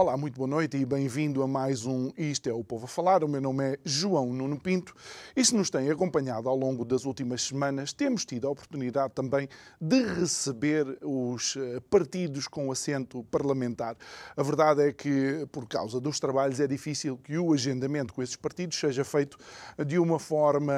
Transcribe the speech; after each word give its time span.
Olá, 0.00 0.16
muito 0.16 0.36
boa 0.36 0.48
noite 0.48 0.78
e 0.78 0.86
bem-vindo 0.86 1.42
a 1.42 1.46
mais 1.46 1.84
um 1.84 2.10
Isto 2.16 2.48
é 2.48 2.54
o 2.54 2.64
Povo 2.64 2.86
a 2.86 2.88
Falar. 2.88 3.22
O 3.22 3.28
meu 3.28 3.38
nome 3.38 3.72
é 3.72 3.78
João 3.84 4.32
Nuno 4.32 4.58
Pinto 4.58 4.94
e 5.36 5.44
se 5.44 5.54
nos 5.54 5.68
tem 5.68 5.90
acompanhado 5.90 6.48
ao 6.48 6.56
longo 6.56 6.86
das 6.86 7.04
últimas 7.04 7.42
semanas, 7.42 7.92
temos 7.92 8.24
tido 8.24 8.48
a 8.48 8.50
oportunidade 8.50 9.12
também 9.12 9.46
de 9.78 10.02
receber 10.02 10.86
os 11.02 11.54
eh, 11.54 11.80
partidos 11.90 12.48
com 12.48 12.72
assento 12.72 13.22
parlamentar. 13.24 13.94
A 14.34 14.42
verdade 14.42 14.88
é 14.88 14.90
que, 14.90 15.46
por 15.52 15.68
causa 15.68 16.00
dos 16.00 16.18
trabalhos, 16.18 16.60
é 16.60 16.66
difícil 16.66 17.18
que 17.18 17.36
o 17.36 17.52
agendamento 17.52 18.14
com 18.14 18.22
esses 18.22 18.36
partidos 18.36 18.80
seja 18.80 19.04
feito 19.04 19.36
de 19.86 19.98
uma 19.98 20.18
forma 20.18 20.72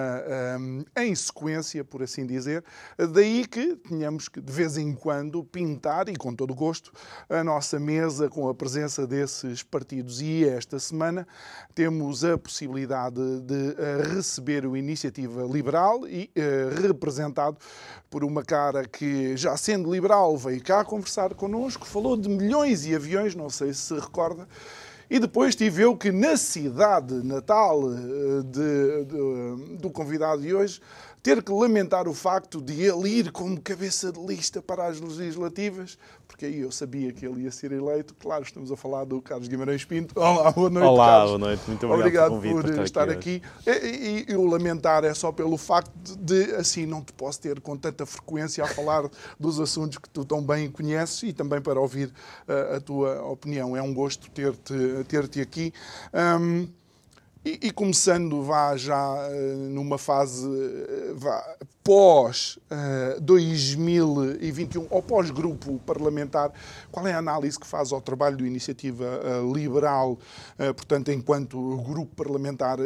um, 0.58 0.84
em 0.96 1.14
sequência, 1.14 1.84
por 1.84 2.02
assim 2.02 2.26
dizer. 2.26 2.64
Daí 2.98 3.46
que 3.46 3.76
tenhamos 3.76 4.28
que, 4.28 4.40
de 4.40 4.52
vez 4.52 4.76
em 4.76 4.92
quando, 4.92 5.44
pintar, 5.44 6.08
e 6.08 6.16
com 6.16 6.34
todo 6.34 6.52
gosto, 6.56 6.90
a 7.30 7.44
nossa 7.44 7.78
mesa 7.78 8.28
com 8.28 8.48
a 8.48 8.54
presença 8.54 9.11
desses 9.12 9.62
partidos. 9.62 10.22
E 10.22 10.44
esta 10.48 10.78
semana 10.78 11.28
temos 11.74 12.24
a 12.24 12.38
possibilidade 12.38 13.20
de 13.40 13.76
eh, 13.78 14.02
receber 14.14 14.64
o 14.64 14.74
Iniciativa 14.74 15.42
Liberal 15.42 16.08
e 16.08 16.30
uh, 16.34 16.80
representado 16.80 17.58
por 18.08 18.24
uma 18.24 18.42
cara 18.42 18.88
que, 18.88 19.36
já 19.36 19.54
sendo 19.54 19.92
liberal, 19.92 20.34
veio 20.38 20.62
cá 20.62 20.82
conversar 20.82 21.34
connosco, 21.34 21.86
falou 21.86 22.16
de 22.16 22.28
milhões 22.28 22.86
e 22.86 22.94
aviões, 22.94 23.34
não 23.34 23.50
sei 23.50 23.74
se 23.74 23.82
se 23.82 23.94
recorda. 23.94 24.48
E 25.10 25.18
depois 25.18 25.54
tive 25.54 25.82
eu 25.82 25.94
que, 25.94 26.10
na 26.10 26.38
cidade 26.38 27.14
natal 27.22 27.82
eh, 27.92 28.42
de, 28.46 29.04
de, 29.04 29.76
do 29.76 29.90
convidado 29.90 30.40
de 30.40 30.54
hoje, 30.54 30.80
ter 31.22 31.40
que 31.40 31.52
lamentar 31.52 32.08
o 32.08 32.14
facto 32.14 32.60
de 32.60 32.82
ele 32.82 33.08
ir 33.08 33.30
como 33.30 33.60
cabeça 33.60 34.10
de 34.10 34.20
lista 34.20 34.60
para 34.60 34.86
as 34.86 35.00
legislativas, 35.00 35.96
porque 36.26 36.46
aí 36.46 36.60
eu 36.60 36.72
sabia 36.72 37.12
que 37.12 37.24
ele 37.24 37.42
ia 37.42 37.50
ser 37.52 37.70
eleito. 37.70 38.12
Claro, 38.14 38.42
estamos 38.42 38.72
a 38.72 38.76
falar 38.76 39.04
do 39.04 39.22
Carlos 39.22 39.46
Guimarães 39.46 39.84
Pinto. 39.84 40.18
Olá, 40.18 40.50
boa 40.50 40.68
noite, 40.68 40.86
Olá, 40.86 41.06
Carlos. 41.06 41.30
boa 41.30 41.38
noite. 41.38 41.62
Muito 41.68 41.86
obrigado, 41.86 42.32
obrigado 42.32 42.62
por, 42.62 42.74
por 42.74 42.82
estar 42.82 43.08
aqui. 43.08 43.40
aqui. 43.64 43.86
E, 43.86 44.24
e, 44.26 44.32
e, 44.32 44.36
o 44.36 44.44
lamentar 44.44 45.04
é 45.04 45.14
só 45.14 45.30
pelo 45.30 45.56
facto 45.56 45.92
de, 46.18 46.56
assim, 46.56 46.86
não 46.86 47.02
te 47.02 47.12
posso 47.12 47.40
ter 47.40 47.60
com 47.60 47.76
tanta 47.76 48.04
frequência 48.04 48.64
a 48.64 48.66
falar 48.66 49.08
dos 49.38 49.60
assuntos 49.60 49.98
que 49.98 50.10
tu 50.10 50.24
tão 50.24 50.42
bem 50.42 50.68
conheces 50.68 51.22
e 51.22 51.32
também 51.32 51.60
para 51.60 51.80
ouvir 51.80 52.08
uh, 52.48 52.76
a 52.76 52.80
tua 52.80 53.22
opinião. 53.26 53.76
É 53.76 53.82
um 53.82 53.94
gosto 53.94 54.28
ter-te 54.30 55.04
ter 55.06 55.28
-te 55.28 55.40
aqui. 55.40 55.72
Um, 56.12 56.66
e, 57.44 57.58
e, 57.62 57.70
começando 57.70 58.42
vá 58.42 58.76
já 58.76 59.14
uh, 59.14 59.56
numa 59.70 59.98
fase 59.98 60.46
uh, 60.46 61.16
vá, 61.16 61.56
pós 61.84 62.58
uh, 62.70 63.20
2021 63.20 64.86
ou 64.88 65.02
pós 65.02 65.30
grupo 65.30 65.80
parlamentar, 65.84 66.52
qual 66.90 67.06
é 67.06 67.12
a 67.12 67.18
análise 67.18 67.58
que 67.58 67.66
faz 67.66 67.92
ao 67.92 68.00
trabalho 68.00 68.36
do 68.36 68.46
Iniciativa 68.46 69.04
uh, 69.04 69.52
Liberal, 69.52 70.12
uh, 70.12 70.74
portanto, 70.74 71.10
enquanto 71.10 71.58
grupo 71.78 72.14
parlamentar 72.14 72.78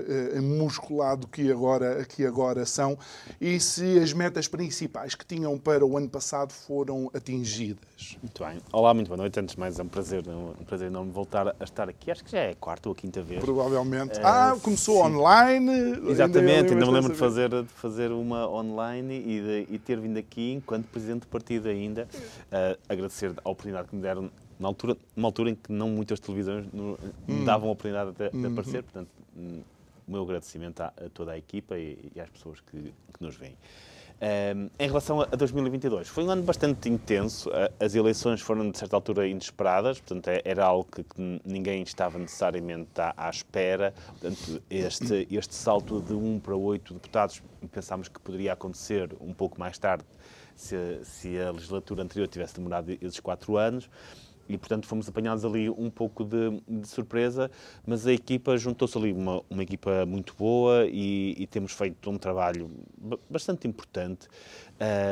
musculado 0.43 1.27
que 1.27 1.51
agora, 1.51 2.05
que 2.05 2.25
agora 2.25 2.65
são, 2.65 2.99
e 3.41 3.61
se 3.61 3.99
as 3.99 4.13
metas 4.13 4.49
principais 4.49 5.15
que 5.15 5.27
tinham 5.27 5.59
para 5.59 5.85
o 5.85 5.97
ano 5.97 6.09
passado 6.09 6.53
foram 6.53 7.11
atingidas? 7.15 8.17
Muito 8.23 8.45
bem. 8.45 8.59
Olá, 8.73 8.95
muito 8.95 9.09
boa 9.09 9.17
noite. 9.17 9.39
Antes 9.39 9.55
de 9.55 9.61
mais, 9.61 9.79
é 9.79 9.83
um 9.83 9.89
prazer, 9.89 10.25
um 10.29 10.65
prazer 10.65 10.89
enorme 10.89 11.11
voltar 11.11 11.49
a 11.49 11.65
estar 11.65 11.89
aqui. 11.89 12.11
Acho 12.11 12.25
que 12.25 12.31
já 12.31 12.39
é 12.39 12.51
a 12.51 12.55
quarta 12.55 12.89
ou 12.89 12.93
a 12.93 12.97
quinta 12.97 13.23
vez. 13.23 13.41
Provavelmente. 13.41 14.19
ah, 14.23 14.57
começou 14.63 14.97
sim. 14.97 15.15
online. 15.15 16.11
Exatamente, 16.11 16.73
ainda 16.73 16.87
me 16.87 16.93
lembro 16.93 17.13
de 17.13 17.19
fazer, 17.19 17.49
de 17.51 17.69
fazer 17.69 18.13
uma 18.13 18.49
online 18.49 18.86
online 18.87 19.19
e, 19.19 19.41
de, 19.41 19.75
e 19.75 19.79
ter 19.79 20.01
vindo 20.01 20.19
aqui, 20.19 20.53
enquanto 20.53 20.87
Presidente 20.87 21.23
do 21.23 21.27
Partido 21.29 21.69
ainda, 21.69 22.09
uh, 22.15 22.79
agradecer 22.89 23.33
a 23.45 23.51
oportunidade 23.51 23.89
que 23.89 23.97
me 23.97 24.03
deram 24.03 24.31
na 24.59 24.69
altura, 24.69 24.97
numa 25.15 25.29
altura 25.29 25.51
em 25.51 25.55
que 25.55 25.71
não 25.71 25.89
muitas 25.91 26.19
televisões 26.19 26.67
me 26.73 26.97
hum. 27.29 27.45
davam 27.45 27.69
a 27.69 27.73
oportunidade 27.73 28.13
de, 28.13 28.31
de 28.31 28.37
uhum. 28.37 28.53
aparecer, 28.53 28.83
portanto, 28.83 29.11
hum, 29.37 29.63
o 30.07 30.13
meu 30.13 30.23
agradecimento 30.23 30.81
a, 30.81 30.87
a 30.87 31.09
toda 31.13 31.33
a 31.33 31.39
equipa 31.39 31.79
e, 31.79 32.11
e 32.15 32.21
às 32.21 32.31
pessoas 32.31 32.61
que, 32.61 32.93
que 33.13 33.23
nos 33.23 33.37
veem. 33.37 33.57
Um, 34.19 34.71
em 34.79 34.87
relação 34.89 35.21
a 35.21 35.27
2022, 35.27 36.09
foi 36.09 36.25
um 36.25 36.31
ano 36.31 36.43
bastante 36.43 36.89
intenso. 36.89 37.51
As 37.79 37.95
eleições 37.95 38.41
foram, 38.41 38.71
de 38.71 38.79
certa 38.79 38.97
altura, 38.97 39.27
inesperadas, 39.29 40.01
portanto, 40.01 40.29
é, 40.29 40.41
era 40.43 40.65
algo 40.65 40.89
que 40.91 41.05
ninguém 41.45 41.83
estava 41.83 42.19
necessariamente 42.19 42.99
à, 42.99 43.13
à, 43.17 43.29
espera. 43.29 43.93
Portanto, 44.09 44.63
este, 44.71 45.29
este 45.31 45.55
salto 45.55 46.01
de 46.01 46.15
1 46.15 46.41
para 46.41 46.57
8 46.57 46.95
deputados 46.95 47.43
pensámos 47.71 48.09
que 48.09 48.19
poderia 48.21 48.53
acontecer 48.53 49.15
um 49.21 49.35
pouco 49.35 49.61
mais 49.61 49.77
tarde, 49.77 50.05
se, 50.55 51.01
se 51.03 51.39
a 51.39 51.51
legislatura 51.51 52.03
anterior 52.03 52.27
tivesse 52.27 52.55
demorado 52.55 52.91
esses 52.91 53.21
4 53.21 53.57
anos 53.57 53.91
e, 54.49 54.57
portanto, 54.57 54.87
fomos 54.87 55.09
apanhados 55.09 55.45
ali 55.45 55.69
um 55.71 55.91
pouco 55.91 56.25
de, 56.25 56.63
de 56.69 56.89
surpresa, 56.89 57.51
mas 57.87 58.07
a 58.07 58.13
equipa 58.13 58.57
juntou-se 58.57 58.97
ali, 58.97 59.13
uma, 59.13 59.43
uma 59.51 59.63
equipa 59.63 60.07
muito 60.07 60.35
boa 60.37 60.87
e, 60.87 61.35
e, 61.39 61.47
temos 61.47 61.73
feito 61.73 62.11
um 62.11 62.19
trabalho 62.19 62.71
bastante 63.29 63.67
importante. 63.67 64.29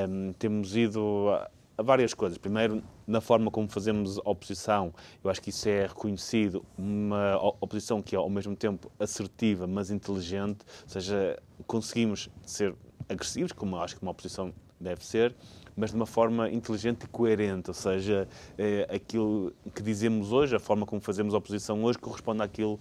Um, 0.09 0.33
temos 0.33 0.77
ido 0.77 1.31
a, 1.31 1.51
a, 1.79 1.83
várias 1.83 2.15
coisas. 2.15 2.39
Primeiro, 2.39 2.83
na 3.07 3.21
forma 3.21 3.51
como 3.51 3.69
fazemos 3.69 4.19
oposição, 4.25 4.93
eu 5.23 5.31
acho 5.31 5.41
que 5.41 5.51
isso 5.51 5.69
é 5.69 5.87
reconhecido, 5.87 6.65
uma 6.77 7.37
oposição 7.61 8.03
que 8.03 8.15
é 8.15 8.19
ao 8.19 8.31
mesmo 8.31 8.55
tempo 8.55 8.91
assertiva, 8.99 9.67
mas 9.67 9.91
inteligente, 9.91 10.65
ou 10.83 10.89
seja, 10.89 11.39
conseguimos 11.67 12.31
ser 12.45 12.75
agressivos, 13.09 13.53
como 13.53 13.77
eu 13.77 13.81
acho 13.83 13.97
que 13.97 14.03
uma 14.03 14.13
oposição 14.13 14.53
deve 14.81 15.05
ser, 15.05 15.35
mas 15.77 15.91
de 15.91 15.97
uma 15.97 16.07
forma 16.07 16.51
inteligente 16.51 17.05
e 17.05 17.07
coerente, 17.09 17.71
ou 17.71 17.75
seja, 17.75 18.29
é, 18.57 18.89
aquilo 18.95 19.53
que 19.75 19.83
dizemos 19.83 20.33
hoje, 20.33 20.55
a 20.55 20.59
forma 20.59 20.87
como 20.87 21.01
fazemos 21.01 21.35
a 21.35 21.39
oposição 21.39 21.83
hoje, 21.83 21.99
corresponde 21.99 22.43
àquilo, 22.43 22.79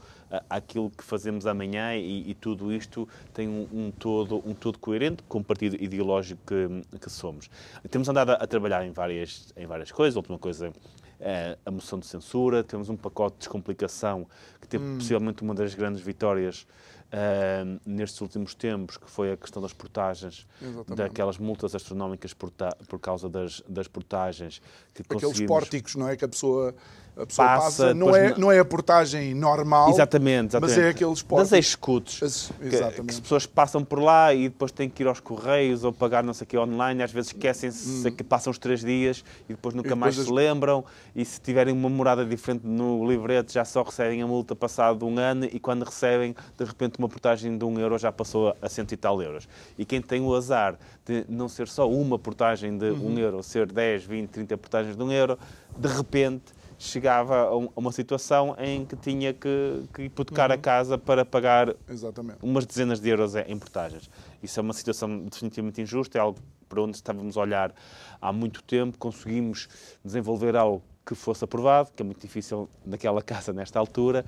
àquilo 0.50 0.90
que 0.90 1.04
fazemos 1.04 1.46
amanhã 1.46 1.96
e, 1.96 2.30
e 2.30 2.34
tudo 2.34 2.72
isto 2.72 3.08
tem 3.34 3.48
um, 3.48 3.68
um, 3.72 3.92
todo, 3.92 4.44
um 4.46 4.54
todo 4.54 4.78
coerente 4.78 5.24
com 5.24 5.40
o 5.40 5.44
partido 5.44 5.76
ideológico 5.82 6.42
que, 6.46 6.98
que 6.98 7.10
somos. 7.10 7.50
Temos 7.90 8.08
andado 8.10 8.32
a, 8.32 8.34
a, 8.36 8.48
trabalhar 8.48 8.86
em 8.86 8.92
várias, 8.92 9.54
em 9.58 9.66
várias 9.66 9.92
coisas, 9.92 10.16
a 10.16 10.20
última 10.20 10.38
coisa 10.38 10.72
é 11.20 11.58
a 11.66 11.72
moção 11.72 11.98
de 11.98 12.06
censura, 12.06 12.64
temos 12.64 12.90
um 12.90 12.98
pacote 12.98 13.36
de 13.36 13.40
descomplicação 13.40 14.28
que 14.60 14.68
teve 14.68 14.84
hum. 14.84 14.98
possivelmente 14.98 15.42
uma 15.42 15.56
das 15.56 15.74
grandes 15.74 16.02
vitórias 16.02 16.68
uh, 17.14 17.80
nestes 17.86 18.20
últimos 18.20 18.56
tempos, 18.56 18.98
que 18.98 19.10
foi 19.10 19.32
a 19.32 19.38
questão 19.38 19.62
das 19.62 19.72
portagens, 19.72 20.48
Exatamente. 20.62 20.96
daquelas 20.96 21.38
multas 21.38 21.76
astronómicas 21.76 22.34
por, 22.34 22.52
por 22.88 23.00
causa 23.00 23.30
das, 23.30 23.62
das 23.68 23.88
portagens. 23.88 24.62
Que 24.94 25.04
Aqueles 25.04 25.24
conseguimos... 25.24 25.48
pórticos, 25.48 25.96
não 25.96 26.10
é? 26.10 26.16
Que 26.16 26.26
a 26.26 26.28
pessoa 26.28 26.76
a 27.16 27.26
pessoa 27.28 27.48
passa, 27.48 27.64
passa 27.64 27.94
não, 27.94 28.16
é, 28.16 28.38
não 28.38 28.52
é 28.52 28.60
a 28.60 28.66
portagem 28.66 29.36
normal, 29.36 29.90
exatamente, 29.90 30.52
exatamente. 30.52 30.76
mas 30.78 30.86
é 30.86 30.90
aqueles 30.90 31.22
portos. 31.22 31.50
Das 31.50 31.60
executos. 31.60 32.52
Que, 32.60 32.70
que, 32.70 33.12
as 33.12 33.20
pessoas 33.20 33.46
passam 33.46 33.84
por 33.84 34.00
lá 34.00 34.34
e 34.34 34.50
depois 34.50 34.72
têm 34.72 34.90
que 34.90 35.04
ir 35.04 35.08
aos 35.08 35.20
correios 35.20 35.84
ou 35.84 35.94
pagar 35.94 36.24
não 36.24 36.34
sei 36.34 36.46
o 36.46 36.48
que 36.48 36.58
online, 36.58 37.04
às 37.04 37.12
vezes 37.12 37.32
esquecem-se 37.32 38.08
hum. 38.08 38.12
que 38.12 38.24
passam 38.24 38.50
os 38.50 38.58
três 38.58 38.82
dias 38.82 39.24
e 39.48 39.54
depois 39.54 39.76
nunca 39.76 39.90
e 39.90 39.90
depois 39.90 40.00
mais 40.00 40.20
as... 40.20 40.26
se 40.26 40.32
lembram 40.32 40.84
e 41.16 41.24
se 41.24 41.40
tiverem 41.40 41.74
uma 41.74 41.90
morada 41.90 42.26
diferente 42.26 42.66
no 42.66 43.08
livrete 43.08 43.54
já 43.54 43.64
só 43.64 43.84
recebem 43.84 44.22
a 44.22 44.28
multa 44.28 44.56
passado 44.56 45.06
um 45.06 45.20
ano 45.20 45.46
e 45.46 45.60
quando 45.60 45.84
recebem, 45.84 46.36
de 46.58 46.66
repente 46.66 46.98
uma 46.98 47.08
portagem 47.08 47.56
de 47.58 47.64
um 47.64 47.80
euro 47.80 47.98
já 48.00 48.12
passou 48.12 48.56
a 48.60 48.70
cento 48.70 48.92
e 48.92 48.98
tal 48.98 49.22
euros. 49.22 49.48
E 49.78 49.86
quem 49.86 50.02
tem 50.02 50.22
o 50.22 50.34
azar 50.34 50.80
de 51.06 51.26
não 51.30 51.48
ser 51.48 51.68
só 51.68 51.88
uma 51.88 52.18
portagem 52.18 52.76
de 52.76 52.86
uhum. 52.86 53.14
um 53.14 53.20
euro, 53.20 53.44
ser 53.44 53.72
10, 53.72 54.06
20, 54.06 54.30
30 54.30 54.58
portagens 54.58 54.96
de 54.96 55.04
um 55.04 55.12
euro, 55.12 55.38
de 55.78 55.88
repente 55.88 56.54
chegava 56.84 57.44
a 57.44 57.56
uma 57.80 57.92
situação 57.92 58.56
em 58.60 58.86
que 58.86 58.96
tinha 58.96 59.34
que, 59.34 59.84
que 59.94 60.04
hipotecar 60.04 60.50
uhum. 60.50 60.56
a 60.56 60.58
casa 60.58 60.98
para 60.98 61.24
pagar 61.24 61.74
Exatamente. 61.88 62.40
umas 62.42 62.66
dezenas 62.66 63.00
de 63.00 63.10
euros 63.10 63.36
em 63.36 63.58
portagens. 63.58 64.10
Isso 64.42 64.60
é 64.60 64.64
uma 64.64 64.74
situação 64.74 65.26
definitivamente 65.26 65.82
injusta, 65.82 66.18
é 66.18 66.22
algo 66.22 66.40
para 66.68 66.82
onde 66.82 66.98
estávamos 66.98 67.38
a 67.38 67.42
olhar 67.42 67.74
há 68.22 68.34
muito 68.34 68.62
tempo. 68.64 68.98
Conseguimos 68.98 69.70
desenvolver 70.04 70.56
algo 70.56 70.84
que 71.06 71.16
fosse 71.16 71.44
aprovado, 71.44 71.92
que 71.96 72.02
é 72.02 72.06
muito 72.06 72.20
difícil 72.20 72.70
naquela 72.86 73.22
casa 73.24 73.54
nesta 73.54 73.80
altura, 73.80 74.26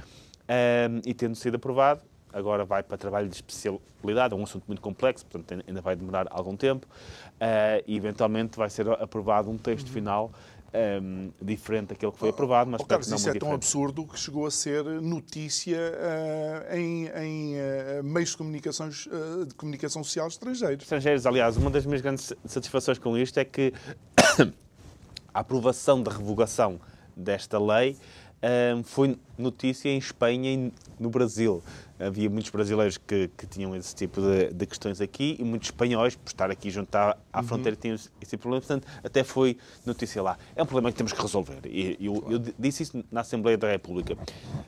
um, 0.47 1.01
e 1.05 1.13
tendo 1.13 1.35
sido 1.35 1.55
aprovado, 1.55 2.01
agora 2.31 2.65
vai 2.65 2.83
para 2.83 2.97
trabalho 2.97 3.27
de 3.27 3.35
especialidade, 3.35 4.33
é 4.33 4.37
um 4.37 4.43
assunto 4.43 4.65
muito 4.67 4.81
complexo, 4.81 5.25
portanto 5.25 5.63
ainda 5.65 5.81
vai 5.81 5.95
demorar 5.95 6.27
algum 6.29 6.55
tempo, 6.55 6.85
uh, 6.85 7.83
e 7.87 7.95
eventualmente 7.95 8.57
vai 8.57 8.69
ser 8.69 8.89
aprovado 8.89 9.49
um 9.49 9.57
texto 9.57 9.87
uhum. 9.87 9.93
final 9.93 10.31
um, 10.75 11.31
diferente 11.41 11.87
daquele 11.89 12.11
que 12.11 12.17
foi 12.17 12.29
aprovado, 12.29 12.69
mas 12.69 12.81
oh, 12.81 12.85
Carlos, 12.85 13.07
não 13.07 13.17
isso 13.17 13.29
é 13.29 13.33
diferente. 13.33 13.47
tão 13.47 13.55
absurdo 13.55 14.05
que 14.05 14.19
chegou 14.19 14.45
a 14.45 14.51
ser 14.51 14.83
notícia 14.83 15.77
uh, 15.77 16.75
em, 16.75 17.07
em 17.07 17.53
uh, 17.55 18.03
meios 18.03 18.31
de, 18.31 18.37
comunicações, 18.37 19.05
uh, 19.05 19.45
de 19.45 19.55
comunicação 19.55 20.03
social 20.03 20.27
estrangeiros. 20.27 20.83
Estrangeiros, 20.83 21.25
aliás, 21.25 21.55
uma 21.57 21.69
das 21.69 21.85
minhas 21.85 22.01
grandes 22.01 22.33
satisfações 22.45 22.97
com 22.97 23.17
isto 23.17 23.39
é 23.39 23.45
que 23.45 23.73
a 25.33 25.39
aprovação 25.39 26.01
da 26.03 26.11
revogação 26.11 26.79
desta 27.15 27.57
lei 27.57 27.97
foi 28.83 29.17
notícia 29.39 29.89
em 29.89 29.97
Espanha 29.97 30.53
e 30.53 30.73
no 30.99 31.09
Brasil. 31.09 31.63
Havia 31.99 32.29
muitos 32.29 32.51
brasileiros 32.51 32.97
que, 32.97 33.29
que 33.37 33.47
tinham 33.47 33.75
esse 33.75 33.95
tipo 33.95 34.19
de, 34.21 34.53
de, 34.53 34.65
questões 34.65 34.99
aqui 34.99 35.37
e 35.39 35.43
muitos 35.43 35.69
espanhóis, 35.69 36.15
por 36.15 36.27
estar 36.27 36.51
aqui 36.51 36.69
junto 36.69 36.93
à, 36.95 37.17
à 37.31 37.39
uhum. 37.39 37.47
fronteira, 37.47 37.75
tinham 37.75 37.95
esse 38.21 38.37
problema. 38.37 38.61
Portanto, 38.61 38.85
até 39.03 39.23
foi 39.23 39.57
notícia 39.85 40.21
lá. 40.21 40.37
É 40.55 40.61
um 40.61 40.65
problema 40.65 40.91
que 40.91 40.97
temos 40.97 41.13
que 41.13 41.21
resolver. 41.21 41.59
E 41.65 41.97
eu, 41.99 42.23
eu 42.29 42.39
disse 42.59 42.83
isso 42.83 43.03
na 43.11 43.21
Assembleia 43.21 43.57
da 43.57 43.69
República. 43.69 44.17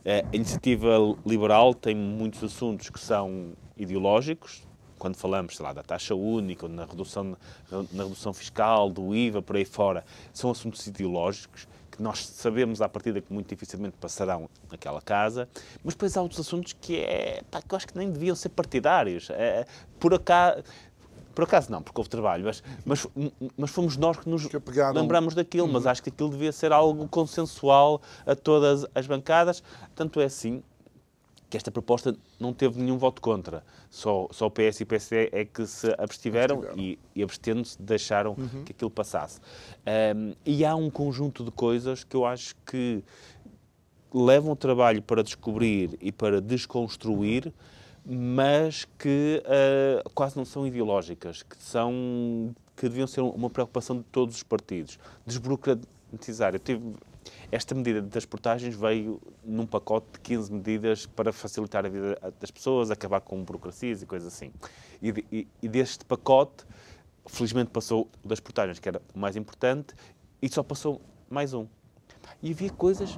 A 0.06 0.36
iniciativa 0.36 0.98
liberal 1.26 1.74
tem 1.74 1.96
muitos 1.96 2.44
assuntos 2.44 2.90
que 2.90 3.00
são 3.00 3.52
ideológicos, 3.76 4.66
quando 4.98 5.16
falamos, 5.16 5.56
sei 5.56 5.66
lá, 5.66 5.74
da 5.74 5.84
taxa 5.84 6.16
única, 6.16 6.68
na 6.68 6.86
redução, 6.86 7.38
na 7.92 8.04
redução 8.04 8.34
fiscal, 8.34 8.90
do 8.90 9.14
IVA, 9.16 9.42
por 9.42 9.56
aí 9.56 9.66
fora, 9.66 10.04
são 10.34 10.50
assuntos 10.50 10.86
ideológicos 10.88 11.68
que 11.98 12.04
nós 12.04 12.26
sabemos 12.26 12.82
à 12.82 12.88
partida 12.88 13.20
que 13.20 13.34
muito 13.34 13.50
dificilmente 13.50 13.98
passarão 14.00 14.48
naquela 14.72 15.02
casa, 15.02 15.50
mas 15.84 15.96
depois 15.96 16.16
há 16.16 16.22
outros 16.22 16.40
assuntos 16.40 16.74
que, 16.80 16.98
é, 16.98 17.42
pá, 17.50 17.62
que 17.62 17.74
eu 17.74 17.76
acho 17.76 17.88
que 17.88 17.98
nem 17.98 18.12
deviam 18.12 18.36
ser 18.36 18.50
partidários. 18.50 19.30
É, 19.32 19.66
por 20.00 20.14
acaso. 20.14 20.64
Por 21.34 21.44
acaso 21.44 21.72
não, 21.72 21.84
porque 21.84 22.00
houve 22.00 22.10
trabalho, 22.10 22.46
mas, 22.46 22.64
mas, 22.84 23.08
mas 23.56 23.70
fomos 23.70 23.96
nós 23.96 24.18
que 24.18 24.28
nos 24.28 24.48
que 24.48 24.58
lembramos 24.92 25.36
daquilo, 25.36 25.68
uhum. 25.68 25.74
mas 25.74 25.86
acho 25.86 26.02
que 26.02 26.10
aquilo 26.10 26.32
devia 26.32 26.52
ser 26.52 26.72
algo 26.72 27.08
consensual 27.08 28.02
a 28.26 28.36
todas 28.36 28.88
as 28.96 29.06
bancadas. 29.06 29.62
Tanto 29.96 30.20
é 30.20 30.26
assim 30.26 30.64
que 31.50 31.56
esta 31.56 31.72
proposta 31.72 32.16
não 32.40 32.54
teve 32.54 32.80
nenhum 32.80 32.98
voto 32.98 33.22
contra. 33.22 33.64
Só, 33.90 34.28
só 34.32 34.48
o 34.48 34.52
PS 34.52 34.82
e 34.82 34.84
o 34.84 34.86
PSD 34.86 35.30
é 35.32 35.46
que 35.46 35.66
se 35.66 35.94
abstiveram, 35.98 36.64
e, 36.76 37.00
e 37.16 37.24
abstendo-se 37.24 37.82
deixaram 37.82 38.36
uhum. 38.38 38.64
que 38.64 38.74
aquilo 38.74 38.92
passasse. 38.92 39.40
Um, 40.16 40.34
e 40.46 40.66
há 40.66 40.76
um 40.76 40.90
conjunto 40.90 41.44
de 41.44 41.52
coisas 41.52 42.04
que 42.04 42.16
eu 42.16 42.26
acho 42.26 42.56
que 42.66 43.04
levam 44.14 44.52
o 44.52 44.56
trabalho 44.56 45.02
para 45.02 45.24
descobrir 45.24 45.98
e 46.02 46.12
para 46.12 46.42
desconstruir, 46.42 47.54
mas 48.06 48.86
que 48.98 49.44
uh, 49.46 50.10
quase 50.12 50.38
não 50.38 50.46
são 50.46 50.66
ideológicas, 50.66 51.44
que 51.44 51.58
são 51.62 52.54
que 52.76 52.88
deviam 52.88 53.08
ser 53.08 53.22
uma 53.22 53.50
preocupação 53.50 53.98
de 53.98 54.04
todos 54.04 54.36
os 54.36 54.44
partidos. 54.44 55.00
Desburocratizar. 55.26 56.54
Eu 56.54 56.60
tive 56.60 56.94
esta 57.52 57.74
medida 57.74 58.02
das 58.02 58.26
portagens 58.26 58.76
veio 58.76 59.22
num 59.44 59.66
pacote 59.66 60.08
de 60.14 60.20
15 60.20 60.54
medidas 60.54 61.06
para 61.06 61.32
facilitar 61.32 61.86
a 61.86 61.90
vida 61.90 62.18
das 62.40 62.52
pessoas, 62.52 62.92
acabar 62.92 63.22
com 63.22 63.42
burocracias 63.44 64.02
e 64.02 64.06
coisas 64.06 64.34
assim. 64.34 64.52
E, 65.02 65.26
e, 65.32 65.48
e 65.62 65.68
deste 65.68 66.04
pacote, 66.04 66.66
felizmente 67.26 67.70
passou 67.72 68.10
o 68.24 68.28
das 68.28 68.40
portagens, 68.40 68.80
que 68.80 68.90
era 68.90 69.02
o 69.14 69.20
mais 69.20 69.36
importante, 69.36 69.96
e 70.42 70.50
só 70.50 70.62
passou 70.62 71.02
mais 71.30 71.54
um. 71.54 71.68
E 72.42 72.52
havia 72.52 72.70
coisas 72.70 73.18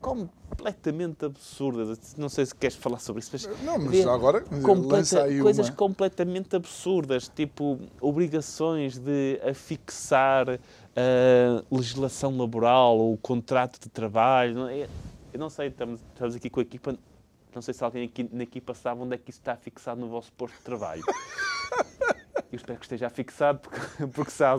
completamente 0.00 1.24
absurdas. 1.24 2.14
Não 2.16 2.28
sei 2.28 2.46
se 2.46 2.54
queres 2.54 2.76
falar 2.76 2.98
sobre 2.98 3.20
isso, 3.20 3.30
mas. 3.32 3.62
Não, 3.62 3.78
mas 3.78 4.06
agora 4.06 4.42
completa, 4.62 5.24
aí 5.24 5.40
coisas 5.40 5.68
uma... 5.68 5.74
completamente 5.74 6.54
absurdas, 6.54 7.28
tipo 7.34 7.78
obrigações 8.00 8.98
de 8.98 9.40
afixar 9.42 10.60
a 10.96 11.74
legislação 11.74 12.36
laboral 12.36 12.98
ou 12.98 13.12
o 13.12 13.18
contrato 13.18 13.78
de 13.78 13.88
trabalho. 13.88 14.68
Eu 14.70 15.38
não 15.38 15.50
sei, 15.50 15.68
estamos, 15.68 16.00
estamos 16.14 16.34
aqui 16.34 16.48
com 16.48 16.60
a 16.60 16.62
equipa. 16.62 16.96
Não 17.54 17.62
sei 17.62 17.74
se 17.74 17.84
alguém 17.84 18.04
aqui 18.04 18.28
na 18.32 18.42
equipa 18.42 18.74
sabe 18.74 19.02
onde 19.02 19.14
é 19.14 19.18
que 19.18 19.30
isso 19.30 19.40
está 19.40 19.56
fixado 19.56 20.00
no 20.00 20.08
vosso 20.08 20.32
posto 20.32 20.56
de 20.56 20.62
trabalho. 20.62 21.02
Eu 22.52 22.56
espero 22.56 22.78
que 22.78 22.84
esteja 22.84 23.10
fixado, 23.10 23.58
porque, 23.58 24.06
porque 24.08 24.30
se 24.30 24.44
a, 24.44 24.54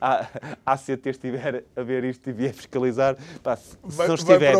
a, 0.00 0.28
a 0.66 0.72
ACT 0.72 1.06
estiver 1.06 1.64
a 1.76 1.82
ver 1.82 2.02
isto 2.04 2.28
e 2.28 2.32
vier 2.32 2.52
fiscalizar, 2.52 3.16
pá, 3.42 3.56
se, 3.56 3.78
vai, 3.82 4.08
não 4.08 4.14
estiver, 4.16 4.54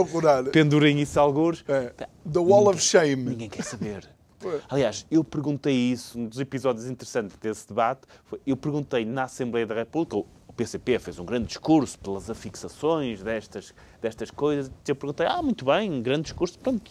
pendurem 0.53 1.01
isso 1.01 1.19
alguns. 1.19 1.65
É. 1.69 1.93
The 2.31 2.39
Wall 2.39 2.61
ninguém, 2.61 2.75
of 2.75 2.81
Shame. 2.81 3.23
Ninguém 3.25 3.49
quer 3.49 3.65
saber. 3.65 4.09
Aliás, 4.69 5.07
eu 5.11 5.23
perguntei 5.23 5.75
isso, 5.75 6.19
um 6.19 6.27
dos 6.27 6.39
episódios 6.39 6.87
interessantes 6.87 7.37
desse 7.37 7.69
debate, 7.69 8.03
foi, 8.25 8.41
eu 8.47 8.57
perguntei 8.57 9.05
na 9.05 9.25
Assembleia 9.25 9.67
da 9.67 9.75
República, 9.75 10.27
o 10.51 10.53
PCP 10.53 10.99
fez 10.99 11.17
um 11.21 11.25
grande 11.25 11.47
discurso 11.47 11.97
pelas 12.01 12.29
afixações 12.29 13.23
destas, 13.23 13.73
destas 14.03 14.33
coisas, 14.33 14.71
eu 14.87 14.97
perguntei, 14.97 15.25
ah, 15.25 15.41
muito 15.41 15.65
bem, 15.65 15.89
um 15.89 16.03
grande 16.03 16.23
discurso, 16.23 16.59
pronto, 16.59 16.91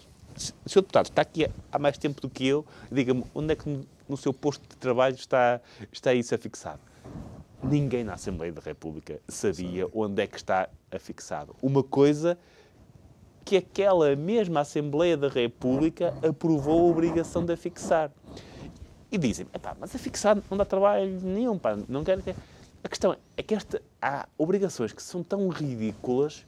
Sr. 0.66 0.80
Deputado 0.82 1.08
está 1.08 1.22
aqui 1.22 1.46
há 1.70 1.78
mais 1.78 1.98
tempo 1.98 2.22
do 2.22 2.30
que 2.30 2.48
eu, 2.48 2.66
diga-me, 2.90 3.26
onde 3.36 3.52
é 3.52 3.56
que 3.58 3.82
no 4.08 4.16
seu 4.16 4.32
posto 4.34 4.62
de 4.62 4.78
trabalho 4.78 5.16
está, 5.16 5.60
está 5.92 6.14
isso 6.14 6.34
afixado. 6.34 6.80
Ninguém 7.62 8.06
na 8.06 8.14
Assembleia 8.14 8.54
da 8.54 8.62
República 8.62 9.20
sabia 9.28 9.86
onde 9.94 10.22
é 10.22 10.28
que 10.28 10.38
está 10.38 10.70
afixado. 10.90 11.54
Uma 11.62 11.84
coisa 11.84 12.38
que 13.44 13.58
aquela 13.58 14.16
mesma 14.16 14.62
Assembleia 14.62 15.18
da 15.18 15.28
República 15.28 16.14
aprovou 16.26 16.88
a 16.88 16.92
obrigação 16.92 17.44
de 17.44 17.52
afixar. 17.52 18.10
E 19.12 19.18
dizem, 19.18 19.46
mas 19.78 19.94
afixar 19.94 20.38
não 20.50 20.58
dá 20.58 20.64
trabalho 20.64 21.20
nenhum, 21.22 21.58
pá, 21.58 21.78
não 21.90 22.06
quero 22.06 22.22
que... 22.22 22.34
A 22.84 22.90
questão 22.90 23.16
é 23.36 23.44
que 23.44 23.54
esta, 23.54 23.82
há 24.02 24.28
obrigações 24.38 24.94
que 24.94 25.02
são 25.02 25.24
tão 25.24 25.48
ridículas 25.50 26.46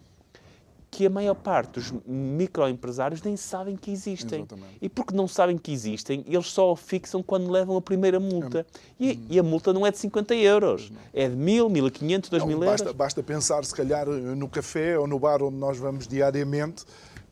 que 0.89 1.05
a 1.05 1.09
maior 1.09 1.35
parte 1.35 1.79
dos 1.79 1.93
microempresários 2.05 3.21
nem 3.21 3.37
sabem 3.37 3.77
que 3.77 3.89
existem. 3.91 4.39
Exatamente. 4.39 4.77
E 4.81 4.89
porque 4.89 5.15
não 5.15 5.25
sabem 5.25 5.57
que 5.57 5.71
existem, 5.71 6.25
eles 6.27 6.47
só 6.47 6.75
fixam 6.75 7.23
quando 7.23 7.49
levam 7.49 7.77
a 7.77 7.81
primeira 7.81 8.19
multa. 8.19 8.59
É. 8.59 8.65
E, 8.99 9.11
hum. 9.11 9.25
e, 9.29 9.39
a 9.39 9.43
multa 9.43 9.71
não 9.71 9.87
é 9.87 9.91
de 9.91 9.97
50 9.97 10.35
euros, 10.35 10.91
é 11.13 11.29
de 11.29 11.35
1.000, 11.35 11.69
1.500, 11.69 12.29
2.000 12.29 12.63
euros. 12.63 12.93
Basta 12.93 13.23
pensar, 13.23 13.63
se 13.63 13.73
calhar, 13.73 14.05
no 14.05 14.49
café 14.49 14.99
ou 14.99 15.07
no 15.07 15.17
bar 15.17 15.41
onde 15.41 15.55
nós 15.55 15.77
vamos 15.77 16.05
diariamente 16.05 16.83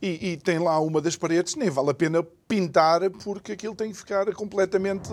e, 0.02 0.32
e, 0.32 0.38
tem 0.38 0.60
lá 0.60 0.80
uma 0.80 1.02
das 1.02 1.18
paredes, 1.18 1.56
nem 1.56 1.70
vale 1.70 1.90
a 1.90 1.94
pena 1.94 2.24
pintar 2.48 3.10
porque 3.10 3.52
aquilo 3.52 3.76
tem 3.76 3.92
que 3.92 3.98
ficar 3.98 4.34
completamente 4.34 5.10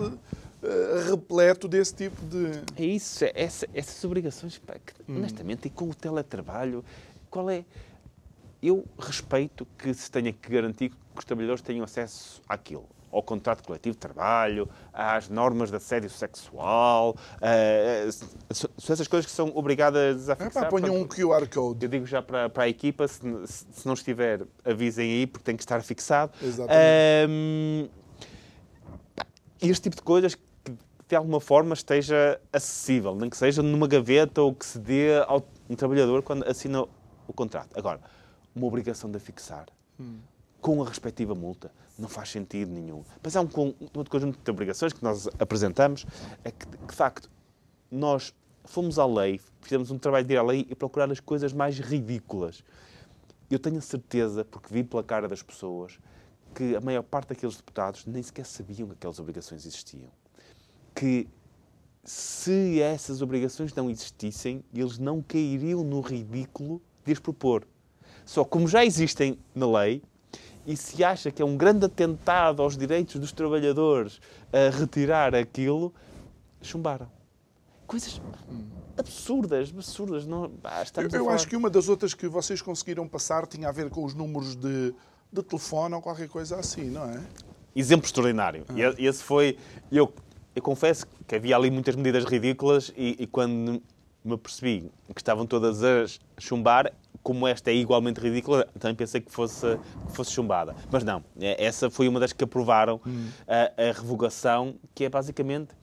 uh, 0.63 1.09
repleto 1.09 1.67
desse 1.67 1.93
tipo 1.93 2.21
de. 2.25 2.61
É 2.81 2.85
isso, 2.85 3.23
é 3.23 3.31
essa, 3.35 3.67
essas 3.73 4.03
obrigações, 4.03 4.57
pá, 4.57 4.73
que, 4.73 4.93
hum. 5.11 5.17
honestamente, 5.17 5.67
e 5.67 5.69
com 5.69 5.89
o 5.89 5.95
teletrabalho, 5.95 6.83
qual 7.29 7.49
é 7.49 7.65
eu 8.61 8.85
respeito 8.97 9.67
que 9.77 9.93
se 9.93 10.09
tenha 10.09 10.33
que 10.33 10.49
garantir 10.49 10.89
que 10.89 10.95
os 11.15 11.25
trabalhadores 11.25 11.61
tenham 11.61 11.83
acesso 11.83 12.41
àquilo 12.49 12.87
ao 13.11 13.23
contrato 13.23 13.63
coletivo 13.63 13.95
de 13.95 13.99
trabalho, 13.99 14.69
às 14.91 15.29
normas 15.29 15.69
de 15.69 15.77
assédio 15.77 16.09
sexual, 16.09 17.15
uh, 17.37 18.11
são 18.51 18.93
essas 18.93 19.07
coisas 19.07 19.25
que 19.25 19.31
são 19.31 19.51
obrigadas 19.55 20.29
a 20.29 20.35
fixar. 20.35 20.65
É, 20.65 20.69
ponham 20.69 20.95
um 20.95 21.07
QR 21.07 21.47
Code. 21.47 21.85
Eu 21.85 21.89
digo 21.89 22.05
já 22.05 22.21
para, 22.21 22.49
para 22.49 22.63
a 22.63 22.69
equipa, 22.69 23.07
se, 23.07 23.21
se, 23.47 23.85
não 23.85 23.93
estiver, 23.93 24.41
avisem 24.63 25.09
aí, 25.11 25.27
porque 25.27 25.45
tem 25.45 25.55
que 25.55 25.63
estar 25.63 25.81
fixado. 25.81 26.31
Exatamente. 26.41 27.29
Um, 27.29 27.89
este 29.61 29.83
tipo 29.83 29.95
de 29.95 30.01
coisas 30.01 30.37
de 31.07 31.15
alguma 31.15 31.39
forma, 31.39 31.73
esteja 31.73 32.39
acessível, 32.51 33.15
nem 33.15 33.29
que 33.29 33.37
seja 33.37 33.63
numa 33.63 33.87
gaveta 33.87 34.41
ou 34.41 34.53
que 34.53 34.65
se 34.65 34.77
dê 34.77 35.17
ao 35.25 35.47
um 35.69 35.75
trabalhador 35.75 36.21
quando 36.21 36.43
assina 36.47 36.83
o 37.27 37.33
contrato. 37.33 37.77
Agora, 37.77 38.01
uma 38.55 38.65
obrigação 38.65 39.09
de 39.09 39.19
fixar 39.19 39.67
hum. 39.99 40.19
com 40.61 40.81
a 40.81 40.87
respectiva 40.87 41.33
multa. 41.35 41.71
Não 41.97 42.07
faz 42.07 42.29
sentido 42.29 42.71
nenhum. 42.71 43.03
Mas 43.23 43.35
há 43.35 43.41
um, 43.41 43.45
um 43.45 44.03
conjunto 44.03 44.37
de 44.41 44.51
obrigações 44.51 44.93
que 44.93 45.03
nós 45.03 45.27
apresentamos, 45.39 46.05
é 46.43 46.51
que, 46.51 46.65
de 46.65 46.93
facto, 46.93 47.29
nós 47.89 48.33
fomos 48.65 48.99
à 48.99 49.05
lei, 49.05 49.39
fizemos 49.61 49.89
um 49.89 49.97
trabalho 49.97 50.25
de 50.25 50.33
ir 50.33 50.37
à 50.37 50.43
lei 50.43 50.67
e 50.69 50.75
procurar 50.75 51.11
as 51.11 51.19
coisas 51.19 51.53
mais 51.53 51.79
ridículas. 51.79 52.63
Eu 53.49 53.57
tenho 53.57 53.77
a 53.77 53.81
certeza, 53.81 54.43
porque 54.45 54.73
vi 54.73 54.83
pela 54.83 55.03
cara 55.03 55.27
das 55.27 55.41
pessoas, 55.41 55.97
que 56.53 56.75
a 56.75 56.81
maior 56.81 57.03
parte 57.03 57.29
daqueles 57.29 57.55
deputados 57.55 58.05
nem 58.05 58.21
sequer 58.21 58.45
sabiam 58.45 58.87
que 58.89 58.93
aquelas 58.93 59.19
obrigações 59.19 59.65
existiam. 59.65 60.11
Que 60.97 61.27
se 62.03 62.81
essas 62.81 63.21
obrigações 63.21 63.73
não 63.75 63.89
existissem, 63.89 64.63
eles 64.73 64.97
não 64.97 65.21
cairiam 65.21 65.83
no 65.83 66.01
ridículo 66.01 66.81
de 67.05 67.11
as 67.11 67.19
propor. 67.19 67.67
Só 68.25 68.43
como 68.43 68.67
já 68.67 68.83
existem 68.83 69.37
na 69.53 69.79
lei, 69.79 70.01
e 70.65 70.75
se 70.75 71.03
acha 71.03 71.31
que 71.31 71.41
é 71.41 71.45
um 71.45 71.55
grande 71.55 71.85
atentado 71.85 72.61
aos 72.61 72.77
direitos 72.77 73.19
dos 73.19 73.31
trabalhadores 73.31 74.19
a 74.51 74.75
retirar 74.75 75.35
aquilo, 75.35 75.93
chumbaram. 76.61 77.09
Coisas 77.85 78.21
absurdas, 78.97 79.69
absurdas. 79.69 80.25
Não, 80.25 80.51
ah, 80.63 80.83
eu, 80.97 81.09
eu 81.09 81.29
acho 81.29 81.47
que 81.47 81.55
uma 81.55 81.69
das 81.69 81.87
outras 81.87 82.13
que 82.13 82.27
vocês 82.27 82.61
conseguiram 82.61 83.07
passar 83.07 83.45
tinha 83.45 83.69
a 83.69 83.71
ver 83.71 83.89
com 83.89 84.03
os 84.03 84.13
números 84.13 84.55
de, 84.55 84.93
de 85.31 85.43
telefone 85.43 85.93
ou 85.93 86.01
qualquer 86.01 86.27
coisa 86.27 86.57
assim, 86.57 86.89
não 86.89 87.03
é? 87.03 87.21
Exemplo 87.75 88.05
extraordinário. 88.05 88.65
Ah. 88.69 88.95
E 88.97 89.05
esse 89.05 89.23
foi. 89.23 89.57
Eu, 89.91 90.11
eu 90.57 90.61
confesso 90.63 91.05
que 91.27 91.35
havia 91.35 91.55
ali 91.55 91.69
muitas 91.69 91.95
medidas 91.95 92.25
ridículas 92.25 92.91
e, 92.97 93.15
e 93.19 93.27
quando 93.27 93.79
me 94.25 94.33
apercebi 94.33 94.91
que 95.13 95.21
estavam 95.21 95.45
todas 95.45 95.83
a 95.83 96.05
chumbar, 96.39 96.91
como 97.21 97.47
esta 97.47 97.69
é 97.69 97.75
igualmente 97.75 98.19
ridícula, 98.19 98.67
também 98.79 98.95
pensei 98.95 99.21
que 99.21 99.31
fosse, 99.31 99.77
que 100.07 100.15
fosse 100.15 100.31
chumbada. 100.31 100.75
Mas 100.91 101.03
não, 101.03 101.23
é, 101.39 101.63
essa 101.63 101.91
foi 101.91 102.07
uma 102.07 102.19
das 102.19 102.33
que 102.33 102.43
aprovaram 102.43 102.99
hum. 103.05 103.29
a, 103.47 103.89
a 103.89 103.91
revogação, 103.91 104.75
que 104.95 105.05
é 105.05 105.09
basicamente 105.09 105.75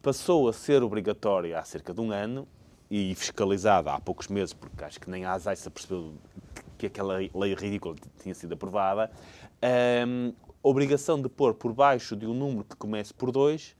passou 0.00 0.48
a 0.48 0.54
ser 0.54 0.82
obrigatória 0.82 1.58
há 1.58 1.62
cerca 1.62 1.92
de 1.92 2.00
um 2.00 2.10
ano 2.10 2.48
e 2.90 3.14
fiscalizada 3.14 3.92
há 3.92 4.00
poucos 4.00 4.28
meses, 4.28 4.54
porque 4.54 4.82
acho 4.82 4.98
que 4.98 5.10
nem 5.10 5.26
a 5.26 5.32
ASAI 5.32 5.54
se 5.54 5.68
apercebeu 5.68 6.14
que 6.78 6.86
aquela 6.86 7.18
lei 7.18 7.54
ridícula 7.54 7.94
tinha 8.22 8.34
sido 8.34 8.54
aprovada, 8.54 9.10
a 9.60 10.49
obrigação 10.62 11.20
de 11.20 11.28
pôr 11.28 11.54
por 11.54 11.72
baixo 11.72 12.14
de 12.14 12.26
um 12.26 12.34
número 12.34 12.64
que 12.64 12.76
comece 12.76 13.12
por 13.14 13.30
2 13.30 13.76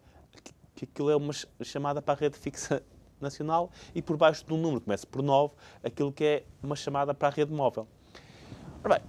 que 0.80 0.84
aquilo 0.86 1.10
é 1.10 1.16
uma 1.16 1.32
chamada 1.62 2.00
para 2.00 2.14
a 2.14 2.16
rede 2.16 2.38
fixa 2.38 2.82
nacional 3.20 3.70
e 3.94 4.00
por 4.00 4.16
baixo 4.16 4.46
de 4.46 4.54
um 4.54 4.56
número 4.56 4.80
que 4.80 4.86
comece 4.86 5.06
por 5.06 5.22
9 5.22 5.52
aquilo 5.84 6.10
que 6.10 6.24
é 6.24 6.44
uma 6.62 6.74
chamada 6.74 7.12
para 7.12 7.28
a 7.28 7.30
rede 7.30 7.52
móvel. 7.52 7.86
Ora 8.82 8.98
bem, 8.98 9.04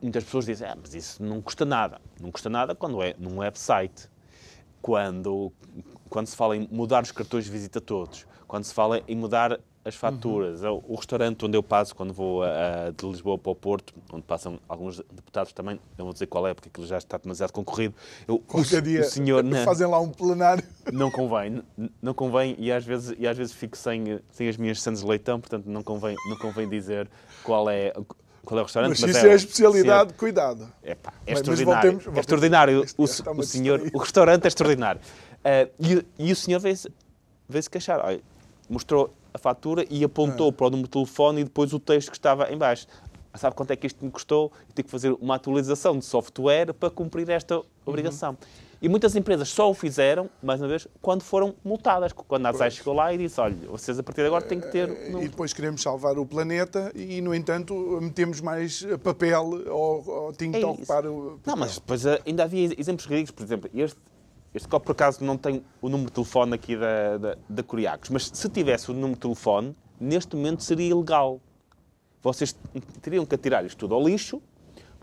muitas 0.00 0.22
pessoas 0.22 0.46
dizem, 0.46 0.68
ah, 0.68 0.76
mas 0.80 0.94
isso 0.94 1.20
não 1.20 1.42
custa 1.42 1.64
nada. 1.64 2.00
Não 2.20 2.30
custa 2.30 2.48
nada 2.48 2.72
quando 2.72 3.02
é 3.02 3.16
num 3.18 3.38
website, 3.38 4.08
quando, 4.80 5.52
quando 6.08 6.28
se 6.28 6.36
fala 6.36 6.56
em 6.56 6.68
mudar 6.70 7.02
os 7.02 7.10
cartões 7.10 7.46
de 7.46 7.50
visita 7.50 7.80
todos, 7.80 8.24
quando 8.46 8.62
se 8.62 8.72
fala 8.72 9.02
em 9.08 9.16
mudar 9.16 9.58
as 9.84 9.94
faturas. 9.94 10.62
Uhum. 10.62 10.82
O 10.86 10.94
restaurante 10.94 11.44
onde 11.44 11.56
eu 11.56 11.62
passo 11.62 11.94
quando 11.94 12.12
vou 12.12 12.42
a, 12.42 12.90
de 12.94 13.06
Lisboa 13.06 13.38
para 13.38 13.52
o 13.52 13.54
Porto, 13.54 13.94
onde 14.12 14.22
passam 14.22 14.58
alguns 14.68 14.98
deputados 15.10 15.52
também, 15.52 15.80
não 15.96 16.04
vou 16.04 16.12
dizer 16.12 16.26
qual 16.26 16.46
é, 16.46 16.52
porque 16.52 16.68
aquilo 16.68 16.86
já 16.86 16.98
está 16.98 17.16
demasiado 17.16 17.52
concorrido. 17.52 17.94
Eu, 18.28 18.38
Qualquer 18.38 18.78
o, 18.78 18.82
dia 18.82 19.00
o 19.00 19.04
senhor, 19.04 19.42
não, 19.42 19.64
fazem 19.64 19.86
lá 19.86 19.98
um 19.98 20.10
plenário. 20.10 20.62
Não 20.92 21.10
convém, 21.10 21.62
não 22.02 22.12
convém, 22.12 22.54
e 22.58 22.70
às 22.70 22.84
vezes, 22.84 23.14
e 23.18 23.26
às 23.26 23.36
vezes 23.36 23.54
fico 23.54 23.76
sem, 23.76 24.20
sem 24.30 24.48
as 24.48 24.56
minhas 24.56 24.82
sandes 24.82 25.00
de 25.00 25.08
leitão, 25.08 25.40
portanto 25.40 25.66
não 25.66 25.82
convém, 25.82 26.14
não 26.28 26.36
convém 26.36 26.68
dizer 26.68 27.08
qual 27.42 27.70
é, 27.70 27.92
qual 28.44 28.58
é 28.58 28.62
o 28.62 28.64
restaurante. 28.64 28.90
Mas, 28.90 29.00
mas 29.00 29.16
isso 29.16 29.26
é, 29.26 29.28
é 29.30 29.32
a 29.32 29.36
especialidade, 29.36 30.12
cuidado. 30.14 30.70
É, 30.82 30.94
pá, 30.94 31.12
é 31.26 31.32
extraordinário. 31.32 31.92
Voltemos, 31.92 32.04
voltemos. 32.04 32.16
É 32.16 32.20
extraordinário. 32.20 32.86
O, 32.98 33.04
o, 33.38 33.42
senhor, 33.42 33.90
o 33.94 33.98
restaurante 33.98 34.44
é 34.44 34.48
extraordinário. 34.48 35.00
Uh, 35.00 35.70
e, 36.18 36.26
e, 36.28 36.32
o 36.32 36.36
senhor 36.36 36.60
veio-se 36.60 36.92
veio 37.48 37.62
-se 37.62 37.70
queixar. 37.70 37.98
Olha, 38.04 38.20
mostrou 38.68 39.14
a 39.32 39.38
fatura 39.38 39.84
e 39.90 40.04
apontou 40.04 40.48
é. 40.48 40.52
para 40.52 40.66
o 40.66 40.70
número 40.70 40.88
de 40.88 40.92
telefone 40.92 41.40
e 41.40 41.44
depois 41.44 41.72
o 41.72 41.78
texto 41.78 42.10
que 42.10 42.16
estava 42.16 42.52
em 42.52 42.56
baixo. 42.56 42.86
Sabe 43.34 43.54
quanto 43.54 43.70
é 43.70 43.76
que 43.76 43.86
isto 43.86 44.04
me 44.04 44.10
custou? 44.10 44.50
Eu 44.68 44.74
tenho 44.74 44.84
que 44.84 44.90
fazer 44.90 45.12
uma 45.20 45.36
atualização 45.36 45.96
de 45.96 46.04
software 46.04 46.74
para 46.74 46.90
cumprir 46.90 47.28
esta 47.30 47.62
obrigação. 47.86 48.30
Uhum. 48.30 48.70
E 48.82 48.88
muitas 48.88 49.14
empresas 49.14 49.50
só 49.50 49.70
o 49.70 49.74
fizeram, 49.74 50.30
mais 50.42 50.60
uma 50.60 50.66
vez, 50.68 50.88
quando 51.02 51.22
foram 51.22 51.54
multadas. 51.62 52.12
Quando 52.14 52.46
a 52.46 52.48
ASAI 52.48 52.70
chegou 52.70 52.94
lá 52.94 53.12
e 53.12 53.18
disse, 53.18 53.38
olha, 53.38 53.54
vocês 53.68 53.98
a 53.98 54.02
partir 54.02 54.22
de 54.22 54.28
agora 54.28 54.42
têm 54.42 54.58
que 54.58 54.68
ter... 54.68 54.88
Eh, 54.88 55.10
e 55.22 55.28
depois 55.28 55.52
queremos 55.52 55.82
salvar 55.82 56.18
o 56.18 56.24
planeta 56.24 56.90
e, 56.94 57.20
no 57.20 57.34
entanto, 57.34 57.74
metemos 58.00 58.40
mais 58.40 58.82
papel 59.04 59.44
ou, 59.68 60.08
ou 60.08 60.32
tinta 60.32 60.58
é 60.58 60.64
ocupar 60.64 61.06
o... 61.06 61.38
Não, 61.44 61.56
mas 61.56 61.74
depois 61.74 62.06
eh, 62.06 62.22
ainda 62.26 62.44
havia 62.44 62.74
exemplos 62.80 63.06
ridículos. 63.06 63.32
Por 63.32 63.44
exemplo, 63.44 63.70
este, 63.74 63.98
este 64.54 64.66
copo, 64.66 64.86
por 64.86 64.92
acaso, 64.92 65.24
não 65.24 65.36
tem 65.36 65.62
o 65.80 65.88
número 65.88 66.10
de 66.10 66.14
telefone 66.14 66.54
aqui 66.54 66.76
da, 66.76 67.18
da, 67.18 67.36
da 67.48 67.62
Curiacos, 67.62 68.10
mas 68.10 68.30
se 68.32 68.48
tivesse 68.48 68.90
o 68.90 68.94
número 68.94 69.14
de 69.14 69.20
telefone, 69.20 69.76
neste 70.00 70.34
momento 70.34 70.62
seria 70.62 70.88
ilegal. 70.88 71.40
Vocês 72.22 72.54
teriam 73.00 73.24
que 73.24 73.34
atirar 73.34 73.64
isto 73.64 73.78
tudo 73.78 73.94
ao 73.94 74.06
lixo, 74.06 74.42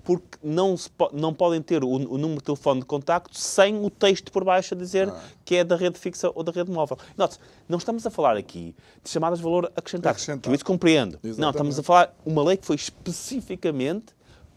porque 0.03 0.37
não, 0.41 0.77
se, 0.77 0.89
não 1.11 1.33
podem 1.33 1.61
ter 1.61 1.83
o, 1.83 1.89
o, 1.89 2.17
número 2.17 2.39
de 2.39 2.43
telefone 2.45 2.79
de 2.79 2.85
contacto 2.85 3.37
sem 3.37 3.83
o 3.83 3.89
texto 3.89 4.31
por 4.31 4.43
baixo 4.43 4.73
a 4.73 4.77
dizer 4.77 5.09
ah. 5.09 5.21
que 5.43 5.55
é 5.55 5.63
da 5.63 5.75
rede 5.75 5.99
fixa 5.99 6.31
ou 6.33 6.43
da 6.43 6.51
rede 6.51 6.71
móvel. 6.71 6.97
Note, 7.17 7.37
não 7.67 7.77
estamos 7.77 8.05
a 8.05 8.09
falar 8.09 8.37
aqui 8.37 8.73
de 9.03 9.09
chamadas 9.09 9.39
de 9.39 9.43
valor 9.43 9.71
acrescentado, 9.75 10.11
acrescentado. 10.11 10.41
que 10.43 10.49
eu 10.49 10.55
isso 10.55 10.63
compreendo. 10.63 11.15
Exatamente. 11.15 11.39
Não, 11.39 11.49
estamos 11.49 11.79
a 11.79 11.83
falar 11.83 12.15
uma 12.25 12.41
lei 12.43 12.55
que 12.55 12.65
foi 12.65 12.77
especificamente 12.77 14.15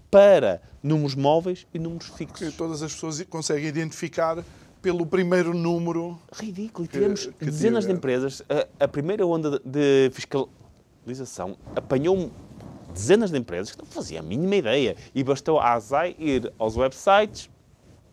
para 0.09 0.62
números 0.82 1.14
móveis 1.14 1.66
e 1.75 1.78
números 1.78 2.09
fixos. 2.09 2.49
Que 2.49 2.56
todas 2.56 2.82
as 2.82 2.92
pessoas 2.92 3.20
conseguem 3.25 3.66
identificar 3.66 4.44
pelo 4.80 5.06
primeiro 5.06 5.54
número. 5.54 6.18
Ridículo. 6.32 6.84
E 6.84 6.88
tivemos 6.88 7.26
que, 7.26 7.32
que 7.32 7.44
dezenas 7.46 7.87
de 7.87 7.92
empresas. 7.92 8.42
A, 8.49 8.84
a, 8.84 8.88
primeira 8.88 9.26
onda 9.26 9.60
de 9.64 10.10
fiscalização 10.12 11.56
apanhou 11.76 12.30
dezenas 12.92 13.30
de 13.30 13.38
empresas 13.38 13.72
que 13.72 13.78
não 13.78 13.87
faziam 13.87 14.20
a 14.20 14.26
mínima 14.26 14.56
ideia. 14.56 14.96
E 15.14 15.22
bastou 15.22 15.58
a 15.58 15.75
ASAI 15.75 16.16
ir 16.18 16.52
aos 16.58 16.76
websites, 16.76 17.50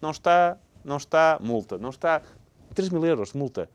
não 0.01 0.11
está, 0.11 0.57
não 0.83 0.97
está 0.97 1.39
multa, 1.41 1.77
não 1.77 1.89
está 1.89 2.21
3 2.73 2.89
mil 2.89 3.05
euros 3.05 3.31
de 3.31 3.37
multa 3.37 3.69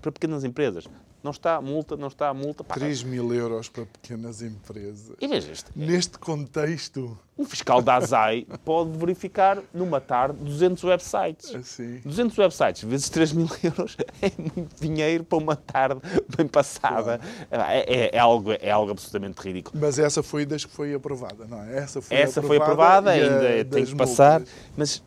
para 0.00 0.12
pequenas 0.12 0.44
empresas. 0.44 0.84
Não 1.24 1.30
está 1.30 1.58
multa, 1.58 1.96
não 1.96 2.08
está 2.08 2.34
multa. 2.34 2.62
Pá. 2.62 2.74
3 2.74 3.02
mil 3.02 3.32
euros 3.32 3.70
para 3.70 3.86
pequenas 3.86 4.42
empresas. 4.42 5.16
E 5.18 5.26
veja 5.26 5.50
isto. 5.50 5.72
Neste 5.74 6.18
contexto. 6.18 7.18
Um 7.38 7.46
fiscal 7.46 7.80
da 7.80 7.96
ASAI 7.96 8.46
pode 8.62 8.90
verificar 8.98 9.58
numa 9.72 10.02
tarde 10.02 10.36
200 10.44 10.84
websites. 10.84 11.54
Assim. 11.54 12.00
200 12.04 12.36
websites 12.36 12.84
vezes 12.84 13.08
3 13.08 13.32
mil 13.32 13.48
euros 13.64 13.96
é 14.20 14.30
muito 14.38 14.78
dinheiro 14.78 15.24
para 15.24 15.38
uma 15.38 15.56
tarde 15.56 15.98
bem 16.36 16.46
passada. 16.46 17.18
Claro. 17.48 17.70
É, 17.70 17.78
é, 17.78 18.16
é, 18.16 18.18
algo, 18.18 18.52
é 18.52 18.70
algo 18.70 18.90
absolutamente 18.90 19.40
ridículo. 19.40 19.80
Mas 19.80 19.98
essa 19.98 20.22
foi 20.22 20.44
das 20.44 20.66
que 20.66 20.72
foi 20.72 20.92
aprovada, 20.92 21.46
não 21.46 21.62
é? 21.62 21.78
Essa 21.78 22.02
foi 22.02 22.18
essa 22.18 22.40
aprovada, 22.40 22.46
foi 22.46 22.56
aprovada 22.58 23.10
ainda 23.12 23.64
tem 23.64 23.86
que 23.86 23.96
passar. 23.96 24.42
Mas, 24.76 25.02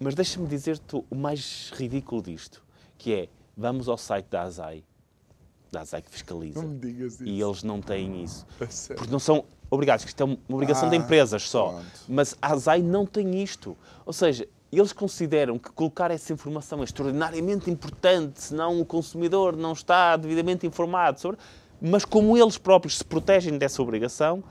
mas 0.00 0.16
deixa-me 0.16 0.48
dizer-te 0.48 0.96
o 0.96 1.14
mais 1.14 1.70
ridículo 1.76 2.20
disto, 2.20 2.60
que 2.98 3.14
é, 3.14 3.28
vamos 3.56 3.88
ao 3.88 3.96
site 3.96 4.26
da 4.26 4.42
ASAI 4.42 4.82
da 5.70 5.80
ASAI 5.82 6.02
que 6.02 6.10
fiscaliza. 6.10 6.60
Não 6.60 6.68
me 6.68 6.78
digas 6.78 7.14
isso. 7.14 7.24
E 7.24 7.40
eles 7.40 7.62
não 7.62 7.80
têm 7.80 8.22
isso. 8.22 8.46
Porque 8.58 9.10
não 9.10 9.18
são 9.18 9.44
obrigados, 9.70 10.04
isto 10.04 10.20
é 10.20 10.24
uma 10.24 10.38
obrigação 10.48 10.88
ah, 10.88 10.90
de 10.90 10.96
empresas 10.96 11.48
só. 11.48 11.70
Pronto. 11.70 11.86
Mas 12.08 12.36
a 12.42 12.52
ASAI 12.52 12.82
não 12.82 13.06
tem 13.06 13.42
isto. 13.42 13.76
Ou 14.04 14.12
seja, 14.12 14.48
eles 14.72 14.92
consideram 14.92 15.58
que 15.58 15.70
colocar 15.70 16.10
essa 16.10 16.32
informação 16.32 16.80
é 16.80 16.84
extraordinariamente 16.84 17.70
importante, 17.70 18.40
senão 18.42 18.80
o 18.80 18.84
consumidor 18.84 19.56
não 19.56 19.72
está 19.72 20.16
devidamente 20.16 20.66
informado 20.66 21.20
sobre. 21.20 21.38
Mas 21.80 22.04
como 22.04 22.36
eles 22.36 22.58
próprios 22.58 22.98
se 22.98 23.04
protegem 23.04 23.56
dessa 23.56 23.80
obrigação, 23.80 24.44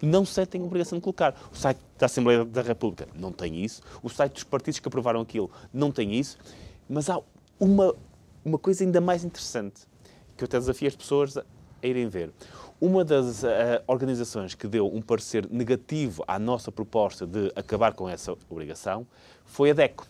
não 0.00 0.24
sentem 0.24 0.60
a 0.60 0.64
obrigação 0.64 0.98
de 0.98 1.02
colocar. 1.02 1.34
O 1.52 1.56
site 1.56 1.80
da 1.98 2.06
Assembleia 2.06 2.44
da 2.44 2.62
República 2.62 3.08
não 3.14 3.32
tem 3.32 3.64
isso. 3.64 3.82
O 4.02 4.08
site 4.08 4.34
dos 4.34 4.44
partidos 4.44 4.78
que 4.78 4.88
aprovaram 4.88 5.20
aquilo 5.20 5.50
não 5.72 5.90
tem 5.90 6.14
isso. 6.14 6.38
Mas 6.88 7.10
há 7.10 7.20
uma, 7.58 7.94
uma 8.44 8.58
coisa 8.58 8.84
ainda 8.84 9.00
mais 9.00 9.24
interessante 9.24 9.86
que 10.36 10.44
eu 10.44 10.46
até 10.46 10.58
desafio 10.58 10.88
as 10.88 10.96
pessoas 10.96 11.36
a 11.36 11.44
irem 11.82 12.08
ver. 12.08 12.32
Uma 12.80 13.04
das 13.04 13.42
uh, 13.42 13.46
organizações 13.86 14.54
que 14.54 14.66
deu 14.66 14.86
um 14.86 15.00
parecer 15.00 15.48
negativo 15.50 16.22
à 16.28 16.38
nossa 16.38 16.70
proposta 16.70 17.26
de 17.26 17.50
acabar 17.56 17.94
com 17.94 18.08
essa 18.08 18.32
obrigação 18.50 19.06
foi 19.44 19.70
a 19.70 19.74
DECO. 19.74 20.06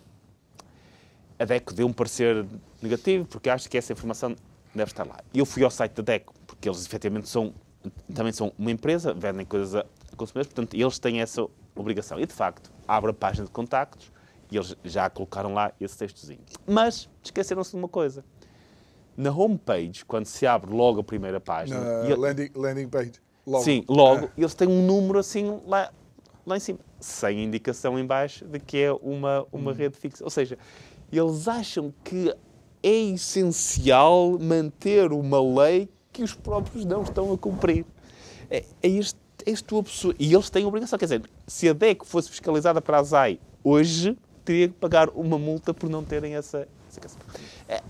A 1.39 1.45
DECO 1.45 1.75
deu 1.75 1.87
um 1.87 1.93
parecer 1.93 2.45
negativo 2.83 3.25
porque 3.27 3.49
acha 3.49 3.69
que 3.69 3.79
essa 3.79 3.93
informação 3.93 4.35
deve 4.75 4.91
estar 4.91 5.07
lá. 5.07 5.19
Eu 5.33 5.47
fui 5.47 5.63
ao 5.63 5.71
site 5.71 5.93
da 5.93 6.03
DECO, 6.03 6.35
porque 6.47 6.69
eles 6.69 6.85
efetivamente 6.85 7.29
são, 7.29 7.55
também 8.13 8.33
são 8.33 8.53
uma 8.59 8.71
empresa, 8.71 9.15
vendem 9.15 9.47
coisas 9.47 9.75
a 9.75 9.87
consumidores, 10.17 10.53
portanto, 10.53 10.75
eles 10.75 10.99
têm 10.99 11.21
essa 11.21 11.47
obrigação. 11.75 12.19
E, 12.19 12.27
de 12.27 12.33
facto, 12.33 12.73
abre 12.89 13.11
a 13.11 13.15
página 13.15 13.45
de 13.45 13.53
contactos 13.53 14.11
e 14.51 14.57
eles 14.57 14.75
já 14.85 15.09
colocaram 15.11 15.53
lá 15.55 15.73
esse 15.81 15.97
textozinho. 15.97 16.41
Mas 16.67 17.09
esqueceram-se 17.23 17.71
de 17.73 17.77
uma 17.77 17.89
coisa 17.89 18.25
na 19.17 19.31
homepage, 19.31 20.05
quando 20.05 20.27
se 20.27 20.47
abre 20.47 20.73
logo 20.73 21.01
a 21.01 21.05
primeira 21.05 21.41
página. 21.41 21.81
Na 21.81 22.17
landing, 22.17 22.51
landing 22.55 22.89
page. 22.89 23.13
Logo. 23.47 23.65
Sim, 23.65 23.85
logo, 23.89 24.27
é. 24.27 24.31
eles 24.37 24.55
têm 24.55 24.69
um 24.69 24.85
número 24.85 25.19
assim 25.19 25.61
lá, 25.67 25.93
lá 26.45 26.57
em 26.57 26.61
cima, 26.61 26.81
sem 27.01 27.45
indicação 27.45 27.99
em 27.99 28.05
baixo 28.05 28.45
de 28.45 28.59
que 28.59 28.79
é 28.79 28.93
uma, 28.93 29.47
uma 29.53 29.71
hum. 29.71 29.75
rede 29.75 29.97
fixa. 29.97 30.25
Ou 30.25 30.31
seja, 30.31 30.59
eles 31.13 31.47
acham 31.47 31.95
que 32.03 32.35
é 32.83 32.95
essencial 33.13 34.39
manter 34.39 35.13
uma 35.13 35.41
lei 35.41 35.89
que 36.13 36.23
os 36.23 36.35
próprios 36.35 36.85
não 36.85 37.03
estão 37.03 37.33
a 37.33 37.39
cumprir. 37.39 37.85
É, 38.51 38.65
é 38.83 38.89
este, 38.89 39.19
é 39.45 39.51
este 39.51 39.75
o 39.75 39.79
absurdo. 39.79 40.17
E 40.19 40.33
eles 40.33 40.51
têm 40.51 40.65
obrigação. 40.65 40.99
Quer 40.99 41.07
dizer, 41.07 41.31
se 41.47 41.69
a 41.69 41.73
DEC 41.73 42.05
fosse 42.05 42.31
fiscalizada 42.31 42.81
para 42.81 42.99
a 42.99 43.03
ZAI 43.03 43.39
hoje, 43.63 44.17
teria 44.45 44.69
que 44.69 44.75
pagar 44.75 45.09
uma 45.11 45.39
multa 45.39 45.75
por 45.75 45.91
não 45.91 46.05
terem 46.05 46.35
essa. 46.35 46.67
essa 46.97 47.19
é, 47.69 47.83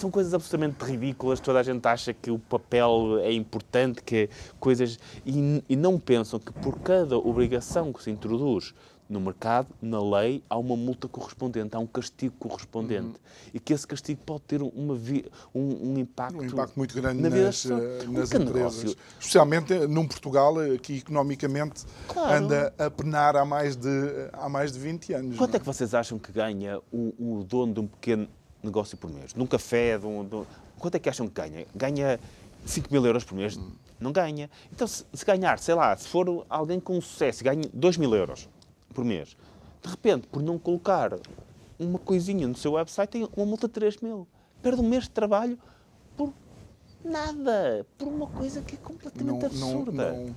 são 0.00 0.10
coisas 0.10 0.34
absolutamente 0.34 0.84
ridículas. 0.84 1.40
Toda 1.40 1.60
a 1.60 1.62
gente 1.62 1.86
acha 1.86 2.12
que 2.12 2.30
o 2.30 2.38
papel 2.38 3.18
é 3.20 3.32
importante, 3.32 4.02
que 4.02 4.28
coisas. 4.58 4.98
E, 5.24 5.62
e 5.68 5.76
não 5.76 5.98
pensam 5.98 6.38
que 6.38 6.52
por 6.52 6.78
cada 6.80 7.16
obrigação 7.16 7.92
que 7.92 8.02
se 8.02 8.10
introduz 8.10 8.74
no 9.08 9.20
mercado, 9.20 9.68
na 9.82 10.02
lei, 10.02 10.42
há 10.48 10.56
uma 10.56 10.76
multa 10.76 11.06
correspondente, 11.06 11.76
há 11.76 11.78
um 11.78 11.86
castigo 11.86 12.34
correspondente. 12.38 13.06
Uhum. 13.06 13.14
E 13.52 13.60
que 13.60 13.72
esse 13.72 13.86
castigo 13.86 14.20
pode 14.24 14.42
ter 14.42 14.62
uma 14.62 14.94
vi, 14.94 15.30
um, 15.54 15.92
um, 15.92 15.98
impacto. 15.98 16.38
Um 16.38 16.44
impacto 16.44 16.76
muito 16.76 16.94
grande 16.94 17.20
na 17.20 17.28
nas, 17.28 17.66
eh, 17.66 18.04
nas 18.08 18.32
um 18.32 18.36
empresas. 18.36 18.54
Negócio. 18.54 18.96
Especialmente 19.20 19.86
num 19.86 20.08
Portugal 20.08 20.54
que 20.82 20.98
economicamente 20.98 21.84
claro. 22.08 22.44
anda 22.44 22.74
a 22.78 22.90
penar 22.90 23.36
há 23.36 23.44
mais 23.44 23.76
de, 23.76 24.30
há 24.32 24.48
mais 24.48 24.72
de 24.72 24.78
20 24.78 25.12
anos. 25.12 25.36
Quanto 25.36 25.54
é? 25.54 25.56
é 25.56 25.60
que 25.60 25.66
vocês 25.66 25.92
acham 25.94 26.18
que 26.18 26.32
ganha 26.32 26.80
o, 26.90 27.38
o 27.40 27.44
dono 27.44 27.74
de 27.74 27.80
um 27.80 27.86
pequeno 27.86 28.28
negócio 28.64 28.96
por 28.96 29.10
mês. 29.10 29.32
De 29.32 29.42
um 29.42 29.46
café, 29.46 29.98
de 29.98 30.06
um, 30.06 30.24
de 30.24 30.34
um 30.34 30.46
quanto 30.78 30.96
é 30.96 30.98
que 30.98 31.08
acham 31.08 31.26
que 31.28 31.34
ganha? 31.34 31.66
Ganha 31.74 32.20
5 32.64 32.88
mil 32.90 33.04
euros 33.04 33.24
por 33.24 33.34
mês? 33.34 33.58
Não 34.00 34.12
ganha. 34.12 34.50
Então, 34.72 34.86
se, 34.86 35.04
se 35.12 35.24
ganhar, 35.24 35.58
sei 35.58 35.74
lá, 35.74 35.96
se 35.96 36.08
for 36.08 36.44
alguém 36.48 36.80
com 36.80 37.00
sucesso 37.00 37.42
e 37.42 37.44
ganha 37.44 37.68
2 37.72 37.96
mil 37.96 38.14
euros 38.14 38.48
por 38.92 39.04
mês, 39.04 39.36
de 39.82 39.90
repente, 39.90 40.26
por 40.26 40.42
não 40.42 40.58
colocar 40.58 41.18
uma 41.78 41.98
coisinha 41.98 42.46
no 42.46 42.56
seu 42.56 42.72
website, 42.72 43.10
tem 43.10 43.28
uma 43.36 43.46
multa 43.46 43.66
de 43.66 43.74
3 43.74 43.98
mil. 43.98 44.26
Perde 44.62 44.80
um 44.80 44.88
mês 44.88 45.04
de 45.04 45.10
trabalho 45.10 45.58
por 46.16 46.32
nada. 47.04 47.86
Por 47.98 48.08
uma 48.08 48.26
coisa 48.26 48.62
que 48.62 48.74
é 48.74 48.78
completamente 48.78 49.40
não, 49.40 49.46
absurda. 49.46 50.12
Não, 50.12 50.26
não, 50.26 50.34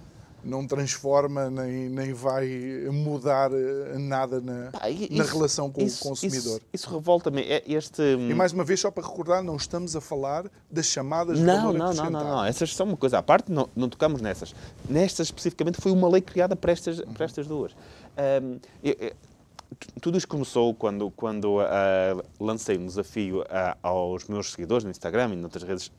não, 0.48 0.66
transforma 0.66 1.50
nem, 1.50 1.90
nem 1.90 2.14
vai 2.14 2.48
mudar 2.92 3.52
eh, 3.52 3.98
nada 3.98 4.40
na, 4.40 4.72
Pá, 4.72 4.90
isso, 4.90 5.14
na 5.14 5.24
relação 5.24 5.72
com 5.72 5.82
isso, 5.82 6.04
o 6.06 6.10
consumidor. 6.10 6.58
Isso, 6.58 6.62
isso 6.74 6.90
revolta-me. 6.90 7.42
É 7.42 7.64
este... 7.68 8.02
E 8.02 8.34
mais 8.34 8.54
uma 8.54 8.64
vez, 8.64 8.80
só 8.80 8.90
para 8.90 9.06
recordar, 9.06 9.44
não 9.44 9.56
estamos 9.56 9.96
a 9.96 10.02
falar 10.02 10.46
das 10.70 10.86
chamadas 10.86 11.40
não, 11.40 11.72
de 11.72 11.78
não, 11.78 11.94
não, 11.94 12.10
não, 12.10 12.24
não. 12.24 12.46
Essas 12.46 12.76
são 12.76 12.88
uma 12.88 12.98
coisa 12.98 13.20
à 13.20 13.24
parte, 13.24 13.52
não, 13.52 13.70
não 13.76 13.90
tocamos 13.90 14.22
nessas. 14.22 14.56
Nestas 14.90 15.28
especificamente 15.28 15.80
foi 15.82 15.92
uma 15.92 16.10
lei 16.10 16.22
criada 16.22 16.56
para 16.56 16.72
estas, 16.72 17.02
para 17.02 17.26
estas 17.26 17.48
duas. 17.48 17.74
Um, 17.74 18.60
eu, 18.84 18.96
eu, 19.00 19.12
tudo 20.02 20.18
isto 20.18 20.28
começou 20.28 20.74
quando, 20.74 21.12
quando 21.12 21.58
uh, 21.58 22.24
lancei 22.40 22.78
um 22.78 22.86
desafio 22.86 23.42
uh, 23.42 23.78
aos 23.82 24.26
meus 24.28 24.52
seguidores 24.52 24.84
no 24.84 24.90
Instagram 24.90 25.34
e 25.34 25.36
noutras 25.36 25.64
redes 25.64 25.92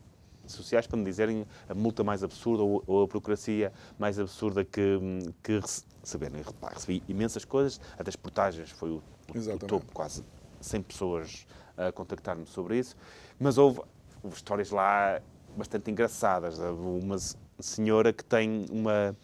sociais 0.51 0.87
para 0.87 0.97
me 0.97 1.03
dizerem 1.03 1.45
a 1.67 1.73
multa 1.73 2.03
mais 2.03 2.23
absurda 2.23 2.63
ou, 2.63 2.83
ou 2.85 3.03
a 3.03 3.07
burocracia 3.07 3.71
mais 3.97 4.19
absurda 4.19 4.63
que, 4.63 4.99
que 5.43 5.59
receberem. 6.01 6.43
Recebi 6.73 7.03
imensas 7.07 7.45
coisas, 7.45 7.79
até 7.97 8.09
as 8.09 8.15
portagens 8.15 8.69
foi 8.71 8.89
o, 8.89 9.03
o, 9.33 9.55
o 9.55 9.59
topo, 9.59 9.91
quase 9.93 10.23
100 10.61 10.81
pessoas 10.83 11.47
a 11.77 11.91
contactar-me 11.91 12.45
sobre 12.45 12.77
isso, 12.77 12.95
mas 13.39 13.57
houve, 13.57 13.81
houve 14.21 14.35
histórias 14.35 14.71
lá 14.71 15.21
bastante 15.55 15.89
engraçadas. 15.89 16.59
Uma 16.59 17.17
senhora 17.59 18.11
que 18.11 18.23
tem 18.23 18.65
uma 18.69 19.15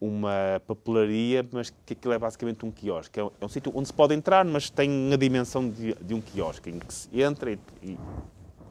uma 0.00 0.60
papelaria, 0.66 1.46
mas 1.50 1.70
que 1.70 1.94
aquilo 1.94 2.12
é 2.12 2.18
basicamente 2.18 2.64
um 2.64 2.70
quiosque. 2.70 3.18
É 3.18 3.24
um, 3.24 3.30
é 3.40 3.44
um 3.44 3.48
sítio 3.48 3.72
onde 3.74 3.88
se 3.88 3.94
pode 3.94 4.14
entrar, 4.14 4.44
mas 4.44 4.68
tem 4.68 5.12
a 5.12 5.16
dimensão 5.16 5.68
de, 5.68 5.94
de 5.94 6.14
um 6.14 6.20
quiosque, 6.20 6.68
em 6.68 6.78
que 6.78 6.92
se 6.92 7.08
entra 7.20 7.52
e, 7.52 7.58
e, 7.82 7.98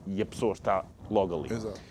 e 0.06 0.22
a 0.22 0.26
pessoa 0.26 0.54
está 0.54 0.86
logo 1.10 1.36
ali. 1.36 1.54
Exato. 1.54 1.82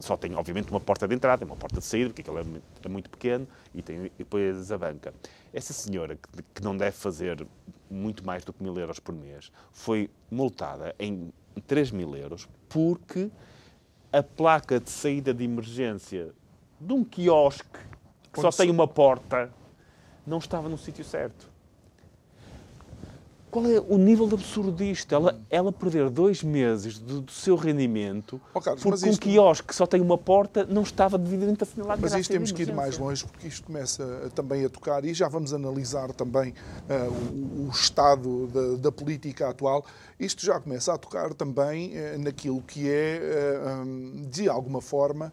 Só 0.00 0.16
tem, 0.16 0.34
obviamente, 0.34 0.70
uma 0.70 0.80
porta 0.80 1.08
de 1.08 1.14
entrada, 1.14 1.44
uma 1.44 1.56
porta 1.56 1.80
de 1.80 1.84
saída, 1.84 2.10
porque 2.10 2.22
aquilo 2.22 2.38
é, 2.38 2.44
é 2.84 2.88
muito 2.88 3.10
pequeno, 3.10 3.46
e 3.74 3.82
tem 3.82 4.06
e 4.06 4.12
depois 4.18 4.70
a 4.70 4.78
banca. 4.78 5.12
Essa 5.52 5.72
senhora, 5.72 6.16
que, 6.16 6.42
que 6.54 6.62
não 6.62 6.76
deve 6.76 6.96
fazer 6.96 7.46
muito 7.90 8.24
mais 8.24 8.44
do 8.44 8.52
que 8.52 8.62
mil 8.62 8.76
euros 8.78 9.00
por 9.00 9.14
mês, 9.14 9.50
foi 9.72 10.08
multada 10.30 10.94
em 10.98 11.32
3 11.66 11.90
mil 11.90 12.14
euros 12.14 12.48
porque 12.68 13.30
a 14.12 14.22
placa 14.22 14.78
de 14.78 14.90
saída 14.90 15.34
de 15.34 15.44
emergência 15.44 16.32
de 16.80 16.92
um 16.92 17.04
quiosque 17.04 17.78
que 18.32 18.40
só 18.40 18.50
tem 18.50 18.70
uma 18.70 18.86
porta, 18.86 19.52
não 20.26 20.38
estava 20.38 20.68
no 20.68 20.78
sítio 20.78 21.04
certo. 21.04 21.50
Qual 23.50 23.64
é 23.66 23.80
o 23.80 23.96
nível 23.96 24.28
de 24.28 24.34
absurdo 24.34 24.72
disto? 24.72 25.14
Ela, 25.14 25.40
ela 25.48 25.72
perder 25.72 26.10
dois 26.10 26.42
meses 26.42 26.98
do, 26.98 27.22
do 27.22 27.32
seu 27.32 27.56
rendimento 27.56 28.40
oh, 28.52 28.60
Carlos, 28.60 28.82
porque 28.82 29.06
um 29.06 29.10
isto... 29.10 29.22
quiosque 29.22 29.68
que 29.68 29.74
só 29.74 29.86
tem 29.86 30.00
uma 30.00 30.18
porta 30.18 30.66
não 30.66 30.82
estava 30.82 31.16
devidamente 31.16 31.62
assinalado. 31.62 32.00
Mas 32.00 32.14
isto 32.14 32.30
temos 32.30 32.52
que 32.52 32.62
ir 32.62 32.74
mais 32.74 32.98
longe 32.98 33.24
porque 33.24 33.48
isto 33.48 33.64
começa 33.64 34.30
também 34.34 34.64
a 34.64 34.68
tocar 34.68 35.04
e 35.04 35.14
já 35.14 35.28
vamos 35.28 35.54
analisar 35.54 36.12
também 36.12 36.52
uh, 36.88 37.10
o, 37.32 37.68
o, 37.68 37.70
estado 37.70 38.46
da, 38.48 38.76
da, 38.76 38.92
política 38.92 39.48
atual. 39.48 39.84
Isto 40.20 40.44
já 40.44 40.60
começa 40.60 40.92
a 40.92 40.98
tocar 40.98 41.32
também 41.32 41.92
uh, 41.92 42.18
naquilo 42.18 42.62
que 42.62 42.88
é, 42.88 43.20
uh, 43.64 43.82
um, 43.82 44.26
de 44.30 44.48
alguma 44.48 44.80
forma, 44.80 45.32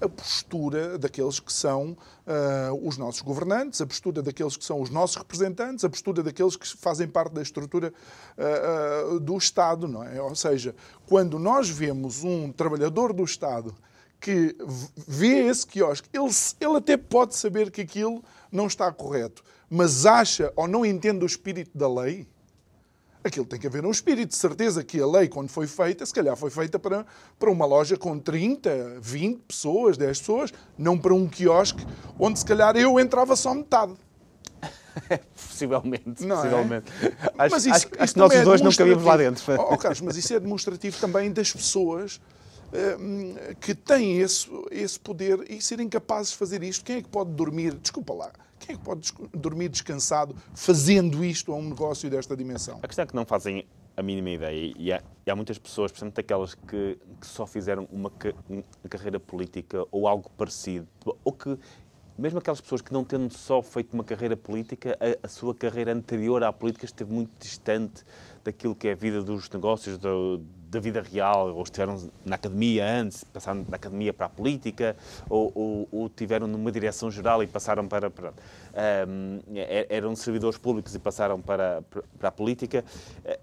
a 0.00 0.08
postura 0.08 0.98
daqueles 0.98 1.38
que 1.38 1.52
são 1.52 1.96
uh, 2.26 2.86
os 2.86 2.98
nossos 2.98 3.22
governantes, 3.22 3.80
a 3.80 3.86
postura 3.86 4.22
daqueles 4.22 4.56
que 4.56 4.64
são 4.64 4.80
os 4.80 4.90
nossos 4.90 5.16
representantes, 5.16 5.84
a 5.84 5.88
postura 5.88 6.22
daqueles 6.22 6.56
que 6.56 6.66
fazem 6.76 7.06
parte 7.06 7.32
da 7.32 7.42
estrutura 7.42 7.92
uh, 8.36 9.14
uh, 9.14 9.20
do 9.20 9.36
Estado, 9.36 9.86
não 9.86 10.02
é? 10.02 10.20
Ou 10.20 10.34
seja, 10.34 10.74
quando 11.06 11.38
nós 11.38 11.68
vemos 11.68 12.24
um 12.24 12.50
trabalhador 12.50 13.12
do 13.12 13.24
Estado 13.24 13.74
que 14.20 14.56
vê 15.06 15.48
esse 15.48 15.66
quiosque, 15.66 16.08
ele, 16.12 16.30
ele 16.60 16.76
até 16.76 16.96
pode 16.96 17.34
saber 17.34 17.70
que 17.70 17.80
aquilo 17.80 18.22
não 18.50 18.66
está 18.66 18.90
correto, 18.92 19.42
mas 19.68 20.06
acha 20.06 20.52
ou 20.54 20.68
não 20.68 20.86
entende 20.86 21.24
o 21.24 21.26
espírito 21.26 21.76
da 21.76 21.88
lei, 21.92 22.26
aquilo 23.24 23.46
tem 23.46 23.58
que 23.58 23.66
haver 23.66 23.84
um 23.84 23.90
espírito. 23.90 24.30
De 24.30 24.36
certeza 24.36 24.82
que 24.82 25.00
a 25.00 25.06
lei, 25.06 25.28
quando 25.28 25.48
foi 25.48 25.66
feita, 25.66 26.04
se 26.04 26.12
calhar 26.12 26.36
foi 26.36 26.50
feita 26.50 26.78
para, 26.78 27.06
para 27.38 27.50
uma 27.50 27.64
loja 27.64 27.96
com 27.96 28.18
30, 28.18 28.98
20 29.00 29.38
pessoas, 29.40 29.96
10 29.96 30.18
pessoas, 30.18 30.52
não 30.76 30.98
para 30.98 31.14
um 31.14 31.28
quiosque 31.28 31.84
onde 32.18 32.38
se 32.38 32.44
calhar 32.44 32.76
eu 32.76 32.98
entrava 32.98 33.36
só 33.36 33.54
metade. 33.54 33.94
possivelmente, 35.34 36.24
não 36.24 36.36
é? 36.36 36.42
possivelmente. 36.42 36.92
É? 37.02 37.06
Acho, 37.38 37.54
mas 37.54 37.66
isso, 37.66 37.74
acho, 37.74 37.88
acho 37.98 38.12
que 38.12 38.18
nós 38.18 38.32
é 38.32 38.42
dois 38.44 38.60
não 38.60 38.72
cabíamos 38.72 39.04
lá 39.04 39.16
dentro. 39.16 39.42
Oh, 39.58 39.74
oh, 39.74 39.78
Carlos, 39.78 40.00
mas 40.00 40.16
isso 40.16 40.34
é 40.34 40.40
demonstrativo 40.40 40.98
também 41.00 41.32
das 41.32 41.50
pessoas 41.50 42.20
uh, 42.68 43.54
que 43.56 43.74
têm 43.74 44.18
esse, 44.18 44.48
esse 44.70 45.00
poder 45.00 45.50
e 45.50 45.60
serem 45.62 45.88
capazes 45.88 46.32
de 46.32 46.38
fazer 46.38 46.62
isto. 46.62 46.84
Quem 46.84 46.96
é 46.96 47.02
que 47.02 47.08
pode 47.08 47.30
dormir? 47.30 47.74
Desculpa 47.74 48.12
lá 48.12 48.30
quem 48.72 48.74
é 48.74 48.78
que 48.78 48.84
pode 48.84 49.12
dormir 49.34 49.68
descansado 49.68 50.34
fazendo 50.54 51.24
isto 51.24 51.52
a 51.52 51.56
um 51.56 51.68
negócio 51.68 52.08
desta 52.08 52.36
dimensão? 52.36 52.78
A 52.82 52.86
questão 52.86 53.02
é 53.02 53.06
que 53.06 53.14
não 53.14 53.24
fazem 53.24 53.66
a 53.96 54.02
mínima 54.02 54.30
ideia. 54.30 54.72
E 54.78 54.92
há, 54.92 55.02
e 55.26 55.30
há 55.30 55.36
muitas 55.36 55.58
pessoas, 55.58 55.92
portanto, 55.92 56.18
aquelas 56.18 56.54
que, 56.54 56.98
que 57.20 57.26
só 57.26 57.46
fizeram 57.46 57.86
uma, 57.92 58.10
uma, 58.48 58.62
carreira 58.88 59.20
política 59.20 59.84
ou 59.90 60.08
algo 60.08 60.30
parecido, 60.36 60.88
ou 61.22 61.32
que, 61.32 61.58
mesmo 62.16 62.38
aquelas 62.38 62.60
pessoas 62.60 62.80
que 62.80 62.92
não 62.92 63.04
tendo 63.04 63.30
só 63.34 63.60
feito 63.60 63.92
uma 63.92 64.04
carreira 64.04 64.36
política, 64.36 64.96
a, 64.98 65.26
a 65.26 65.28
sua 65.28 65.54
carreira 65.54 65.92
anterior 65.92 66.42
à 66.42 66.52
política 66.52 66.86
esteve 66.86 67.12
muito 67.12 67.30
distante 67.38 68.04
daquilo 68.42 68.74
que 68.74 68.88
é 68.88 68.92
a 68.92 68.96
vida 68.96 69.22
dos 69.22 69.50
negócios, 69.50 69.98
do, 69.98 70.42
da 70.72 70.80
vida 70.80 71.02
real, 71.02 71.54
ou 71.54 71.62
estiveram 71.62 72.10
na 72.24 72.36
academia 72.36 72.86
antes, 72.86 73.24
passaram 73.24 73.62
da 73.62 73.76
academia 73.76 74.12
para 74.12 74.24
a 74.24 74.28
política, 74.28 74.96
ou, 75.28 75.52
ou, 75.54 75.88
ou 75.92 76.08
tiveram 76.08 76.46
numa 76.46 76.72
direção 76.72 77.10
geral 77.10 77.42
e 77.42 77.46
passaram 77.46 77.86
para. 77.86 78.10
para 78.10 78.32
um, 79.06 79.40
eram 79.90 80.16
servidores 80.16 80.56
públicos 80.56 80.94
e 80.94 80.98
passaram 80.98 81.42
para, 81.42 81.82
para 82.18 82.28
a 82.30 82.32
política, 82.32 82.82
eh, 83.22 83.38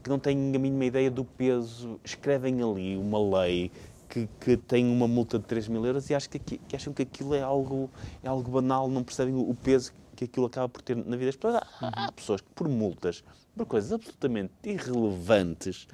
que 0.00 0.08
não 0.08 0.20
têm 0.20 0.54
a 0.54 0.58
mínima 0.58 0.84
ideia 0.84 1.10
do 1.10 1.24
peso. 1.24 1.98
Escrevem 2.04 2.62
ali 2.62 2.96
uma 2.96 3.40
lei 3.40 3.72
que, 4.08 4.28
que, 4.40 4.56
tem 4.56 4.86
uma 4.86 5.08
multa 5.08 5.36
de 5.36 5.46
3 5.46 5.66
mil 5.66 5.84
euros 5.84 6.08
e 6.10 6.14
acham 6.14 6.30
que, 6.30 6.38
que, 6.38 6.76
acham 6.76 6.92
que 6.92 7.02
aquilo 7.02 7.34
é 7.34 7.42
algo, 7.42 7.90
é 8.22 8.28
algo 8.28 8.48
banal, 8.52 8.88
não 8.88 9.02
percebem 9.02 9.34
o 9.34 9.52
peso 9.52 9.92
que 10.14 10.24
aquilo 10.24 10.46
acaba 10.46 10.68
por 10.68 10.80
ter 10.82 10.96
na 10.96 11.16
vida 11.16 11.26
das 11.26 11.36
pessoas. 11.36 11.56
Há, 11.80 12.06
há 12.06 12.12
pessoas 12.12 12.40
que, 12.40 12.48
por 12.54 12.68
multas, 12.68 13.24
por 13.56 13.66
coisas 13.66 13.92
absolutamente 13.92 14.52
irrelevantes, 14.64 15.88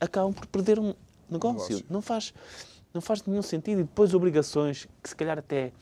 acabam 0.00 0.32
por 0.32 0.46
perder 0.46 0.78
um 0.78 0.94
negócio. 1.30 1.76
negócio. 1.76 1.86
Não, 1.88 2.02
faz, 2.02 2.34
não 2.92 3.00
faz 3.00 3.24
nenhum 3.24 3.42
sentido. 3.42 3.80
E 3.80 3.84
depois 3.84 4.14
obrigações 4.14 4.88
que 5.02 5.08
se 5.08 5.16
calhar 5.16 5.38
até 5.38 5.72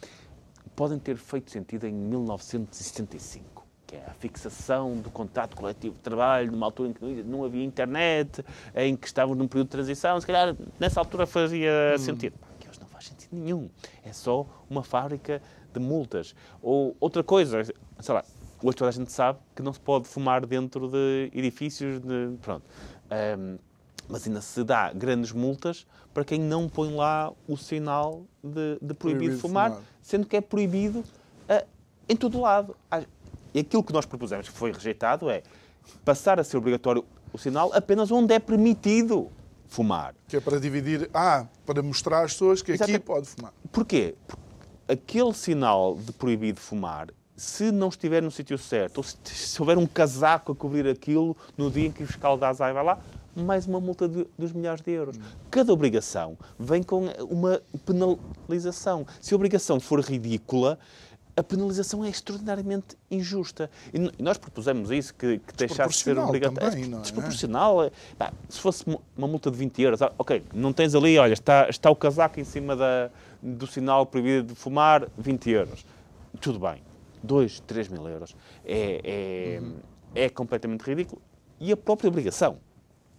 podem 0.74 0.98
ter 0.98 1.16
feito 1.16 1.50
sentido 1.50 1.86
em 1.86 1.92
1975, 1.92 3.66
que 3.86 3.96
é 3.96 4.04
a 4.06 4.12
fixação 4.14 4.96
do 4.96 5.10
contrato 5.10 5.56
coletivo 5.56 5.96
de 5.96 6.00
trabalho, 6.00 6.52
numa 6.52 6.66
altura 6.66 6.90
em 6.90 6.92
que 6.92 7.04
não 7.24 7.44
havia 7.44 7.64
internet, 7.64 8.44
em 8.74 8.94
que 8.94 9.06
estávamos 9.06 9.38
num 9.38 9.48
período 9.48 9.66
de 9.66 9.72
transição, 9.72 10.20
se 10.20 10.26
calhar 10.26 10.54
nessa 10.78 11.00
altura 11.00 11.26
fazia 11.26 11.94
hum. 11.94 11.98
sentido. 11.98 12.38
Que 12.60 12.68
hoje 12.68 12.80
não 12.80 12.86
faz 12.86 13.06
sentido 13.06 13.30
nenhum. 13.32 13.68
É 14.04 14.12
só 14.12 14.46
uma 14.70 14.84
fábrica 14.84 15.42
de 15.72 15.80
multas. 15.80 16.34
Ou 16.62 16.96
outra 17.00 17.24
coisa, 17.24 17.64
sei 17.64 18.14
lá, 18.14 18.24
hoje 18.62 18.76
toda 18.76 18.88
a 18.88 18.92
gente 18.92 19.10
sabe 19.10 19.38
que 19.56 19.62
não 19.62 19.72
se 19.72 19.80
pode 19.80 20.06
fumar 20.06 20.46
dentro 20.46 20.88
de 20.88 21.30
edifícios, 21.34 22.00
de, 22.00 22.36
pronto. 22.40 22.64
Um, 23.10 23.58
mas 24.08 24.26
ainda 24.26 24.40
se 24.40 24.64
dá 24.64 24.92
grandes 24.92 25.32
multas 25.32 25.86
para 26.14 26.24
quem 26.24 26.40
não 26.40 26.68
põe 26.68 26.94
lá 26.94 27.32
o 27.46 27.56
sinal 27.56 28.24
de, 28.42 28.78
de 28.80 28.94
proibido, 28.94 28.96
proibido 28.96 29.38
fumar, 29.38 29.70
fumar, 29.70 29.84
sendo 30.02 30.26
que 30.26 30.36
é 30.36 30.40
proibido 30.40 31.00
uh, 31.00 31.66
em 32.08 32.16
todo 32.16 32.40
lado. 32.40 32.76
E 33.54 33.60
aquilo 33.60 33.84
que 33.84 33.92
nós 33.92 34.06
propusemos, 34.06 34.48
que 34.48 34.54
foi 34.54 34.72
rejeitado, 34.72 35.30
é 35.30 35.42
passar 36.04 36.40
a 36.40 36.44
ser 36.44 36.56
obrigatório 36.56 37.04
o 37.32 37.38
sinal 37.38 37.70
apenas 37.74 38.10
onde 38.10 38.34
é 38.34 38.38
permitido 38.38 39.30
fumar. 39.68 40.14
Que 40.26 40.38
é 40.38 40.40
para 40.40 40.58
dividir, 40.58 41.10
ah, 41.12 41.46
para 41.66 41.82
mostrar 41.82 42.24
às 42.24 42.32
pessoas 42.32 42.62
que 42.62 42.72
aqui 42.72 42.98
pode 42.98 43.26
fumar. 43.28 43.52
Porquê? 43.70 44.14
Porque 44.26 44.48
aquele 44.88 45.34
sinal 45.34 45.96
de 45.96 46.12
proibido 46.12 46.58
fumar, 46.58 47.08
se 47.36 47.70
não 47.70 47.88
estiver 47.88 48.22
no 48.22 48.30
sítio 48.30 48.58
certo, 48.58 48.98
ou 48.98 49.04
se, 49.04 49.16
se, 49.22 49.60
houver 49.60 49.76
um 49.78 49.86
casaco 49.86 50.52
a 50.52 50.56
cobrir 50.56 50.88
aquilo 50.88 51.36
no 51.56 51.70
dia 51.70 51.86
em 51.86 51.92
que 51.92 52.02
o 52.02 52.06
fiscal 52.06 52.36
da 52.36 52.48
ASAI 52.48 52.72
vai 52.72 52.82
lá, 52.82 52.98
mais 53.38 53.66
uma 53.66 53.80
multa 53.80 54.08
de 54.08 54.26
2 54.38 54.52
milhares 54.52 54.80
de 54.80 54.90
euros. 54.90 55.16
Cada 55.50 55.72
obrigação 55.72 56.36
vem 56.58 56.82
com 56.82 57.06
uma 57.28 57.60
penalização. 57.84 59.06
Se 59.20 59.34
a 59.34 59.36
obrigação 59.36 59.80
for 59.80 60.00
ridícula, 60.00 60.78
a 61.38 61.42
penalização 61.42 62.04
é 62.04 62.08
extraordinariamente 62.08 62.96
injusta. 63.08 63.70
E 63.94 64.22
nós 64.22 64.36
propusemos 64.38 64.90
isso, 64.90 65.14
que, 65.14 65.38
que 65.38 65.54
deixasse 65.54 65.90
de 65.90 66.02
ser 66.02 66.18
obrigatório. 66.18 66.70
Também, 66.70 66.88
não 66.88 66.98
é? 66.98 67.02
Desproporcional. 67.02 67.84
É, 67.84 67.90
se 68.48 68.58
fosse 68.60 68.84
uma 69.16 69.28
multa 69.28 69.48
de 69.48 69.56
20 69.56 69.82
euros, 69.82 70.02
ah, 70.02 70.12
ok, 70.18 70.42
não 70.52 70.72
tens 70.72 70.96
ali, 70.96 71.16
olha, 71.16 71.32
está, 71.32 71.68
está 71.68 71.90
o 71.90 71.96
casaco 71.96 72.40
em 72.40 72.44
cima 72.44 72.74
da, 72.74 73.08
do 73.40 73.68
sinal 73.68 74.04
proibido 74.04 74.48
de 74.48 74.54
fumar, 74.56 75.08
20 75.16 75.50
euros. 75.50 75.86
Tudo 76.40 76.58
bem. 76.58 76.82
2, 77.22 77.60
3 77.60 77.88
mil 77.88 78.08
euros. 78.08 78.34
É, 78.64 79.00
é, 79.04 79.60
uhum. 79.60 79.76
é 80.14 80.28
completamente 80.28 80.82
ridículo. 80.82 81.22
E 81.60 81.72
a 81.72 81.76
própria 81.76 82.08
obrigação, 82.08 82.58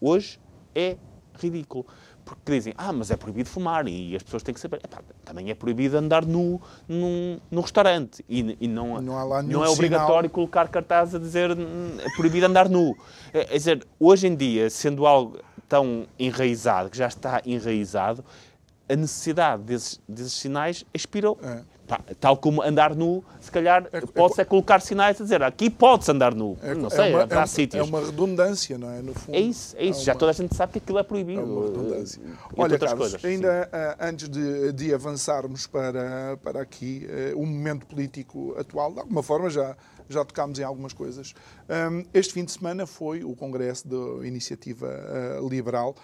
hoje, 0.01 0.39
é 0.73 0.97
ridículo 1.39 1.85
porque 2.29 2.51
dizem, 2.51 2.73
ah, 2.77 2.93
mas 2.93 3.09
é 3.09 3.17
proibido 3.17 3.49
fumar 3.49 3.87
e 3.87 4.15
as 4.15 4.21
pessoas 4.21 4.43
têm 4.43 4.53
que 4.53 4.59
saber. 4.59 4.79
Epá, 4.83 5.01
também 5.25 5.49
é 5.49 5.55
proibido 5.55 5.97
andar 5.97 6.23
nu 6.23 6.61
num, 6.87 7.39
num 7.49 7.61
restaurante 7.61 8.23
e, 8.29 8.55
e 8.61 8.67
não, 8.67 9.01
não, 9.01 9.43
não, 9.43 9.65
é 9.65 9.69
obrigatório 9.69 10.29
sinal. 10.29 10.35
colocar 10.35 10.67
cartaz 10.67 11.15
a 11.15 11.19
dizer 11.19 11.49
é 11.51 12.15
proibido 12.15 12.45
andar 12.45 12.69
nu. 12.69 12.95
É, 13.33 13.55
é 13.55 13.57
dizer, 13.57 13.85
hoje 13.99 14.27
em 14.27 14.35
dia, 14.35 14.69
sendo 14.69 15.07
algo 15.07 15.39
tão 15.67 16.05
enraizado, 16.19 16.89
que 16.91 16.97
já 16.97 17.07
está 17.07 17.41
enraizado, 17.45 18.23
a 18.89 18.95
necessidade 18.95 19.63
desses, 19.63 20.01
desses 20.07 20.33
sinais 20.33 20.83
expirou. 20.93 21.37
É. 21.43 21.61
Tal 22.19 22.37
como 22.37 22.61
andar 22.61 22.95
nu, 22.95 23.23
se 23.41 23.49
calhar 23.49 23.87
é, 23.91 24.01
pode-se 24.01 24.41
é, 24.41 24.45
colocar 24.45 24.79
sinais 24.79 25.19
a 25.19 25.23
dizer 25.23 25.41
aqui 25.41 25.71
pode-se 25.71 26.11
andar 26.11 26.35
nu. 26.35 26.55
É, 26.61 26.75
não 26.75 26.87
sei, 26.87 27.11
é 27.11 27.15
uma, 27.15 27.23
haverá 27.23 27.41
é, 27.41 27.45
sítios. 27.47 27.81
É 27.81 27.83
uma 27.83 28.05
redundância, 28.05 28.77
não 28.77 28.91
é? 28.91 29.01
No 29.01 29.13
fundo, 29.15 29.35
é 29.35 29.39
isso, 29.39 29.75
é 29.75 29.85
isso. 29.85 30.03
Já 30.03 30.13
toda 30.13 30.29
a 30.29 30.33
gente 30.33 30.55
sabe 30.55 30.73
que 30.73 30.77
aquilo 30.77 30.99
é 30.99 31.03
proibido. 31.03 31.41
É 31.41 31.43
uma 31.43 31.65
redundância. 31.65 32.21
Olha, 32.55 32.77
Carlos, 32.77 33.11
coisas, 33.15 33.25
ainda 33.25 33.67
uh, 33.73 34.03
antes 34.05 34.29
de, 34.29 34.71
de, 34.71 34.93
avançarmos 34.93 35.65
para, 35.65 36.37
para 36.43 36.61
aqui 36.61 37.07
uh, 37.33 37.39
o 37.39 37.45
momento 37.45 37.87
político 37.87 38.55
atual, 38.55 38.93
de 38.93 38.99
alguma 38.99 39.23
forma 39.23 39.49
já, 39.49 39.75
já 40.07 40.23
tocámos 40.23 40.59
em 40.59 40.63
algumas 40.63 40.93
coisas. 40.93 41.33
Um, 41.67 42.05
este 42.13 42.33
fim 42.33 42.45
de 42.45 42.51
semana 42.51 42.85
foi 42.85 43.23
o 43.23 43.35
congresso 43.35 43.87
da 43.87 44.27
Iniciativa 44.27 44.87
uh, 45.41 45.49
Liberal. 45.49 45.95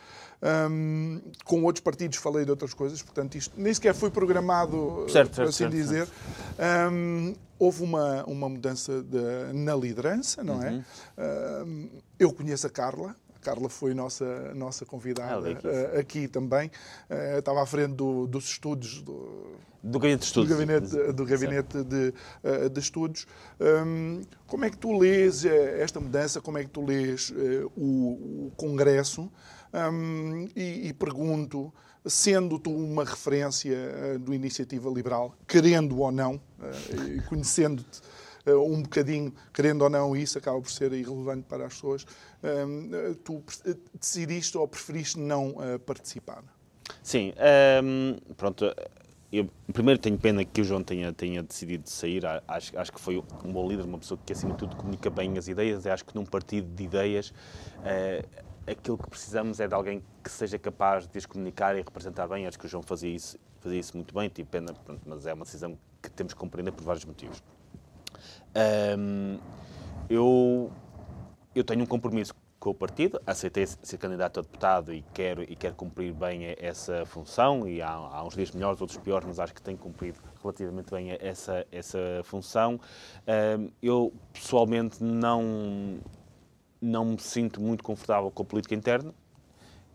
Um, 0.46 1.22
com 1.44 1.64
outros 1.64 1.82
partidos 1.82 2.20
falei 2.20 2.46
de 2.46 2.52
outras 2.52 2.74
coisas, 2.74 3.02
portanto, 3.02 3.36
isto 3.36 3.54
nem 3.58 3.74
sequer 3.74 3.96
foi 3.96 4.12
programado, 4.12 5.08
certo, 5.10 5.36
por 5.36 5.46
assim 5.46 5.64
certo, 5.64 5.72
dizer. 5.72 6.08
Certo. 6.08 6.94
Um, 6.94 7.34
houve 7.58 7.84
uma, 7.84 8.24
uma 8.26 8.48
mudança 8.48 9.02
de, 9.02 9.54
na 9.54 9.76
liderança, 9.76 10.44
não 10.44 10.62
é? 10.62 10.72
uhum. 10.72 10.84
é? 11.18 11.64
Um, 11.64 11.90
eu 12.20 12.32
conheço 12.32 12.68
a 12.68 12.70
Carla, 12.70 13.16
a 13.36 13.40
Carla 13.40 13.70
foi 13.70 13.96
nossa, 13.96 14.54
nossa 14.54 14.86
convidada 14.86 15.52
uh, 15.52 16.00
aqui 16.00 16.28
também. 16.28 16.70
Uh, 17.10 17.40
estava 17.40 17.64
à 17.64 17.66
frente 17.66 17.94
do, 17.94 18.28
dos 18.28 18.46
estudos 18.46 19.02
do, 19.02 19.56
do 19.82 20.00
gabinete 20.00 20.20
de 20.20 20.26
estudos. 20.26 20.50
Do 20.50 20.56
gabinete, 20.56 21.14
do 21.14 21.26
gabinete 21.26 21.84
de, 21.84 22.14
uh, 22.44 22.70
de, 22.70 22.80
estudos. 22.80 23.26
Um, 23.60 24.22
como 24.46 24.66
é 24.66 24.70
que 24.70 24.78
tu 24.78 24.96
lês 24.96 25.44
esta 25.44 26.00
mudança? 26.00 26.40
Como 26.40 26.58
é 26.60 26.64
que 26.64 26.70
tu 26.70 26.86
lês 26.86 27.34
o, 27.76 28.48
o 28.48 28.52
Congresso? 28.56 29.32
E, 30.56 30.88
e, 30.88 30.94
pergunto, 30.94 31.74
sendo 32.06 32.60
tu 32.60 32.72
uma 32.72 33.04
referência 33.04 33.76
uh, 33.76 34.20
do 34.20 34.34
Iniciativa 34.34 34.90
Liberal, 34.90 35.36
querendo 35.48 36.00
ou 36.00 36.12
não, 36.12 36.36
uh, 36.36 37.28
conhecendo-te 37.28 38.02
uh, 38.48 38.62
um 38.62 38.84
bocadinho, 38.84 39.34
querendo 39.54 39.82
ou 39.82 39.90
não, 39.90 40.16
isso 40.16 40.38
acaba 40.38 40.62
por 40.62 40.72
ser 40.72 40.94
irrelevante 40.94 41.46
para 41.50 41.66
as 41.66 41.74
pessoas, 41.74 42.06
tu 43.24 43.44
decidiste 44.00 44.58
ou 44.58 44.68
preferiste 44.68 45.20
não 45.20 45.56
participar? 45.86 46.44
Sim, 47.02 47.34
um, 47.84 48.18
pronto. 48.36 48.66
Eu, 49.34 49.50
primeiro, 49.74 50.00
tenho 50.00 50.18
pena 50.18 50.46
que 50.46 50.62
o 50.62 50.64
João 50.64 50.84
tenha, 50.84 51.12
tenha 51.12 51.42
decidido 51.42 51.90
sair. 51.90 52.24
Acho, 52.48 52.78
acho 52.78 52.92
que 52.94 53.02
foi 53.02 53.18
um 53.44 53.52
bom 53.52 53.68
líder, 53.68 53.84
uma 53.84 53.98
pessoa 53.98 54.20
que, 54.24 54.32
acima 54.32 54.52
de 54.52 54.60
tudo, 54.60 54.76
comunica 54.76 55.10
bem 55.10 55.36
as 55.38 55.48
ideias. 55.48 55.86
Acho 55.88 56.06
que 56.06 56.14
num 56.14 56.24
partido 56.24 56.68
de 56.74 56.84
ideias, 56.84 57.34
aquilo 58.68 58.98
que 58.98 59.10
precisamos 59.10 59.60
é 59.60 59.68
de 59.68 59.74
alguém 59.74 60.04
que 60.24 60.32
seja 60.32 60.58
capaz 60.58 61.08
de 61.08 61.18
as 61.18 61.26
comunicar 61.26 61.76
e 61.76 61.82
representar 61.82 62.28
bem. 62.28 62.48
Acho 62.48 62.58
que 62.58 62.66
o 62.66 62.70
João 62.70 62.84
fazia 62.84 63.14
isso, 63.14 63.38
fazia 63.60 63.80
isso 63.80 63.96
muito 63.96 64.14
bem, 64.14 64.30
tive 64.30 64.50
pena, 64.50 64.74
mas 65.06 65.26
é 65.26 65.34
uma 65.34 65.46
decisão 65.46 65.78
que 66.02 66.10
temos 66.10 66.34
que 66.34 66.40
compreender 66.40 66.72
por 66.72 66.84
vários 66.84 67.06
motivos. 67.06 67.44
Um, 68.98 69.38
eu, 70.10 70.72
eu 71.54 71.64
tenho 71.64 71.84
um 71.84 71.86
compromisso 71.86 72.34
com 72.60 72.72
o 72.72 72.74
partido, 72.74 73.22
aceitei 73.28 73.68
ser 73.68 73.98
candidato 73.98 74.40
a 74.40 74.42
deputado 74.42 74.92
e 74.92 75.04
quero, 75.14 75.44
e 75.44 75.56
quero 75.56 75.76
cumprir 75.76 76.14
bem 76.14 76.56
essa 76.58 77.06
função, 77.06 77.68
e 77.68 77.82
há, 77.82 77.92
há 77.92 78.24
uns 78.24 78.34
dias 78.34 78.52
melhores, 78.52 78.82
outros 78.82 78.98
piores, 78.98 79.28
mas 79.28 79.40
acho 79.40 79.54
que 79.54 79.62
tenho 79.62 79.78
cumprido 79.78 80.20
relativamente 80.42 80.90
bem 80.90 81.12
essa, 81.20 81.66
essa 81.72 82.00
função. 82.24 82.80
Um, 83.60 83.70
eu, 83.84 84.12
pessoalmente, 84.34 85.04
não 85.04 86.00
não 86.86 87.06
me 87.06 87.20
sinto 87.20 87.60
muito 87.60 87.84
confortável 87.84 88.30
com 88.30 88.44
a 88.44 88.46
política 88.46 88.76
interna. 88.76 89.14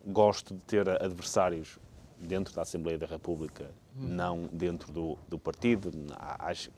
Gosto 0.05 0.55
de 0.55 0.61
ter 0.63 0.89
adversários 0.89 1.79
dentro 2.19 2.55
da 2.55 2.63
Assembleia 2.63 2.99
da 2.99 3.07
República, 3.07 3.71
hum. 3.97 4.09
não 4.09 4.49
dentro 4.53 4.93
do, 4.93 5.17
do 5.29 5.39
partido. 5.39 5.91
Acho, 6.39 6.71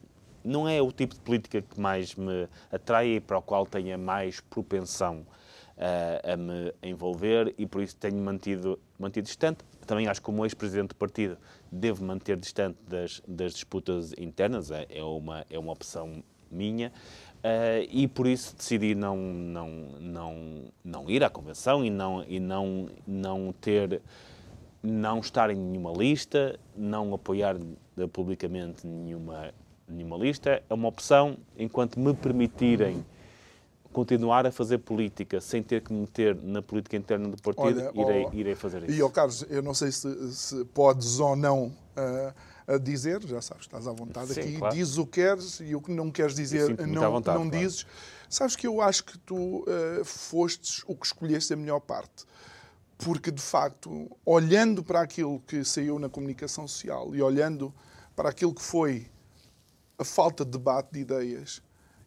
não 0.45 0.69
é 0.69 0.81
o 0.83 0.93
tipo 0.93 1.15
de 1.15 1.21
política 1.21 1.63
que 1.63 1.81
mais 1.81 2.15
me 2.15 2.49
atrai 2.71 3.17
e 3.17 3.21
para 3.21 3.39
o 3.39 3.43
qual 3.43 3.67
tenha 3.67 3.97
mais 3.97 4.41
propensão 4.41 5.27
uh, 5.77 6.33
a 6.33 6.37
me 6.37 6.75
envolver 6.83 7.55
e 7.57 7.67
por 7.67 7.83
isso 7.83 7.97
tenho 7.97 8.17
mantido, 8.17 8.79
mantido 8.99 9.27
distante. 9.27 9.65
Também 9.87 10.07
acho 10.07 10.21
que 10.21 10.27
como 10.27 10.45
ex-presidente 10.45 10.89
do 10.89 10.97
partido 10.97 11.39
devo 11.71 12.05
manter 12.05 12.37
distante 12.37 12.79
das, 12.87 13.23
das 13.27 13.55
disputas 13.55 14.13
internas, 14.19 14.71
é, 14.71 14.87
é, 14.91 15.03
uma, 15.03 15.45
é 15.49 15.59
uma 15.59 15.73
opção 15.73 16.23
minha. 16.51 16.93
Uh, 17.43 17.83
e 17.91 18.07
por 18.07 18.29
isso 18.29 18.55
decidi 18.55 18.95
não, 18.95 19.17
não, 19.17 19.69
não, 19.99 20.65
não 20.85 21.11
ir 21.11 21.25
à 21.25 21.29
convenção 21.29 21.85
e 21.85 21.91
não, 21.91 22.25
e 22.29 22.39
não, 22.39 22.89
não 23.05 23.53
ter 23.61 24.01
não 24.83 25.19
estar 25.21 25.51
em 25.51 25.57
nenhuma 25.57 25.93
lista, 25.93 26.59
não 26.77 27.15
apoiar 27.15 27.57
publicamente 28.13 28.87
nenhuma, 28.87 29.53
nenhuma 29.89 30.17
lista. 30.17 30.63
É 30.69 30.75
uma 30.75 30.89
opção, 30.89 31.37
enquanto 31.57 32.01
me 32.01 32.15
permitirem 32.15 33.05
continuar 33.93 34.47
a 34.47 34.51
fazer 34.51 34.79
política 34.79 35.41
sem 35.41 35.63
ter 35.63 35.83
que 35.83 35.93
me 35.93 36.01
meter 36.01 36.35
na 36.35 36.63
política 36.63 36.97
interna 36.97 37.29
do 37.29 37.41
partido, 37.41 37.91
Olha, 37.95 38.01
irei, 38.01 38.27
oh, 38.27 38.35
irei 38.35 38.55
fazer 38.55 38.83
isso. 38.85 38.93
E, 38.93 39.03
oh, 39.03 39.11
Carlos, 39.11 39.45
eu 39.51 39.63
não 39.63 39.75
sei 39.75 39.93
se, 39.93 40.33
se 40.33 40.65
podes 40.67 41.21
ou 41.21 41.37
não 41.37 41.67
uh, 41.67 42.33
a 42.67 42.79
dizer, 42.79 43.23
já 43.27 43.41
sabes, 43.41 43.65
estás 43.65 43.87
à 43.87 43.93
vontade 43.93 44.35
Sim, 44.35 44.41
aqui, 44.41 44.57
claro. 44.59 44.75
diz 44.75 44.99
o 44.99 45.07
que 45.07 45.21
queres 45.21 45.61
e 45.61 45.75
o 45.75 45.81
que 45.81 45.93
não 45.93 46.11
queres 46.11 46.35
dizer 46.35 46.77
não, 46.87 47.13
vontade, 47.13 47.39
não 47.39 47.49
claro. 47.49 47.65
dizes. 47.65 47.87
Sabes 48.29 48.57
que 48.57 48.67
eu 48.67 48.81
acho 48.81 49.05
que 49.05 49.19
tu 49.19 49.61
uh, 49.61 50.05
fostes 50.05 50.83
o 50.87 50.97
que 50.97 51.07
escolheste 51.07 51.53
a 51.53 51.57
melhor 51.57 51.81
parte. 51.81 52.25
Porque, 52.99 53.31
de 53.31 53.43
facto, 53.43 54.11
olhando 54.25 54.83
para 54.83 55.01
aquilo 55.01 55.41
que 55.41 55.65
saiu 55.65 55.99
na 55.99 56.09
comunicação 56.09 56.69
social 56.69 57.15
e 57.15 57.21
olhando 57.21 57.75
para 58.15 58.29
aquilo 58.29 58.55
que 58.55 58.63
foi 58.63 59.07
a 59.99 60.05
falta 60.05 60.45
de 60.45 60.53
debate 60.53 60.93
de 60.93 61.01
ideias, 61.01 61.61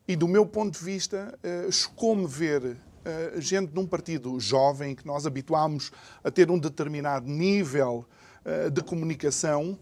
e 0.08 0.16
do 0.16 0.28
meu 0.28 0.46
ponto 0.46 0.78
de 0.78 0.86
vista, 0.86 1.38
uh, 1.44 1.72
chocou-me 1.72 2.28
ver 2.28 2.64
uh, 2.64 3.42
gente 3.42 3.74
num 3.74 3.88
partido 3.88 4.40
jovem 4.40 4.96
que 4.96 5.06
nós 5.06 5.26
habituámos 5.26 5.92
a 6.24 6.32
ter 6.32 6.50
um 6.50 6.60
determinado 6.60 7.28
nível 7.28 8.06
uh, 8.46 8.70
de 8.70 8.82
comunicação 8.84 9.78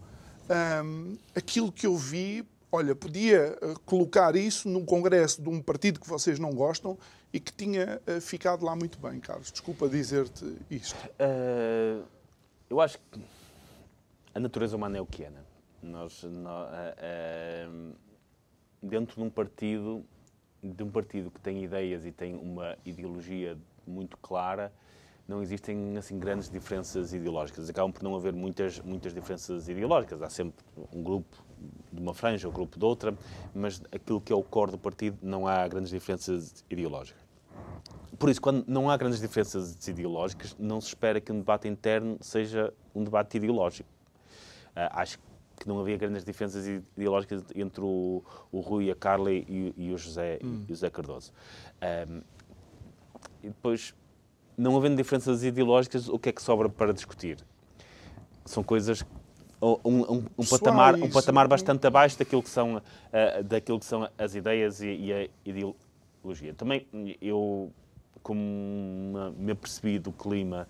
um, 0.84 1.16
aquilo 1.34 1.72
que 1.72 1.86
eu 1.86 1.96
vi, 1.96 2.46
olha, 2.70 2.94
podia 2.94 3.56
uh, 3.62 3.78
colocar 3.80 4.36
isso 4.36 4.68
num 4.68 4.84
congresso 4.84 5.42
de 5.42 5.48
um 5.48 5.60
partido 5.60 6.00
que 6.00 6.08
vocês 6.08 6.38
não 6.38 6.52
gostam 6.52 6.98
e 7.32 7.40
que 7.40 7.52
tinha 7.52 8.00
uh, 8.06 8.20
ficado 8.20 8.64
lá 8.64 8.74
muito 8.74 8.98
bem, 8.98 9.20
Carlos. 9.20 9.50
Desculpa 9.50 9.88
dizer-te 9.88 10.44
isto. 10.70 10.96
Uh, 11.20 12.04
eu 12.68 12.80
acho 12.80 12.98
que 12.98 13.20
a 14.34 14.40
natureza 14.40 14.76
humana 14.76 14.98
é 14.98 15.00
o 15.00 15.06
que 15.06 15.24
é, 15.24 15.30
né? 15.30 15.40
Nós, 15.82 16.22
nós 16.22 16.70
dentro 18.82 19.16
de 19.16 19.22
um 19.22 19.30
partido, 19.30 20.04
de 20.62 20.82
um 20.82 20.90
partido 20.90 21.30
que 21.30 21.40
tem 21.40 21.62
ideias 21.62 22.04
e 22.04 22.12
tem 22.12 22.34
uma 22.34 22.76
ideologia 22.84 23.56
muito 23.86 24.16
clara, 24.16 24.72
não 25.26 25.42
existem 25.42 25.96
assim 25.96 26.18
grandes 26.18 26.50
diferenças 26.50 27.12
ideológicas. 27.12 27.68
Acabam 27.68 27.92
por 27.92 28.02
não 28.02 28.14
haver 28.14 28.32
muitas 28.32 28.80
muitas 28.80 29.14
diferenças 29.14 29.68
ideológicas. 29.68 30.20
Há 30.22 30.28
sempre 30.28 30.64
um 30.92 31.02
grupo 31.02 31.44
de 31.92 32.00
uma 32.00 32.12
franja, 32.12 32.48
um 32.48 32.52
grupo 32.52 32.78
de 32.78 32.84
outra, 32.84 33.16
mas 33.54 33.82
aquilo 33.90 34.20
que 34.20 34.32
é 34.32 34.36
o 34.36 34.42
core 34.42 34.72
do 34.72 34.78
partido 34.78 35.18
não 35.22 35.46
há 35.46 35.66
grandes 35.66 35.90
diferenças 35.90 36.64
ideológicas. 36.68 37.22
Por 38.18 38.30
isso, 38.30 38.40
quando 38.40 38.64
não 38.66 38.90
há 38.90 38.96
grandes 38.96 39.20
diferenças 39.20 39.88
ideológicas, 39.88 40.54
não 40.58 40.80
se 40.80 40.88
espera 40.88 41.20
que 41.20 41.32
um 41.32 41.38
debate 41.38 41.68
interno 41.68 42.16
seja 42.20 42.72
um 42.94 43.02
debate 43.02 43.36
ideológico. 43.36 43.88
Uh, 44.70 44.90
acho 44.90 45.18
que 45.58 45.68
não 45.68 45.80
havia 45.80 45.96
grandes 45.96 46.24
diferenças 46.24 46.66
ideológicas 46.66 47.44
entre 47.54 47.82
o, 47.82 48.22
o 48.50 48.60
Rui, 48.60 48.90
a 48.90 48.94
Carla 48.94 49.32
e, 49.32 49.72
e 49.76 49.92
o 49.92 49.98
José, 49.98 50.38
hum. 50.42 50.64
e 50.68 50.72
o 50.72 50.74
José 50.74 50.90
Cardoso. 50.90 51.32
Um, 52.08 52.22
e 53.42 53.48
depois, 53.48 53.94
não 54.56 54.76
havendo 54.76 54.96
diferenças 54.96 55.42
ideológicas, 55.42 56.08
o 56.08 56.18
que 56.18 56.28
é 56.28 56.32
que 56.32 56.42
sobra 56.42 56.68
para 56.68 56.92
discutir? 56.92 57.38
São 58.44 58.62
coisas 58.62 59.04
um, 59.60 59.78
um, 59.84 60.24
um 60.38 60.44
patamar, 60.44 60.94
um 60.96 61.10
patamar 61.10 61.48
bastante 61.48 61.86
abaixo 61.86 62.18
daquilo 62.18 62.42
que 62.42 62.50
são, 62.50 62.76
uh, 62.76 63.44
daquilo 63.44 63.78
que 63.78 63.86
são 63.86 64.08
as 64.18 64.34
ideias 64.34 64.80
e, 64.80 64.88
e 64.88 65.12
a 65.12 65.28
ideologia. 65.44 66.54
Também 66.54 66.86
eu, 67.20 67.72
como 68.22 69.34
me 69.36 69.52
apercebi 69.52 69.98
do 69.98 70.12
clima 70.12 70.68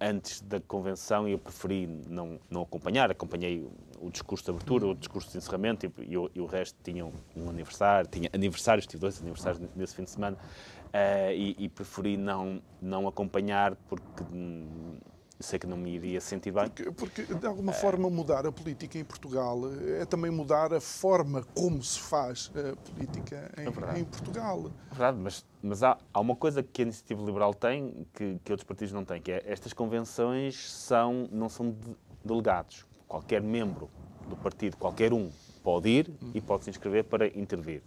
antes 0.00 0.40
da 0.40 0.60
convenção, 0.60 1.28
eu 1.28 1.38
preferi 1.38 1.86
não, 1.86 2.38
não 2.50 2.62
acompanhar. 2.62 3.10
Acompanhei 3.10 3.66
o 4.00 4.10
discurso 4.10 4.44
de 4.44 4.50
abertura, 4.50 4.86
o 4.86 4.94
discurso 4.94 5.30
de 5.30 5.38
encerramento 5.38 5.86
e, 5.86 5.90
e, 6.02 6.30
e 6.34 6.40
o 6.40 6.46
resto 6.46 6.76
tinham 6.82 7.12
um 7.36 7.48
aniversário, 7.48 8.08
tinha 8.08 8.28
aniversários, 8.32 8.86
tive 8.86 9.00
dois 9.00 9.20
aniversários 9.20 9.60
nesse 9.74 9.94
fim 9.94 10.04
de 10.04 10.10
semana 10.10 10.36
uh, 10.36 11.32
e, 11.32 11.56
e, 11.58 11.68
preferi 11.68 12.16
não, 12.16 12.62
não 12.80 13.08
acompanhar 13.08 13.74
porque 13.88 14.22
hum, 14.32 14.98
sei 15.40 15.58
que 15.58 15.66
não 15.66 15.76
me 15.76 15.90
iria 15.90 16.20
sentir 16.20 16.52
bem. 16.52 16.68
Porque, 16.68 16.90
porque, 16.90 17.22
de 17.22 17.46
alguma 17.46 17.72
forma 17.72 18.08
mudar 18.08 18.46
a 18.46 18.52
política 18.52 18.98
em 18.98 19.04
Portugal 19.04 19.60
é 20.00 20.04
também 20.04 20.30
mudar 20.30 20.72
a 20.72 20.80
forma 20.80 21.44
como 21.54 21.82
se 21.82 21.98
faz 22.00 22.50
a 22.54 22.76
política 22.76 23.50
em, 23.58 23.96
é 23.96 24.00
em 24.00 24.04
Portugal. 24.04 24.70
É 24.90 24.94
verdade, 24.94 25.18
mas, 25.18 25.44
mas 25.62 25.82
há, 25.82 25.98
há 26.12 26.20
uma 26.20 26.36
coisa 26.36 26.62
que 26.62 26.82
a 26.82 26.84
Iniciativa 26.84 27.22
Liberal 27.22 27.52
tem 27.52 28.06
que, 28.12 28.38
que 28.44 28.52
outros 28.52 28.66
partidos 28.66 28.92
não 28.92 29.04
têm, 29.04 29.20
que 29.20 29.32
é 29.32 29.42
estas 29.46 29.72
convenções 29.72 30.70
são, 30.70 31.28
não 31.32 31.48
são 31.48 31.70
de, 31.70 31.96
delegados. 32.24 32.86
Qualquer 33.08 33.42
membro 33.42 33.90
do 34.28 34.36
partido, 34.36 34.76
qualquer 34.76 35.12
um, 35.12 35.30
pode 35.62 35.88
ir 35.88 36.10
e 36.32 36.40
pode 36.40 36.64
se 36.64 36.70
inscrever 36.70 37.04
para 37.04 37.26
intervir. 37.38 37.82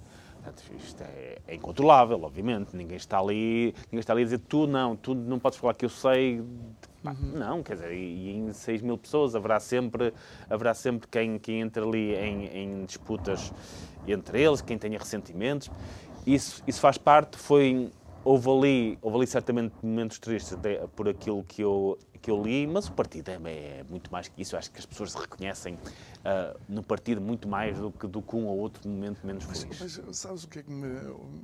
Portanto, 0.47 0.63
isto 0.81 1.03
é, 1.03 1.37
é, 1.45 1.55
incontrolável, 1.55 2.21
obviamente. 2.23 2.75
Ninguém 2.75 2.95
está 2.95 3.19
ali, 3.19 3.73
ninguém 3.87 3.99
está 3.99 4.13
ali 4.13 4.21
a 4.21 4.25
dizer 4.25 4.39
tu 4.39 4.65
não, 4.65 4.95
tu 4.95 5.13
não 5.13 5.39
podes 5.39 5.59
falar 5.59 5.73
que 5.73 5.83
eu 5.83 5.89
sei. 5.89 6.39
Uhum. 6.39 7.33
Não, 7.35 7.63
quer 7.63 7.73
dizer, 7.73 7.93
e, 7.93 8.31
em 8.31 8.53
6 8.53 8.81
mil 8.81 8.97
pessoas 8.97 9.35
haverá 9.35 9.59
sempre, 9.59 10.13
haverá 10.49 10.73
sempre 10.73 11.07
quem, 11.07 11.37
quem 11.37 11.61
entre 11.61 11.83
ali 11.83 12.15
em, 12.15 12.45
em 12.45 12.85
disputas 12.85 13.53
entre 14.07 14.41
eles, 14.41 14.61
quem 14.61 14.77
tenha 14.77 14.97
ressentimentos. 14.97 15.69
Isso, 16.25 16.63
isso 16.65 16.79
faz 16.79 16.97
parte, 16.97 17.37
foi 17.37 17.91
houve 18.23 18.49
ali, 18.49 18.99
houve 19.01 19.17
ali 19.17 19.27
certamente 19.27 19.73
momentos 19.81 20.19
tristes 20.19 20.57
por 20.95 21.07
aquilo 21.07 21.43
que 21.43 21.61
eu, 21.61 21.97
que 22.17 22.31
eu 22.31 22.41
li, 22.41 22.67
mas 22.67 22.87
o 22.87 22.91
partido 22.91 23.29
é, 23.29 23.35
é, 23.45 23.85
muito 23.89 24.11
mais 24.11 24.27
que 24.27 24.41
isso. 24.41 24.55
Eu 24.55 24.59
acho 24.59 24.71
que 24.71 24.79
as 24.79 24.85
pessoas 24.85 25.11
se 25.11 25.17
reconhecem 25.17 25.75
uh, 25.75 26.59
no 26.67 26.83
partido 26.83 27.21
muito 27.21 27.47
mais 27.47 27.77
do 27.77 27.91
que, 27.91 28.07
do 28.07 28.21
que 28.21 28.35
um 28.35 28.47
ou 28.47 28.57
outro 28.57 28.87
momento 28.89 29.25
menos 29.25 29.43
feliz. 29.43 29.79
Mas, 29.79 30.01
mas 30.05 30.17
sabes 30.17 30.43
o 30.43 30.47
que 30.47 30.59
é 30.59 30.63
que 30.63 30.71
me 30.71 30.87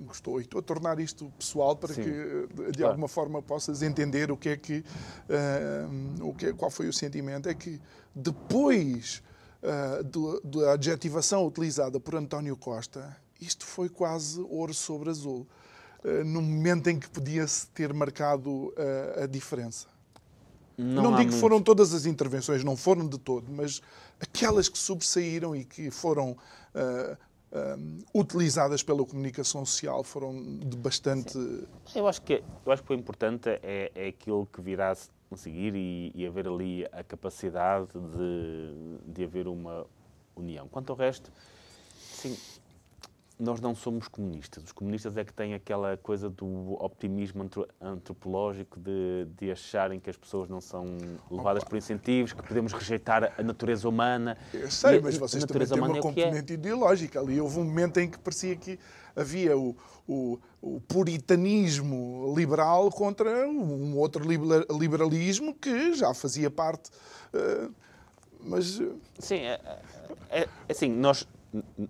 gostou? 0.05 0.39
Estou 0.39 0.59
a 0.59 0.63
tornar 0.63 0.99
isto 0.99 1.31
pessoal 1.37 1.75
para 1.75 1.93
Sim. 1.93 2.03
que, 2.03 2.09
de 2.09 2.77
claro. 2.77 2.87
alguma 2.87 3.07
forma, 3.07 3.41
possas 3.41 3.81
entender 3.81 4.31
o 4.31 4.37
que 4.37 4.49
é 4.49 4.57
que, 4.57 4.83
uh, 5.29 6.27
o 6.27 6.33
que 6.33 6.47
é, 6.47 6.53
qual 6.53 6.71
foi 6.71 6.87
o 6.87 6.93
sentimento. 6.93 7.47
É 7.47 7.53
que 7.53 7.79
depois 8.15 9.21
uh, 9.61 10.41
da 10.43 10.73
adjetivação 10.73 11.45
utilizada 11.45 11.99
por 11.99 12.15
António 12.15 12.57
Costa, 12.57 13.15
isto 13.39 13.65
foi 13.65 13.89
quase 13.89 14.41
ouro 14.41 14.73
sobre 14.73 15.09
azul. 15.09 15.47
Uh, 16.03 16.23
no 16.25 16.41
momento 16.41 16.89
em 16.89 16.99
que 16.99 17.09
podia-se 17.09 17.67
ter 17.67 17.93
marcado 17.93 18.73
a 19.21 19.25
diferença. 19.25 19.92
Não, 20.77 21.03
não 21.03 21.15
digo 21.15 21.31
que 21.31 21.37
foram 21.37 21.61
todas 21.61 21.93
as 21.93 22.05
intervenções, 22.05 22.63
não 22.63 22.75
foram 22.75 23.07
de 23.07 23.17
todo, 23.19 23.51
mas 23.51 23.81
aquelas 24.19 24.67
que 24.67 24.77
sobressaíram 24.77 25.55
e 25.55 25.63
que 25.63 25.91
foram 25.91 26.31
uh, 26.31 27.17
uh, 27.51 28.19
utilizadas 28.19 28.81
pela 28.81 29.05
comunicação 29.05 29.65
social 29.65 30.03
foram 30.03 30.33
de 30.59 30.75
bastante. 30.75 31.33
Sim. 31.33 31.67
Eu 31.95 32.07
acho 32.07 32.21
que 32.21 32.43
eu 32.65 32.71
acho 32.71 32.83
que 32.83 32.91
o 32.91 32.95
importante 32.95 33.49
é, 33.61 33.91
é 33.93 34.07
aquilo 34.07 34.47
que 34.47 34.61
virá 34.61 34.91
a 34.91 34.95
conseguir 35.29 35.75
e, 35.75 36.11
e 36.15 36.25
haver 36.25 36.47
ali 36.47 36.85
a 36.91 37.03
capacidade 37.03 37.87
de, 37.93 39.13
de 39.13 39.23
haver 39.23 39.47
uma 39.47 39.85
união. 40.35 40.67
Quanto 40.67 40.91
ao 40.91 40.97
resto, 40.97 41.31
sim, 41.95 42.35
nós 43.39 43.59
não 43.59 43.73
somos 43.73 44.07
comunistas. 44.07 44.63
Os 44.63 44.71
comunistas 44.71 45.17
é 45.17 45.23
que 45.23 45.33
têm 45.33 45.53
aquela 45.53 45.97
coisa 45.97 46.29
do 46.29 46.73
optimismo 46.79 47.49
antropológico 47.81 48.79
de, 48.79 49.25
de 49.37 49.51
acharem 49.51 49.99
que 49.99 50.09
as 50.09 50.17
pessoas 50.17 50.47
não 50.47 50.61
são 50.61 50.97
levadas 51.31 51.63
Opa. 51.63 51.71
por 51.71 51.77
incentivos, 51.77 52.31
que 52.31 52.43
podemos 52.43 52.71
rejeitar 52.73 53.33
a 53.37 53.43
natureza 53.43 53.89
humana. 53.89 54.37
Eu 54.53 54.69
sei, 54.69 54.97
e, 54.97 55.01
mas 55.01 55.17
vocês 55.17 55.43
também 55.45 55.67
têm 55.67 55.79
uma 55.79 55.95
é 55.95 55.97
é. 55.97 56.01
componente 56.01 56.53
é. 56.53 56.55
ideológica. 56.55 57.19
Ali 57.19 57.41
houve 57.41 57.59
um 57.59 57.63
momento 57.63 57.99
em 57.99 58.09
que 58.09 58.19
parecia 58.19 58.55
que 58.55 58.79
havia 59.15 59.57
o, 59.57 59.75
o, 60.07 60.39
o 60.61 60.79
puritanismo 60.81 62.33
liberal 62.37 62.91
contra 62.91 63.47
um 63.47 63.97
outro 63.97 64.23
liberalismo 64.79 65.55
que 65.55 65.93
já 65.95 66.13
fazia 66.13 66.51
parte. 66.51 66.91
Uh, 67.33 67.73
mas. 68.39 68.81
Sim, 69.17 69.37
é, 69.37 69.59
é, 70.29 70.41
é 70.41 70.47
assim, 70.69 70.89
nós 70.89 71.27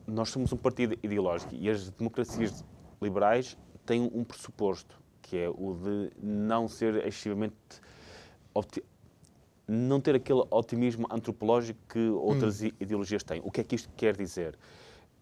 nós 0.08 0.30
somos 0.30 0.52
um 0.52 0.58
partido 0.58 0.98
ideológico 1.02 1.54
e 1.56 1.70
as 1.70 1.90
democracias 1.90 2.64
liberais 3.02 3.58
têm 3.86 4.10
um 4.14 4.24
pressuposto, 4.24 5.00
que 5.22 5.38
é 5.38 5.50
o 5.50 5.74
de 5.74 6.12
não 6.22 6.68
ser 6.68 6.96
excessivamente 7.06 7.56
não 9.68 10.00
ter 10.00 10.16
aquele 10.16 10.44
otimismo 10.52 11.08
antropológico 11.10 11.80
que 11.88 12.10
outras 12.10 12.62
hum. 12.62 12.70
ideologias 12.80 13.24
têm. 13.24 13.42
O 13.44 13.50
que 13.50 13.62
é 13.62 13.64
que 13.64 13.76
isto 13.76 13.90
quer 13.96 14.16
dizer? 14.16 14.58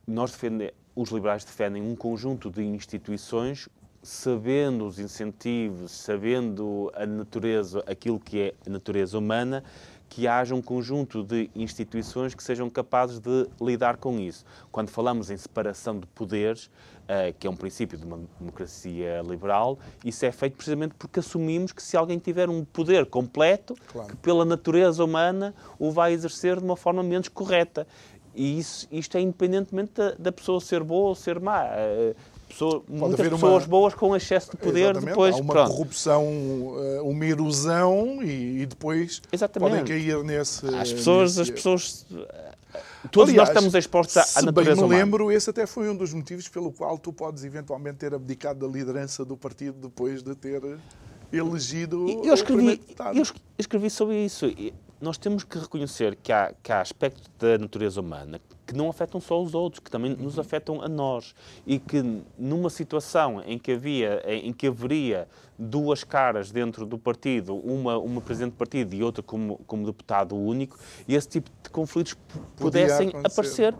Nós 0.05 0.31
defendemos, 0.31 0.73
os 0.95 1.09
liberais 1.09 1.45
defendem 1.45 1.81
um 1.81 1.95
conjunto 1.95 2.49
de 2.49 2.63
instituições 2.63 3.69
sabendo 4.03 4.87
os 4.87 4.97
incentivos, 4.97 5.91
sabendo 5.91 6.91
a 6.95 7.05
natureza, 7.05 7.83
aquilo 7.85 8.19
que 8.19 8.39
é 8.39 8.53
a 8.65 8.69
natureza 8.69 9.17
humana, 9.17 9.63
que 10.11 10.27
haja 10.27 10.53
um 10.53 10.61
conjunto 10.61 11.23
de 11.23 11.49
instituições 11.55 12.35
que 12.35 12.43
sejam 12.43 12.69
capazes 12.69 13.17
de 13.17 13.47
lidar 13.61 13.95
com 13.95 14.19
isso. 14.19 14.43
Quando 14.69 14.89
falamos 14.89 15.31
em 15.31 15.37
separação 15.37 15.97
de 15.97 16.05
poderes, 16.07 16.65
uh, 16.65 17.33
que 17.39 17.47
é 17.47 17.49
um 17.49 17.55
princípio 17.55 17.97
de 17.97 18.03
uma 18.03 18.19
democracia 18.37 19.21
liberal, 19.21 19.79
isso 20.03 20.25
é 20.25 20.31
feito 20.33 20.57
precisamente 20.57 20.95
porque 20.95 21.21
assumimos 21.21 21.71
que 21.71 21.81
se 21.81 21.95
alguém 21.95 22.19
tiver 22.19 22.49
um 22.49 22.65
poder 22.65 23.05
completo, 23.05 23.73
claro. 23.87 24.09
que 24.09 24.17
pela 24.17 24.43
natureza 24.43 25.01
humana 25.01 25.55
o 25.79 25.91
vai 25.91 26.11
exercer 26.11 26.57
de 26.57 26.65
uma 26.65 26.75
forma 26.75 27.01
menos 27.01 27.29
correta. 27.29 27.87
E 28.35 28.59
isso, 28.59 28.89
isto 28.91 29.17
é 29.17 29.21
independentemente 29.21 29.93
da, 29.93 30.11
da 30.19 30.31
pessoa 30.33 30.59
ser 30.59 30.83
boa 30.83 31.07
ou 31.07 31.15
ser 31.15 31.39
má. 31.39 31.67
Uh, 32.51 32.81
pessoa, 32.81 32.83
muitas 32.87 33.29
pessoas 33.29 33.63
uma... 33.63 33.69
boas 33.69 33.93
com 33.93 34.15
excesso 34.15 34.51
de 34.51 34.57
poder 34.57 34.81
Exatamente. 34.81 35.09
depois. 35.09 35.35
Há 35.35 35.37
uma 35.39 35.53
pronto. 35.53 35.71
corrupção, 35.71 36.25
eh, 36.77 37.01
uma 37.01 37.25
erosão 37.25 38.23
e, 38.23 38.61
e 38.61 38.65
depois 38.65 39.21
Exatamente. 39.31 39.69
podem 39.69 39.85
cair 39.85 40.23
nesse. 40.23 40.65
As 40.75 40.91
pessoas, 40.91 41.37
nesse... 41.37 41.41
as 41.41 41.55
pessoas. 41.55 42.05
Todos 43.11 43.29
Aliás, 43.29 43.49
nós 43.49 43.57
estamos 43.57 43.75
expostos 43.75 44.17
à, 44.17 44.39
à 44.39 44.41
natureza 44.43 44.81
bem 44.81 44.89
me 44.89 44.95
lembro, 44.95 45.23
humana. 45.25 45.37
esse 45.37 45.49
até 45.49 45.65
foi 45.65 45.89
um 45.89 45.95
dos 45.95 46.13
motivos 46.13 46.47
pelo 46.47 46.71
qual 46.71 46.97
tu 46.97 47.11
podes 47.11 47.43
eventualmente 47.43 47.97
ter 47.97 48.13
abdicado 48.13 48.65
da 48.65 48.71
liderança 48.71 49.25
do 49.25 49.35
partido 49.35 49.89
depois 49.89 50.21
de 50.23 50.35
ter 50.35 50.61
elegido. 51.33 52.21
Eu 52.23 52.33
escrevi, 52.33 52.81
eu 53.17 53.23
escrevi 53.57 53.89
sobre 53.89 54.23
isso. 54.23 54.45
Nós 55.01 55.17
temos 55.17 55.43
que 55.43 55.57
reconhecer 55.57 56.15
que 56.15 56.31
há, 56.31 56.53
que 56.61 56.71
há 56.71 56.79
aspectos 56.79 57.29
da 57.39 57.57
natureza 57.57 57.99
humana 57.99 58.39
que 58.71 58.77
não 58.77 58.89
afetam 58.89 59.19
só 59.19 59.41
os 59.41 59.53
outros, 59.53 59.81
que 59.81 59.91
também 59.91 60.15
nos 60.15 60.39
afetam 60.39 60.81
a 60.81 60.87
nós. 60.87 61.35
E 61.67 61.77
que 61.77 62.01
numa 62.37 62.69
situação 62.69 63.43
em 63.45 63.59
que 63.59 63.73
havia, 63.73 64.23
em 64.25 64.53
que 64.53 64.67
haveria 64.67 65.27
duas 65.59 66.05
caras 66.05 66.51
dentro 66.51 66.85
do 66.85 66.97
partido, 66.97 67.53
uma, 67.55 67.97
uma 67.97 68.21
presidente 68.21 68.53
do 68.53 68.57
partido 68.57 68.95
e 68.95 69.03
outra 69.03 69.21
como, 69.21 69.59
como 69.67 69.85
deputado 69.85 70.37
único, 70.37 70.79
e 71.05 71.15
esse 71.15 71.27
tipo 71.27 71.51
de 71.61 71.69
conflitos 71.69 72.15
pudessem 72.55 73.11
aparecer 73.23 73.75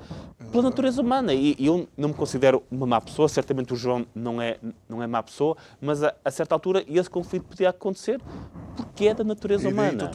pela 0.52 0.64
natureza 0.64 1.02
humana. 1.02 1.34
E, 1.34 1.56
eu 1.58 1.88
não 1.96 2.10
me 2.10 2.16
considero 2.16 2.62
uma 2.70 2.86
má 2.86 3.00
pessoa, 3.00 3.30
certamente 3.30 3.74
o 3.74 3.78
João 3.78 4.06
não 4.14 4.42
é, 4.42 4.60
não 4.90 5.02
é 5.02 5.08
má 5.08 5.24
pessoa, 5.24 5.56
mas 5.80 6.04
a, 6.04 6.14
a 6.24 6.30
certa 6.30 6.54
altura 6.54 6.84
esse 6.86 7.10
conflito 7.10 7.46
podia 7.46 7.70
acontecer 7.70 8.20
porque 8.76 9.08
é 9.08 9.14
da 9.14 9.24
natureza 9.24 9.70
e 9.70 9.72
humana. 9.72 10.12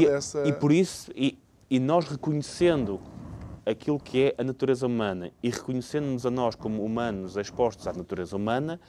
E, 0.00 0.06
essa... 0.06 0.48
e 0.48 0.52
por 0.52 0.72
isso, 0.72 1.12
e, 1.14 1.38
e 1.70 1.78
nós 1.78 2.08
reconhecendo 2.08 2.98
aquilo 3.68 3.98
que 3.98 4.24
é 4.24 4.34
a 4.38 4.44
natureza 4.44 4.86
humana 4.86 5.30
e 5.42 5.50
reconhecendo-nos 5.50 6.24
a 6.24 6.30
nós 6.30 6.54
como 6.54 6.84
humanos 6.84 7.36
expostos 7.36 7.86
à 7.86 7.92
natureza 7.92 8.36
humana, 8.36 8.80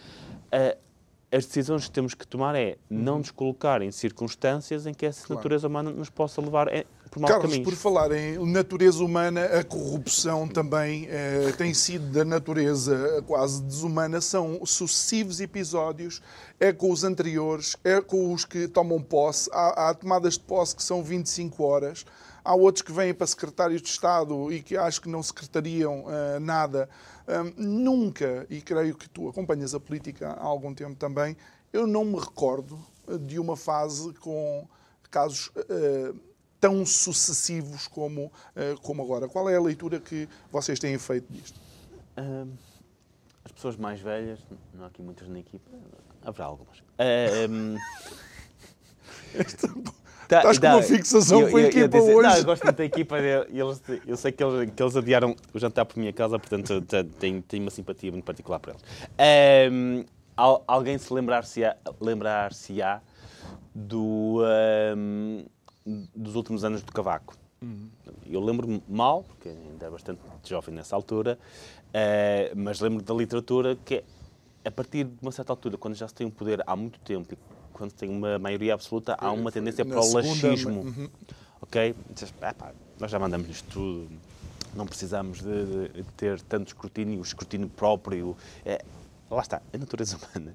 as 1.32 1.46
decisões 1.46 1.86
que 1.86 1.92
temos 1.92 2.14
que 2.16 2.26
tomar 2.26 2.56
é 2.56 2.78
não 2.90 3.20
nos 3.20 3.30
colocar 3.30 3.82
em 3.82 3.92
circunstâncias 3.92 4.88
em 4.88 4.94
que 4.94 5.06
essa 5.06 5.28
claro. 5.28 5.36
natureza 5.36 5.68
humana 5.68 5.92
nos 5.92 6.10
possa 6.10 6.42
levar 6.42 6.68
por 7.12 7.20
maus 7.20 7.32
Carlos, 7.32 7.52
caminhos. 7.52 7.70
por 7.70 7.78
falar 7.78 8.12
em 8.12 8.52
natureza 8.52 9.04
humana, 9.04 9.46
a 9.46 9.64
corrupção 9.64 10.48
também 10.48 11.08
eh, 11.10 11.54
tem 11.58 11.74
sido 11.74 12.12
da 12.12 12.26
natureza 12.26 13.24
quase 13.28 13.62
desumana. 13.62 14.22
São 14.22 14.66
sucessivos 14.66 15.40
episódios, 15.40 16.22
é 16.60 16.72
com 16.72 16.92
os 16.92 17.04
anteriores, 17.04 17.76
é 17.84 18.02
com 18.02 18.34
os 18.34 18.46
que 18.46 18.68
tomam 18.68 19.02
posse. 19.02 19.50
Há, 19.52 19.90
há 19.90 19.94
tomadas 19.94 20.34
de 20.34 20.42
posse 20.42 20.76
que 20.76 20.84
são 20.84 21.04
25 21.04 21.64
horas. 21.64 22.06
Há 22.50 22.56
outros 22.56 22.82
que 22.82 22.92
vêm 22.92 23.14
para 23.14 23.28
secretários 23.28 23.80
de 23.80 23.90
Estado 23.90 24.52
e 24.52 24.64
que 24.64 24.76
acho 24.76 25.00
que 25.02 25.08
não 25.08 25.22
secretariam 25.22 26.06
uh, 26.06 26.40
nada. 26.42 26.90
Uh, 27.28 27.54
nunca, 27.56 28.48
e 28.50 28.60
creio 28.60 28.98
que 28.98 29.08
tu 29.08 29.30
acompanhas 29.30 29.76
a 29.76 29.80
política 29.80 30.30
há 30.30 30.46
algum 30.46 30.74
tempo 30.74 30.96
também, 30.96 31.38
eu 31.72 31.86
não 31.86 32.04
me 32.04 32.18
recordo 32.18 32.84
de 33.28 33.38
uma 33.38 33.56
fase 33.56 34.12
com 34.16 34.68
casos 35.12 35.50
uh, 35.50 36.20
tão 36.60 36.84
sucessivos 36.88 37.88
como, 37.88 38.32
como 38.82 39.04
agora. 39.04 39.28
Qual 39.30 39.48
é 39.48 39.56
a 39.56 39.62
leitura 39.62 40.00
que 40.00 40.28
vocês 40.52 40.80
têm 40.80 40.98
feito 40.98 41.32
disto? 41.32 41.62
as 43.46 43.52
pessoas 43.52 43.78
mais 43.78 44.02
velhas, 44.02 44.40
não 44.74 44.86
há 44.86 44.88
aqui 44.88 45.04
muitas 45.04 45.30
na 45.30 45.38
equipa, 45.40 45.70
haverá 46.24 46.46
algumas. 46.46 46.84
Tá, 50.30 50.38
Estás 50.38 50.60
com 50.60 50.68
uma 50.68 50.84
fixação 50.84 51.42
eu, 51.42 51.50
com 51.50 51.58
a 51.58 51.62
equipa 51.62 51.98
eu, 51.98 52.08
eu, 52.08 52.18
hoje. 52.18 52.30
Não, 52.30 52.38
eu 52.38 52.46
gosto 52.46 52.64
muito 52.64 52.78
da 52.78 52.86
equipa. 52.86 53.18
Eles, 53.18 53.82
eu 54.06 54.16
sei 54.16 54.32
que 54.32 54.44
eles, 54.44 54.72
que 54.76 54.84
eles 54.84 54.96
adiaram 54.96 55.36
o 55.52 55.58
jantar 55.58 55.86
por 55.86 55.98
minha 55.98 56.14
casa, 56.14 56.38
portanto 56.38 56.84
tenho, 57.18 57.42
tenho 57.42 57.64
uma 57.64 57.72
simpatia 57.72 58.12
muito 58.12 58.24
particular 58.26 58.60
por 58.60 58.70
eles. 58.70 58.84
Um, 59.74 60.06
alguém 60.68 61.00
se 61.00 61.12
lembrar-se-á 61.12 61.76
lembrar 62.00 62.52
do, 63.74 64.44
um, 64.96 65.46
dos 66.16 66.36
últimos 66.36 66.64
anos 66.64 66.84
do 66.84 66.92
Cavaco? 66.92 67.36
Uhum. 67.60 67.90
Eu 68.30 68.40
lembro-me 68.40 68.84
mal, 68.88 69.24
porque 69.24 69.50
ainda 69.50 69.88
é 69.88 69.90
bastante 69.90 70.22
jovem 70.46 70.76
nessa 70.76 70.96
altura, 70.96 71.40
uh, 71.88 72.56
mas 72.56 72.80
lembro 72.80 73.04
da 73.04 73.16
literatura 73.16 73.76
que 73.84 74.04
a 74.64 74.70
partir 74.70 75.06
de 75.06 75.18
uma 75.24 75.32
certa 75.32 75.52
altura, 75.52 75.76
quando 75.76 75.96
já 75.96 76.08
se 76.08 76.14
tem 76.14 76.28
um 76.28 76.30
poder 76.30 76.62
há 76.68 76.76
muito 76.76 77.00
tempo 77.00 77.36
quando 77.80 77.94
tem 77.94 78.10
uma 78.10 78.38
maioria 78.38 78.74
absoluta, 78.74 79.16
há 79.18 79.32
uma 79.32 79.52
tendência 79.52 79.86
para 79.86 80.02
o 80.02 80.14
laxismo. 80.14 80.82
Uhum. 80.82 81.10
Ok? 81.62 81.96
nós 83.00 83.10
já 83.10 83.18
mandamos 83.18 83.50
isto 83.50 83.70
tudo, 83.72 84.10
não 84.76 84.86
precisamos 84.86 85.40
de, 85.42 85.88
de, 85.88 86.04
ter 86.18 86.42
tanto 86.42 86.68
escrutínio, 86.68 87.20
o 87.20 87.24
escrutínio 87.24 87.70
próprio. 87.70 88.36
É, 88.66 88.84
lá 89.32 89.42
está, 89.42 89.62
a 89.74 89.78
natureza 89.78 90.18
humana. 90.36 90.54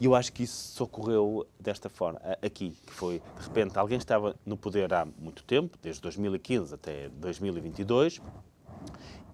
E 0.00 0.06
eu 0.06 0.14
acho 0.14 0.32
que 0.32 0.42
isso 0.42 0.82
ocorreu 0.82 1.46
desta 1.60 1.88
forma, 1.88 2.20
aqui, 2.42 2.76
que 2.86 2.92
foi, 2.92 3.22
de 3.38 3.44
repente, 3.46 3.78
alguém 3.78 3.98
estava 3.98 4.34
no 4.44 4.56
poder 4.56 4.92
há 4.92 5.06
muito 5.18 5.42
tempo, 5.44 5.78
desde 5.82 6.00
2015 6.02 6.74
até 6.74 7.08
2022, 7.10 8.20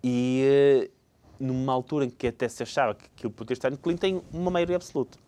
e 0.04 0.42
eh, 0.44 0.90
numa 1.38 1.72
altura 1.72 2.04
em 2.04 2.10
que 2.10 2.28
até 2.28 2.48
se 2.48 2.62
achava 2.62 2.96
que 3.16 3.26
o 3.26 3.30
poder 3.30 3.54
está 3.54 3.70
no 3.70 3.76
Clinton 3.76 4.00
tem 4.00 4.22
uma 4.32 4.52
maioria 4.52 4.76
absoluta. 4.76 5.18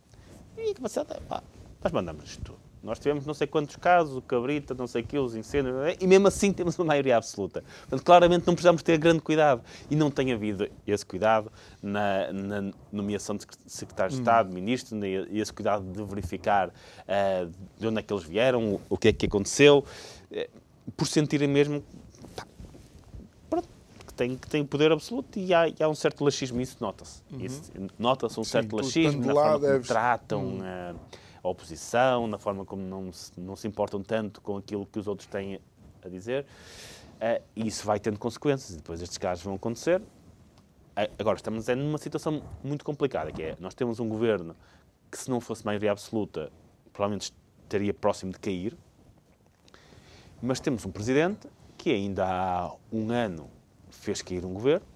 E 0.57 0.73
que 0.73 0.81
você, 0.81 1.05
pá, 1.05 1.43
nós 1.85 1.93
mandamos 1.93 2.25
isto 2.25 2.43
tudo. 2.43 2.59
Nós 2.83 2.99
tivemos 2.99 3.25
não 3.25 3.33
sei 3.33 3.47
quantos 3.47 3.77
casos, 3.77 4.15
o 4.15 4.21
cabrita, 4.21 4.75
não 4.75 4.87
sei 4.87 5.03
o 5.03 5.07
que, 5.07 5.19
os 5.19 5.35
incêndios, 5.35 5.75
e 5.99 6.07
mesmo 6.07 6.29
assim 6.29 6.53
temos 6.53 6.79
uma 6.79 6.85
maioria 6.85 7.17
absoluta. 7.17 7.65
Portanto, 7.81 8.05
claramente 8.05 8.47
não 8.47 8.55
precisamos 8.55 8.83
ter 8.83 8.99
grande 8.99 9.21
cuidado. 9.21 9.63
E 9.91 9.97
não 9.97 10.11
tem 10.11 10.33
havido 10.33 10.69
esse 10.87 11.05
cuidado 11.05 11.51
na, 11.83 12.31
na 12.31 12.73
nomeação 12.93 13.37
de 13.37 13.47
secretários 13.67 14.15
de 14.15 14.21
hum. 14.21 14.23
Estado, 14.23 14.53
ministros, 14.53 15.03
e 15.03 15.39
esse 15.39 15.53
cuidado 15.53 15.83
de 15.83 16.05
verificar 16.05 16.69
uh, 16.69 17.53
de 17.79 17.87
onde 17.87 18.01
é 18.01 18.03
que 18.03 18.13
eles 18.13 18.25
vieram, 18.25 18.79
o 18.89 18.99
que 18.99 19.09
é 19.09 19.13
que 19.15 19.25
aconteceu, 19.25 19.85
uh, 20.31 20.93
por 20.95 21.07
sentirem 21.07 21.49
mesmo 21.49 21.83
que 24.07 24.13
tem, 24.15 24.37
que 24.37 24.49
tem 24.49 24.65
poder 24.65 24.93
absoluto 24.93 25.39
e 25.39 25.53
há, 25.53 25.69
e 25.69 25.77
há 25.81 25.89
um 25.89 25.95
certo 25.95 26.23
laxismo, 26.23 26.61
isso 26.61 26.77
nota-se. 26.81 27.23
Uhum. 27.33 27.89
Nota-se 27.99 28.39
um 28.39 28.45
Sim, 28.45 28.51
certo 28.51 28.77
laxismo 28.77 29.25
na 29.25 29.33
forma 29.33 29.69
como 29.69 29.83
tratam. 29.83 30.45
Hum. 30.45 30.61
Uh, 30.61 31.24
oposição, 31.49 32.27
na 32.27 32.39
forma 32.39 32.65
como 32.65 32.83
não 32.83 33.13
se, 33.13 33.39
não 33.39 33.57
se 33.57 33.69
importam 33.69 34.03
tanto 34.03 34.41
com 34.41 34.57
aquilo 34.57 34.87
que 34.87 34.99
os 34.99 35.07
outros 35.07 35.27
têm 35.27 35.61
a 36.03 36.09
dizer. 36.09 36.47
Uh, 37.15 37.43
e 37.55 37.67
isso 37.67 37.87
vai 37.87 38.01
tendo 38.01 38.19
consequências 38.19 38.71
e 38.71 38.77
depois 38.77 39.01
estes 39.01 39.19
casos 39.19 39.45
vão 39.45 39.55
acontecer. 39.55 40.01
Uh, 40.01 41.11
agora, 41.19 41.37
estamos 41.37 41.69
é 41.69 41.75
numa 41.75 41.99
situação 41.99 42.43
muito 42.63 42.85
complicada, 42.85 43.33
que 43.33 43.43
é, 43.43 43.57
nós 43.61 43.75
temos 43.75 44.01
um 44.01 44.09
governo 44.09 44.57
que 45.11 45.19
se 45.19 45.31
não 45.31 45.41
fosse 45.41 45.65
maioria 45.65 45.93
absoluta, 45.93 46.51
provavelmente 46.93 47.33
estaria 47.63 47.95
próximo 47.95 48.33
de 48.33 48.39
cair, 48.39 48.77
mas 50.43 50.61
temos 50.61 50.85
um 50.85 50.91
presidente 50.91 51.49
que 51.79 51.91
ainda 51.91 52.25
há 52.27 52.75
um 52.93 53.11
ano 53.11 53.49
fez 53.91 54.23
cair 54.23 54.45
um 54.45 54.53
governo, 54.53 54.87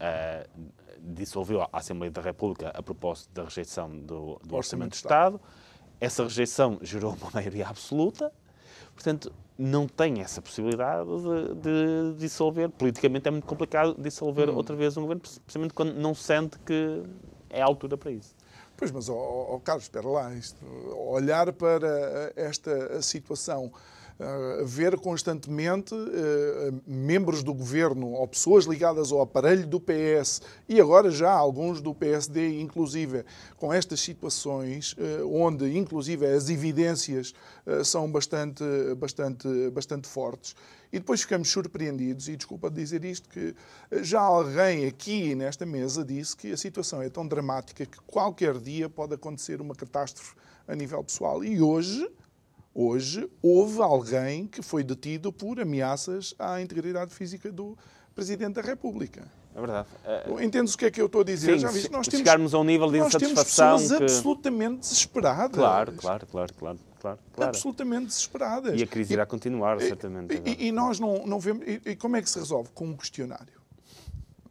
uh, 0.00 0.48
dissolveu 1.00 1.62
a 1.62 1.68
Assembleia 1.72 2.10
da 2.10 2.20
República 2.20 2.70
a 2.74 2.82
propósito 2.82 3.32
da 3.32 3.44
rejeição 3.44 3.90
do, 3.98 4.40
do 4.44 4.56
Orçamento 4.56 4.90
de 4.90 4.96
Estado. 4.96 5.40
Essa 6.00 6.22
rejeição 6.22 6.78
gerou 6.82 7.16
uma 7.20 7.30
maioria 7.32 7.68
absoluta, 7.68 8.32
portanto, 8.94 9.32
não 9.58 9.88
tem 9.88 10.20
essa 10.20 10.40
possibilidade 10.40 11.08
de, 11.08 12.12
de 12.12 12.18
dissolver. 12.18 12.68
Politicamente 12.70 13.26
é 13.26 13.30
muito 13.30 13.46
complicado 13.46 13.96
dissolver 13.98 14.48
hum. 14.48 14.54
outra 14.54 14.76
vez 14.76 14.96
um 14.96 15.02
governo, 15.02 15.22
precisamente 15.22 15.74
quando 15.74 15.94
não 15.94 16.14
sente 16.14 16.58
que 16.60 17.02
é 17.50 17.60
a 17.60 17.64
altura 17.64 17.96
para 17.96 18.12
isso. 18.12 18.34
Pois, 18.76 18.92
mas, 18.92 19.08
oh, 19.08 19.48
oh 19.50 19.58
Carlos, 19.58 19.84
espera 19.84 20.06
lá, 20.06 20.32
isto, 20.34 20.64
olhar 20.94 21.52
para 21.52 22.32
esta 22.36 23.02
situação 23.02 23.72
ver 24.64 24.98
constantemente 24.98 25.94
uh, 25.94 26.82
membros 26.84 27.42
do 27.42 27.54
governo 27.54 28.12
ou 28.14 28.26
pessoas 28.26 28.64
ligadas 28.64 29.12
ao 29.12 29.20
aparelho 29.20 29.66
do 29.66 29.80
PS 29.80 30.42
e 30.68 30.80
agora 30.80 31.08
já 31.08 31.30
alguns 31.30 31.80
do 31.80 31.94
PSD, 31.94 32.60
inclusive, 32.60 33.24
com 33.56 33.72
estas 33.72 34.00
situações, 34.00 34.94
uh, 34.94 35.28
onde 35.32 35.76
inclusive 35.76 36.26
as 36.26 36.48
evidências 36.48 37.32
são 37.84 38.10
bastante, 38.10 38.64
bastante, 38.96 39.70
bastante 39.70 40.08
fortes. 40.08 40.56
E 40.90 40.98
depois 40.98 41.20
ficamos 41.20 41.50
surpreendidos, 41.50 42.28
e 42.28 42.36
desculpa 42.36 42.70
dizer 42.70 43.04
isto, 43.04 43.28
que 43.28 43.54
já 44.00 44.20
alguém 44.20 44.86
aqui 44.86 45.34
nesta 45.34 45.66
mesa 45.66 46.02
disse 46.02 46.34
que 46.34 46.50
a 46.50 46.56
situação 46.56 47.02
é 47.02 47.10
tão 47.10 47.28
dramática 47.28 47.84
que 47.84 47.98
qualquer 48.06 48.56
dia 48.58 48.88
pode 48.88 49.14
acontecer 49.14 49.60
uma 49.60 49.74
catástrofe 49.74 50.34
a 50.66 50.74
nível 50.74 51.04
pessoal. 51.04 51.44
E 51.44 51.60
hoje, 51.60 52.08
Hoje 52.80 53.28
houve 53.42 53.82
alguém 53.82 54.46
que 54.46 54.62
foi 54.62 54.84
detido 54.84 55.32
por 55.32 55.58
ameaças 55.58 56.32
à 56.38 56.62
integridade 56.62 57.12
física 57.12 57.50
do 57.50 57.76
Presidente 58.14 58.54
da 58.54 58.62
República. 58.62 59.26
É 59.52 59.58
verdade. 59.58 59.88
Uh, 60.30 60.40
Entendes 60.40 60.74
o 60.74 60.78
que 60.78 60.84
é 60.84 60.90
que 60.92 61.00
eu 61.00 61.06
estou 61.06 61.22
a 61.22 61.24
dizer? 61.24 61.54
Sim, 61.54 61.58
Já 61.58 61.72
viste? 61.72 61.90
Nós 61.90 62.06
temos, 62.06 62.20
chegarmos 62.20 62.54
a 62.54 62.58
um 62.60 62.62
nível 62.62 62.88
de 62.92 62.98
insatisfação. 62.98 63.70
Nós 63.70 63.80
temos 63.80 63.82
pessoas 63.82 63.98
que... 63.98 64.04
absolutamente 64.04 64.78
desesperadas. 64.78 65.56
Claro, 65.56 65.92
claro, 65.94 66.26
claro, 66.28 66.54
claro. 66.54 66.78
Claro. 67.00 67.18
Absolutamente 67.36 68.06
desesperadas. 68.06 68.80
E 68.80 68.84
a 68.84 68.86
crise 68.86 69.12
irá 69.12 69.26
continuar, 69.26 69.80
certamente. 69.80 70.40
E, 70.46 70.68
e, 70.68 70.72
nós 70.72 71.00
não, 71.00 71.26
não 71.26 71.40
vemos. 71.40 71.66
E, 71.66 71.80
e 71.84 71.96
como 71.96 72.14
é 72.14 72.22
que 72.22 72.30
se 72.30 72.38
resolve? 72.38 72.70
Com 72.72 72.86
um 72.86 72.96
questionário. 72.96 73.57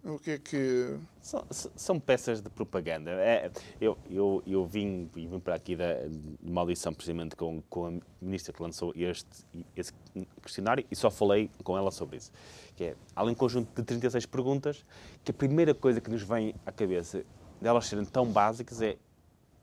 O 0.08 0.18
que 0.18 0.32
é 0.32 0.38
que. 0.38 0.98
São, 1.22 1.46
são 1.52 2.00
peças 2.00 2.42
de 2.42 2.50
propaganda. 2.50 3.12
É, 3.12 3.52
eu, 3.82 3.98
eu, 4.10 4.42
eu 4.48 4.66
vim, 4.66 5.10
vim 5.14 5.40
para 5.40 5.56
aqui 5.56 5.76
da, 5.76 5.96
de 5.96 6.38
uma 6.42 6.62
audição 6.62 6.94
precisamente 6.94 7.36
com, 7.36 7.62
com 7.70 7.88
a 7.88 7.94
ministra 8.22 8.54
que 8.54 8.62
lançou 8.62 8.94
este, 8.96 9.28
este 9.76 9.94
questionário 10.42 10.86
e 10.90 10.96
só 10.96 11.12
falei 11.12 11.52
com 11.62 11.78
ela 11.78 11.92
sobre 11.92 12.16
isso. 12.16 12.32
Que 12.78 12.86
é, 12.86 12.96
há 13.14 13.22
um 13.26 13.36
conjunto 13.36 13.68
de 13.76 13.84
36 13.84 14.26
perguntas 14.28 14.86
que 15.26 15.32
a 15.32 15.34
primeira 15.34 15.74
coisa 15.74 16.00
que 16.00 16.10
nos 16.10 16.22
vem 16.22 16.56
à 16.66 16.72
cabeça 16.72 17.26
delas 17.62 17.86
serem 17.88 18.06
tão 18.06 18.26
básicas 18.26 18.82
é 18.82 18.96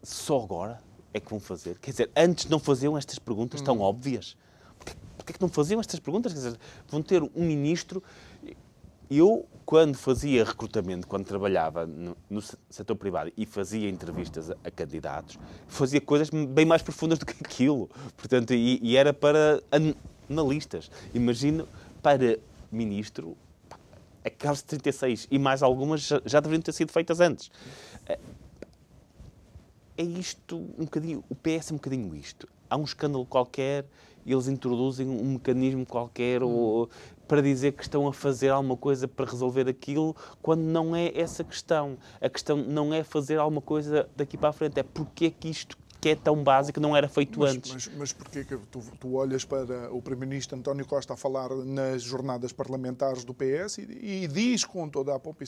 só 0.03 0.43
agora 0.43 0.79
é 1.15 1.21
que 1.21 1.31
vão 1.31 1.41
fazer? 1.41 1.79
Quer 1.79 1.91
dizer, 1.93 2.11
antes 2.15 2.51
não 2.51 2.59
faziam 2.59 2.99
estas 2.99 3.19
perguntas 3.19 3.63
tão 3.63 3.79
hum. 3.79 3.81
óbvias? 3.81 4.37
Porquê, 4.77 4.93
porquê 5.17 5.33
é 5.33 5.35
que 5.37 5.41
não 5.41 5.49
faziam 5.49 5.81
estas 5.81 5.99
perguntas? 6.01 6.33
Quer 6.35 6.39
dizer, 6.39 6.59
vão 6.89 7.01
ter 7.01 7.23
um 7.23 7.31
ministro 7.47 8.03
eu, 9.11 9.47
quando 9.65 9.97
fazia 9.97 10.45
recrutamento, 10.45 11.07
quando 11.07 11.25
trabalhava 11.25 11.87
no, 11.87 12.17
no, 12.29 12.41
setor 12.71 12.97
privado 12.97 13.33
e 13.37 13.47
fazia 13.47 13.89
entrevistas 13.89 14.51
a, 14.51 14.57
a, 14.65 14.71
candidatos, 14.71 15.39
fazia 15.67 16.01
coisas 16.01 16.31
bem 16.31 16.65
mais 16.65 16.83
profundas 16.83 17.19
do 17.19 17.27
que 17.27 17.35
aquilo. 17.45 17.89
Portanto, 18.17 18.55
e, 18.55 18.79
e 18.83 18.97
era 18.97 19.13
para 19.13 19.63
analistas. 20.29 20.91
Imagino 21.13 21.69
para 22.03 22.39
ministro, 22.71 23.37
aquelas 24.25 24.63
36 24.63 25.29
e 25.31 25.39
mais 25.39 25.63
algumas 25.63 26.01
já, 26.01 26.21
já 26.25 26.41
deveriam 26.41 26.63
ter 26.63 26.73
sido 26.73 26.91
feitas 26.91 27.21
antes. 27.21 27.51
É, 28.07 28.19
é 29.97 30.03
isto 30.03 30.57
um 30.57 30.85
bocadinho, 30.85 31.23
o 31.29 31.35
PS 31.35 31.71
é 31.71 31.75
um 31.75 31.77
bocadinho 31.77 32.15
isto. 32.15 32.49
Há 32.69 32.77
um 32.77 32.85
escândalo 32.85 33.25
qualquer 33.27 33.85
eles 34.27 34.49
introduzem 34.49 35.09
um 35.09 35.33
mecanismo 35.33 35.85
qualquer 35.85 36.43
hum. 36.43 36.49
ou 36.49 36.91
para 37.27 37.41
dizer 37.41 37.73
que 37.73 37.83
estão 37.83 38.07
a 38.07 38.13
fazer 38.13 38.51
alguma 38.51 38.77
coisa 38.77 39.09
para 39.09 39.25
resolver 39.25 39.69
aquilo, 39.69 40.15
quando 40.43 40.63
não 40.63 40.95
é 40.95 41.13
essa 41.15 41.43
questão. 41.43 41.97
A 42.21 42.29
questão 42.29 42.57
não 42.57 42.93
é 42.93 43.03
fazer 43.03 43.39
alguma 43.39 43.61
coisa 43.61 44.09
daqui 44.17 44.37
para 44.37 44.51
a 44.51 44.53
frente, 44.53 44.79
é 44.79 44.83
porque 44.83 45.27
é 45.27 45.31
que 45.31 45.49
isto 45.49 45.77
que 46.05 46.11
é 46.11 46.15
tão 46.15 46.45
básico 46.45 46.79
não 46.81 46.95
era 46.95 47.09
feito 47.09 47.41
mas, 47.41 47.55
antes. 47.55 47.73
Mas, 47.73 47.91
mas 47.97 48.13
porquê 48.13 48.45
que 48.45 48.59
tu, 48.71 48.83
tu, 49.01 49.15
olhas 49.15 49.43
para 49.43 49.91
o 49.91 50.03
Primeiro-Ministro 50.03 50.59
António 50.59 50.85
Costa 50.85 51.15
a 51.15 51.17
falar 51.17 51.49
nas 51.65 52.03
jornadas 52.03 52.53
parlamentares 52.53 53.25
do 53.25 53.33
PS 53.33 53.79
e, 53.79 54.25
e 54.25 54.29
diz 54.29 54.67
com 54.67 54.87
toda 54.87 55.15
a 55.15 55.19
pompa 55.19 55.45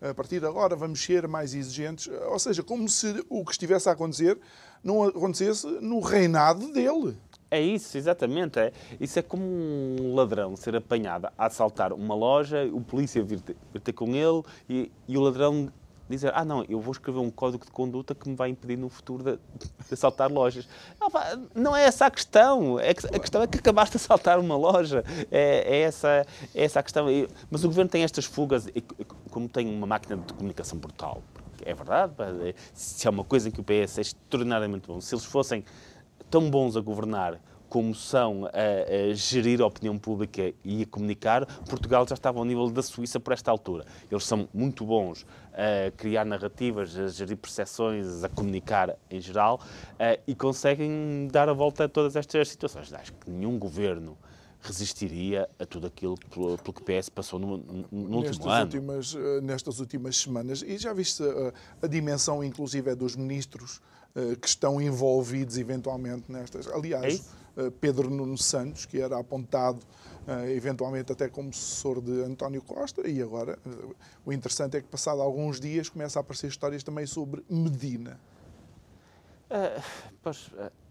a 0.00 0.14
partir 0.14 0.38
de 0.38 0.46
agora 0.46 0.76
vamos 0.76 1.02
ser 1.02 1.26
mais 1.26 1.52
exigentes, 1.52 2.08
ou 2.28 2.38
seja, 2.38 2.62
como 2.62 2.88
se 2.88 3.24
o 3.28 3.44
que 3.44 3.50
estivesse 3.50 3.88
a 3.88 3.92
acontecer 3.92 4.38
não 4.84 5.02
acontecesse 5.02 5.66
no 5.66 5.98
reinado 5.98 6.72
dele. 6.72 7.18
É 7.50 7.60
isso, 7.60 7.96
exatamente. 7.96 8.58
É. 8.58 8.72
Isso 9.00 9.18
é 9.18 9.22
como 9.22 9.42
um 9.44 10.14
ladrão 10.14 10.54
ser 10.56 10.76
apanhado 10.76 11.28
a 11.36 11.46
assaltar 11.46 11.92
uma 11.92 12.14
loja, 12.14 12.68
o 12.72 12.80
polícia 12.80 13.22
vir 13.22 13.40
ter, 13.40 13.56
vir 13.72 13.80
ter 13.80 13.92
com 13.92 14.14
ele 14.14 14.42
e, 14.68 14.92
e, 15.06 15.16
o 15.16 15.20
ladrão 15.20 15.70
dizer, 16.08 16.32
ah 16.34 16.44
não, 16.44 16.64
eu 16.68 16.80
vou 16.80 16.92
escrever 16.92 17.18
um 17.18 17.30
código 17.30 17.64
de 17.64 17.70
conduta 17.70 18.14
que 18.14 18.28
me 18.28 18.34
vai 18.34 18.50
impedir 18.50 18.76
no 18.76 18.88
futuro 18.88 19.22
de, 19.22 19.32
de 19.58 19.94
assaltar 19.94 20.30
lojas. 20.30 20.68
Não, 21.54 21.76
é 21.76 21.84
essa 21.84 22.06
a 22.06 22.10
questão. 22.10 22.78
É 22.80 22.94
que, 22.94 23.06
a 23.06 23.18
questão 23.18 23.42
é 23.42 23.46
que 23.46 23.58
acabaste 23.58 23.96
de 23.96 24.02
assaltar 24.02 24.38
uma 24.38 24.56
loja. 24.56 25.04
É, 25.30 25.76
é, 25.76 25.80
essa, 25.80 26.08
é 26.54 26.64
essa 26.64 26.80
a 26.80 26.82
questão. 26.82 27.06
Mas 27.50 27.64
o 27.64 27.68
governo 27.68 27.90
tem 27.90 28.02
estas 28.02 28.24
fugas, 28.24 28.66
como 29.30 29.48
tem 29.48 29.68
uma 29.68 29.86
máquina 29.86 30.16
de 30.16 30.32
comunicação 30.32 30.78
brutal. 30.78 31.22
É 31.64 31.74
verdade, 31.74 32.14
se 32.72 33.06
há 33.06 33.10
uma 33.10 33.24
coisa 33.24 33.50
que 33.50 33.60
o 33.60 33.64
PS 33.64 33.98
é 33.98 34.00
extraordinariamente 34.00 34.86
bom, 34.86 35.00
se 35.00 35.14
eles 35.14 35.24
fossem 35.24 35.64
tão 36.30 36.50
bons 36.50 36.76
a 36.76 36.80
governar 36.80 37.40
como 37.68 37.94
são 37.94 38.46
a, 38.46 38.50
a, 39.10 39.14
gerir 39.14 39.60
a 39.60 39.66
opinião 39.66 39.98
pública 39.98 40.54
e 40.64 40.82
a 40.82 40.86
comunicar, 40.86 41.44
Portugal 41.64 42.06
já 42.08 42.14
estava 42.14 42.38
ao 42.38 42.44
nível 42.44 42.70
da 42.70 42.82
Suíça 42.82 43.20
por 43.20 43.32
esta 43.32 43.50
altura. 43.50 43.84
Eles 44.10 44.24
são 44.24 44.48
muito 44.54 44.86
bons 44.86 45.26
a 45.52 45.90
criar 45.90 46.24
narrativas, 46.24 46.96
a 46.96 47.08
gerir 47.08 47.36
percepções, 47.36 48.24
a 48.24 48.28
comunicar 48.28 48.96
em 49.10 49.20
geral 49.20 49.60
e 50.26 50.34
conseguem 50.34 51.28
dar 51.30 51.48
a 51.48 51.52
volta 51.52 51.84
a 51.84 51.88
todas 51.88 52.16
estas 52.16 52.48
situações. 52.48 52.92
Acho 52.92 53.12
que 53.12 53.30
nenhum 53.30 53.58
governo 53.58 54.16
resistiria 54.60 55.48
a 55.58 55.64
tudo 55.64 55.86
aquilo 55.86 56.16
pelo, 56.30 56.58
pelo 56.58 56.72
que 56.72 56.82
o 56.82 56.84
PS 56.84 57.08
passou 57.08 57.38
no, 57.38 57.58
no 57.92 58.20
nestas 58.20 58.36
último 58.36 58.50
ano. 58.50 58.64
Últimas, 58.64 59.14
eh, 59.14 59.40
nestas 59.40 59.78
últimas 59.78 60.16
semanas. 60.16 60.62
E 60.62 60.76
já 60.78 60.92
viste 60.92 61.22
a, 61.22 61.26
eh, 61.26 61.52
a 61.82 61.86
dimensão, 61.86 62.42
inclusive, 62.42 62.90
é 62.90 62.94
dos 62.94 63.14
ministros 63.14 63.80
que 64.40 64.48
estão 64.48 64.80
envolvidos 64.80 65.58
eventualmente 65.58 66.30
nestas. 66.30 66.66
Aliás, 66.68 67.30
uh, 67.56 67.70
Pedro 67.72 68.10
Nuno 68.10 68.36
Santos, 68.36 68.86
que 68.86 69.00
era 69.00 69.18
apontado 69.18 69.84
uh, 70.26 70.48
eventualmente 70.48 71.12
até 71.12 71.28
como 71.28 71.52
sucessor 71.52 72.00
de 72.00 72.22
António 72.22 72.62
Costa, 72.62 73.08
e 73.08 73.22
agora 73.22 73.58
o 74.24 74.32
interessante 74.32 74.76
é 74.76 74.80
que, 74.80 74.88
passado 74.88 75.20
alguns 75.22 75.60
dias, 75.60 75.88
começa 75.88 76.18
a 76.18 76.20
aparecer 76.20 76.48
histórias 76.48 76.82
também 76.82 77.06
sobre 77.06 77.44
Medina. 77.48 78.18
pois, 80.22 80.50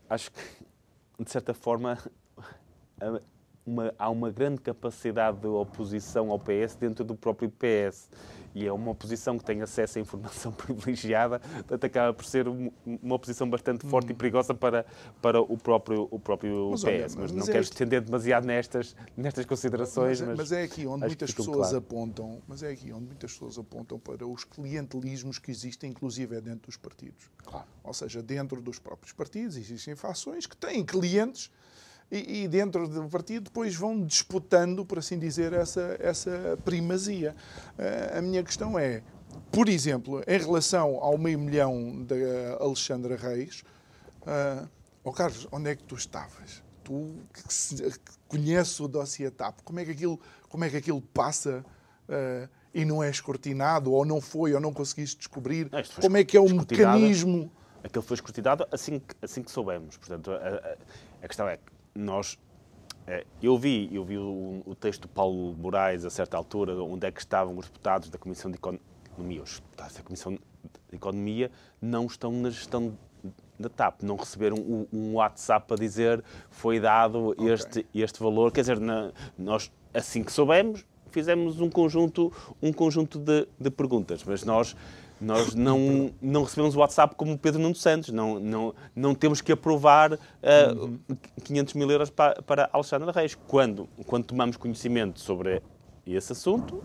acho 0.09 0.31
que, 0.31 1.23
de 1.23 1.31
certa 1.31 1.53
forma, 1.53 1.97
uma, 3.67 3.93
há 3.99 4.09
uma 4.09 4.31
grande 4.31 4.61
capacidade 4.61 5.39
de 5.39 5.47
oposição 5.47 6.31
ao 6.31 6.39
PS 6.39 6.75
dentro 6.79 7.03
do 7.03 7.13
próprio 7.13 7.51
PS. 7.51 8.09
E 8.57 8.65
é 8.65 8.73
uma 8.73 8.89
oposição 8.89 9.37
que 9.37 9.45
tem 9.45 9.61
acesso 9.61 9.99
à 9.99 10.01
informação 10.01 10.51
privilegiada, 10.65 11.39
portanto 11.39 11.83
acaba 11.83 12.11
por 12.11 12.25
ser 12.25 12.47
uma 12.47 13.13
oposição 13.13 13.47
bastante 13.47 13.85
forte 13.85 14.07
hum. 14.07 14.11
e 14.11 14.15
perigosa 14.15 14.55
para, 14.55 14.83
para 15.21 15.39
o 15.39 15.55
próprio, 15.55 16.07
o 16.09 16.19
próprio 16.19 16.71
mas, 16.71 16.81
PS. 16.81 16.87
Olha, 16.87 17.01
mas, 17.01 17.15
mas, 17.15 17.31
não 17.33 17.43
é 17.43 17.45
quero 17.45 17.59
estender 17.59 18.01
demasiado 18.01 18.47
nestas, 18.47 18.95
nestas 19.15 19.45
considerações. 19.45 20.21
Mas, 20.21 20.37
mas 20.37 20.51
é 20.51 20.63
aqui 20.63 20.87
onde 20.87 21.05
muitas 21.05 21.31
pessoas 21.31 21.69
claro. 21.69 21.77
apontam, 21.77 22.41
mas 22.47 22.63
é 22.63 22.71
aqui 22.71 22.91
onde 22.91 23.05
muitas 23.05 23.31
pessoas 23.31 23.59
apontam 23.59 23.99
para 23.99 24.25
os 24.25 24.43
clientelismos 24.43 25.37
que 25.37 25.51
existem, 25.51 25.91
inclusive 25.91 26.35
é 26.35 26.41
dentro 26.41 26.65
dos 26.65 26.77
partidos. 26.77 27.29
Claro. 27.45 27.67
Ou 27.83 27.93
seja, 27.93 28.23
dentro 28.23 28.59
dos 28.59 28.79
próprios 28.79 29.13
partidos 29.13 29.55
existem 29.55 29.95
fações 29.95 30.47
que 30.47 30.57
têm 30.57 30.83
clientes 30.83 31.51
e, 32.11 32.43
e, 32.43 32.47
dentro 32.47 32.87
do 32.87 33.09
partido 33.09 33.45
depois 33.45 33.75
vão 33.75 34.01
disputando, 34.01 34.85
por 34.85 34.99
assim 34.99 35.19
dizer, 35.19 35.51
essa, 35.53 35.97
essa 35.99 36.57
primazia. 36.63 37.35
Uh, 37.77 38.17
a 38.17 38.21
minha 38.21 38.43
questão 38.43 38.79
é, 38.79 39.03
por 39.51 39.67
exemplo, 39.67 40.23
em 40.25 40.39
relação 40.39 40.97
ao 41.01 41.17
meio 41.17 41.37
milhão 41.37 42.03
da 42.05 42.15
Alexandra 42.61 43.17
Reis, 43.17 43.63
uh, 44.21 44.67
oh 45.03 45.11
Carlos, 45.11 45.47
onde 45.51 45.69
é 45.69 45.75
que 45.75 45.83
tu 45.83 45.95
estavas? 45.95 46.63
Tu 46.83 47.13
que 47.33 47.99
conheces 48.29 48.79
o 48.79 48.87
dossiê 48.87 49.29
TAP, 49.29 49.59
como 49.63 49.79
é 49.81 49.85
que 49.85 49.91
aquilo, 49.91 50.19
como 50.47 50.63
é 50.63 50.69
que 50.69 50.77
aquilo 50.77 51.01
passa 51.01 51.65
uh, 52.07 52.49
e 52.73 52.85
não 52.85 53.03
é 53.03 53.09
escrutinado, 53.09 53.91
ou 53.91 54.05
não 54.05 54.21
foi, 54.21 54.53
ou 54.53 54.61
não 54.61 54.71
conseguiste 54.71 55.17
descobrir? 55.17 55.69
Não, 55.69 55.83
como 56.01 56.15
é 56.15 56.23
que 56.23 56.37
é 56.37 56.39
o 56.39 56.49
mecanismo? 56.49 57.51
Aquilo 57.83 58.03
foi 58.03 58.15
escrutinado 58.15 58.65
assim 58.71 58.99
que, 58.99 59.15
assim 59.21 59.43
que 59.43 59.51
soubemos. 59.51 59.97
Portanto, 59.97 60.31
a, 60.31 60.35
a, 60.35 60.77
a 61.23 61.27
questão 61.27 61.47
é 61.47 61.57
que 61.57 61.76
nós 61.97 62.37
eh, 63.07 63.25
eu 63.41 63.57
vi, 63.57 63.89
eu 63.91 64.03
vi 64.03 64.17
o, 64.17 64.61
o, 64.65 64.75
texto 64.75 65.03
do 65.03 65.07
Paulo 65.07 65.55
Moraes 65.57 66.05
a 66.05 66.09
certa 66.09 66.37
altura, 66.37 66.75
onde 66.75 67.07
é 67.07 67.11
que 67.11 67.19
estavam 67.19 67.57
os 67.57 67.65
deputados 67.65 68.09
da 68.09 68.17
Comissão 68.17 68.51
de 68.51 68.57
Economia. 68.57 69.41
Os 69.41 69.59
deputados 69.59 69.95
da 69.95 70.03
Comissão 70.03 70.33
de 70.33 70.39
Economia 70.91 71.49
não 71.81 72.05
estão 72.05 72.31
na 72.31 72.49
gestão 72.49 72.97
da 73.59 73.69
TAP, 73.69 74.03
não 74.03 74.15
receberam 74.15 74.57
um, 74.57 74.87
um 74.93 75.13
WhatsApp 75.15 75.73
a 75.73 75.75
dizer 75.75 76.23
foi 76.51 76.79
dado 76.79 77.29
okay. 77.29 77.49
este, 77.49 77.85
este 77.95 78.19
valor. 78.19 78.51
Quer 78.51 78.61
dizer, 78.61 78.79
na, 78.79 79.11
nós, 79.37 79.71
assim 79.93 80.23
que 80.23 80.31
soubemos, 80.31 80.85
fizemos 81.09 81.59
um 81.59 81.69
conjunto, 81.69 82.31
um 82.61 82.71
conjunto 82.71 83.17
de, 83.17 83.47
de 83.59 83.71
perguntas, 83.71 84.23
mas 84.23 84.43
nós 84.43 84.75
nós 85.19 85.53
não, 85.55 86.11
não 86.21 86.43
recebemos 86.43 86.75
o 86.75 86.79
WhatsApp 86.79 87.15
como 87.15 87.33
o 87.33 87.37
Pedro 87.37 87.59
Nuno 87.59 87.75
Santos. 87.75 88.09
Não, 88.09 88.39
não, 88.39 88.73
não 88.95 89.15
temos 89.15 89.41
que 89.41 89.51
aprovar 89.51 90.13
uh, 90.13 90.17
uhum. 90.75 90.99
500 91.43 91.73
mil 91.73 91.91
euros 91.91 92.09
para, 92.09 92.41
para 92.41 92.69
Alexandre 92.71 93.11
Reis. 93.11 93.35
Quando, 93.47 93.87
quando 94.05 94.25
tomamos 94.25 94.57
conhecimento 94.57 95.19
sobre 95.19 95.61
esse 96.05 96.31
assunto, 96.31 96.81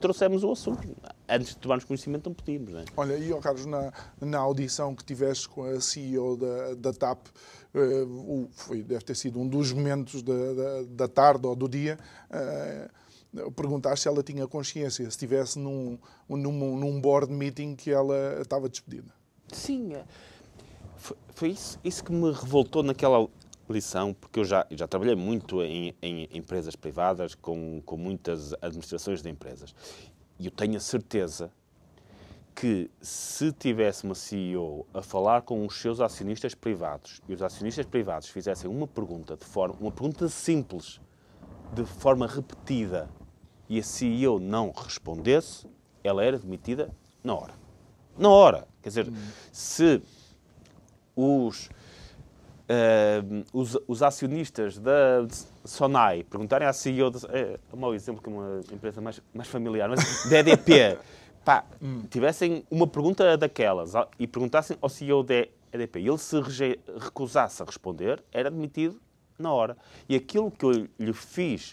trouxemos 0.00 0.42
o 0.42 0.50
assunto. 0.50 0.88
Antes 1.28 1.50
de 1.50 1.58
tomarmos 1.58 1.84
conhecimento, 1.84 2.28
não 2.28 2.34
podíamos. 2.34 2.72
Não 2.72 2.80
é? 2.80 2.84
Olha, 2.96 3.16
e, 3.16 3.32
oh 3.32 3.38
Carlos, 3.38 3.66
na, 3.66 3.92
na 4.20 4.38
audição 4.38 4.94
que 4.94 5.04
tiveste 5.04 5.48
com 5.48 5.64
a 5.64 5.80
CEO 5.80 6.36
da, 6.36 6.74
da 6.74 6.92
TAP, 6.92 7.26
uh, 7.74 8.48
foi, 8.52 8.82
deve 8.82 9.04
ter 9.04 9.14
sido 9.14 9.38
um 9.38 9.46
dos 9.46 9.72
momentos 9.72 10.22
da, 10.22 10.32
da, 10.32 10.82
da 10.88 11.08
tarde 11.08 11.46
ou 11.46 11.54
do 11.54 11.68
dia. 11.68 11.98
Uh, 12.30 13.03
perguntaste 13.54 14.02
se 14.02 14.08
ela 14.08 14.22
tinha 14.22 14.46
consciência, 14.46 15.04
se 15.04 15.08
estivesse 15.08 15.58
num, 15.58 15.98
num, 16.28 16.76
num 16.76 17.00
board 17.00 17.32
meeting 17.32 17.74
que 17.74 17.90
ela 17.90 18.40
estava 18.40 18.68
despedida. 18.68 19.12
Sim, 19.52 19.94
é. 19.94 20.04
foi, 20.96 21.16
foi 21.34 21.48
isso, 21.50 21.78
isso 21.84 22.04
que 22.04 22.12
me 22.12 22.30
revoltou 22.32 22.82
naquela 22.82 23.28
lição, 23.68 24.12
porque 24.14 24.40
eu 24.40 24.44
já, 24.44 24.66
já 24.70 24.86
trabalhei 24.86 25.14
muito 25.14 25.62
em, 25.62 25.94
em 26.02 26.28
empresas 26.32 26.76
privadas, 26.76 27.34
com, 27.34 27.80
com 27.84 27.96
muitas 27.96 28.52
administrações 28.60 29.22
de 29.22 29.30
empresas. 29.30 29.74
E 30.38 30.46
eu 30.46 30.50
tenho 30.50 30.76
a 30.76 30.80
certeza 30.80 31.50
que 32.54 32.88
se 33.00 33.52
tivesse 33.52 34.04
uma 34.04 34.14
CEO 34.14 34.86
a 34.94 35.02
falar 35.02 35.42
com 35.42 35.66
os 35.66 35.80
seus 35.80 36.00
acionistas 36.00 36.54
privados 36.54 37.20
e 37.28 37.34
os 37.34 37.42
acionistas 37.42 37.84
privados 37.84 38.28
fizessem 38.28 38.70
uma 38.70 38.86
pergunta 38.86 39.36
de 39.36 39.44
forma, 39.44 39.74
uma 39.80 39.90
pergunta 39.90 40.28
simples, 40.28 41.00
de 41.72 41.84
forma 41.84 42.26
repetida, 42.26 43.10
e 43.74 43.80
a 43.80 43.82
CEO 43.82 44.38
não 44.38 44.70
respondesse, 44.70 45.66
ela 46.04 46.24
era 46.24 46.38
demitida 46.38 46.90
na 47.24 47.34
hora. 47.34 47.54
Na 48.16 48.28
hora. 48.28 48.68
Quer 48.80 48.88
dizer, 48.88 49.12
se 49.50 50.00
os, 51.16 51.66
uh, 52.68 53.44
os, 53.52 53.76
os, 53.88 54.02
acionistas 54.02 54.78
da 54.78 55.26
Sonai 55.64 56.22
perguntarem 56.22 56.68
à 56.68 56.72
CEO, 56.72 57.10
é, 57.30 57.40
é 57.40 57.58
um 57.72 57.78
mau 57.78 57.94
exemplo 57.94 58.22
que 58.22 58.28
é 58.28 58.32
uma 58.32 58.60
empresa 58.72 59.00
mais, 59.00 59.20
mais 59.34 59.48
familiar, 59.48 59.88
mas 59.88 60.30
da 60.30 60.38
EDP, 60.38 60.98
pá, 61.44 61.64
tivessem 62.10 62.64
uma 62.70 62.86
pergunta 62.86 63.36
daquelas 63.36 63.92
e 64.20 64.26
perguntassem 64.28 64.76
ao 64.80 64.88
CEO 64.88 65.24
da 65.24 65.48
EDP 65.72 65.98
e 65.98 66.08
ele 66.08 66.18
se 66.18 66.36
recusasse 67.00 67.60
a 67.60 67.66
responder, 67.66 68.22
era 68.30 68.52
demitido 68.52 69.00
na 69.36 69.52
hora. 69.52 69.76
E 70.08 70.14
aquilo 70.14 70.48
que 70.48 70.64
eu 70.64 70.88
lhe 70.96 71.12
fiz 71.12 71.72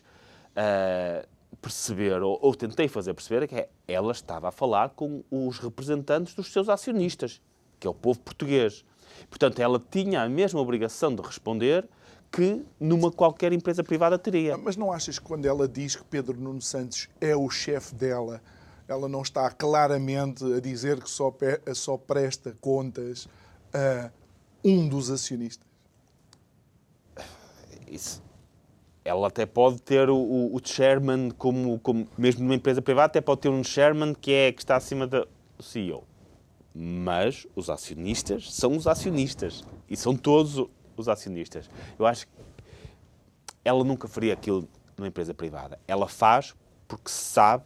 uh, 0.56 1.28
perceber, 1.62 2.22
ou, 2.22 2.40
ou, 2.42 2.56
tentei 2.56 2.88
fazer 2.88 3.14
perceber, 3.14 3.44
é 3.44 3.48
que 3.48 3.68
ela 3.88 4.12
estava 4.12 4.50
a 4.50 4.52
falar 4.52 4.90
com 4.90 5.24
os 5.30 5.60
representantes 5.60 6.34
dos 6.34 6.52
seus 6.52 6.68
acionistas, 6.68 7.42
que 7.80 7.86
é 7.86 7.90
o 7.90 7.94
povo 7.94 8.20
português. 8.20 8.84
Portanto, 9.30 9.60
ela 9.60 9.80
tinha 9.80 10.24
a 10.24 10.30
mesma 10.30 10.60
obrigação 10.60 11.14
de 11.14 11.22
responder 11.22 11.88
que 12.32 12.64
numa 12.80 13.12
qualquer 13.12 13.52
empresa 13.52 13.84
privada 13.84 14.18
teria. 14.18 14.58
Mas 14.58 14.78
não 14.78 14.92
achas 14.92 15.20
que 15.20 15.26
quando 15.26 15.46
ela 15.46 15.68
diz 15.68 15.96
que 15.96 16.04
Pedro 16.06 16.40
Nuno 16.40 16.62
Santos 16.62 17.10
é 17.20 17.36
o 17.36 17.50
chefe 17.50 17.94
dela, 17.94 18.42
ela 18.88 19.08
não 19.08 19.22
está 19.22 19.50
claramente 19.52 20.44
a 20.54 20.60
dizer 20.60 21.02
que 21.02 21.10
só, 21.10 21.34
só 21.74 21.98
presta 21.98 22.56
contas 22.60 23.28
a 23.74 24.10
um 24.64 24.88
dos 24.88 25.12
acionistas? 25.12 25.68
Isso, 27.90 28.24
ela 29.04 29.28
até 29.28 29.46
pode 29.46 29.82
ter 29.82 30.10
o, 30.10 30.18
o, 30.18 30.60
chairman, 30.64 31.32
como, 31.32 31.80
como, 31.80 32.08
mesmo 32.18 32.44
numa 32.44 32.56
empresa 32.56 32.82
privada, 32.82 33.08
até 33.08 33.22
pode 33.22 33.42
ter 33.42 33.50
um 33.50 33.64
chairman 33.64 34.14
que, 34.14 34.32
é, 34.32 34.52
que 34.52 34.62
está 34.62 34.76
acima 34.76 35.08
do 35.08 35.28
CEO. 35.60 36.04
Mas 36.74 37.48
os 37.56 37.70
acionistas 37.70 38.54
são 38.54 38.78
os 38.78 38.88
acionistas. 38.88 39.64
E 39.90 39.98
são 39.98 40.16
todos 40.16 40.66
os 40.96 41.10
acionistas. 41.10 41.70
Eu 41.98 42.06
acho 42.06 42.28
que 42.28 42.34
ela 43.66 43.84
nunca 43.84 44.08
faria 44.08 44.34
aquilo 44.34 44.68
numa 44.96 45.08
empresa 45.08 45.34
privada. 45.34 45.80
Ela 45.88 46.08
faz 46.08 46.56
porque 46.88 47.10
sabe 47.10 47.64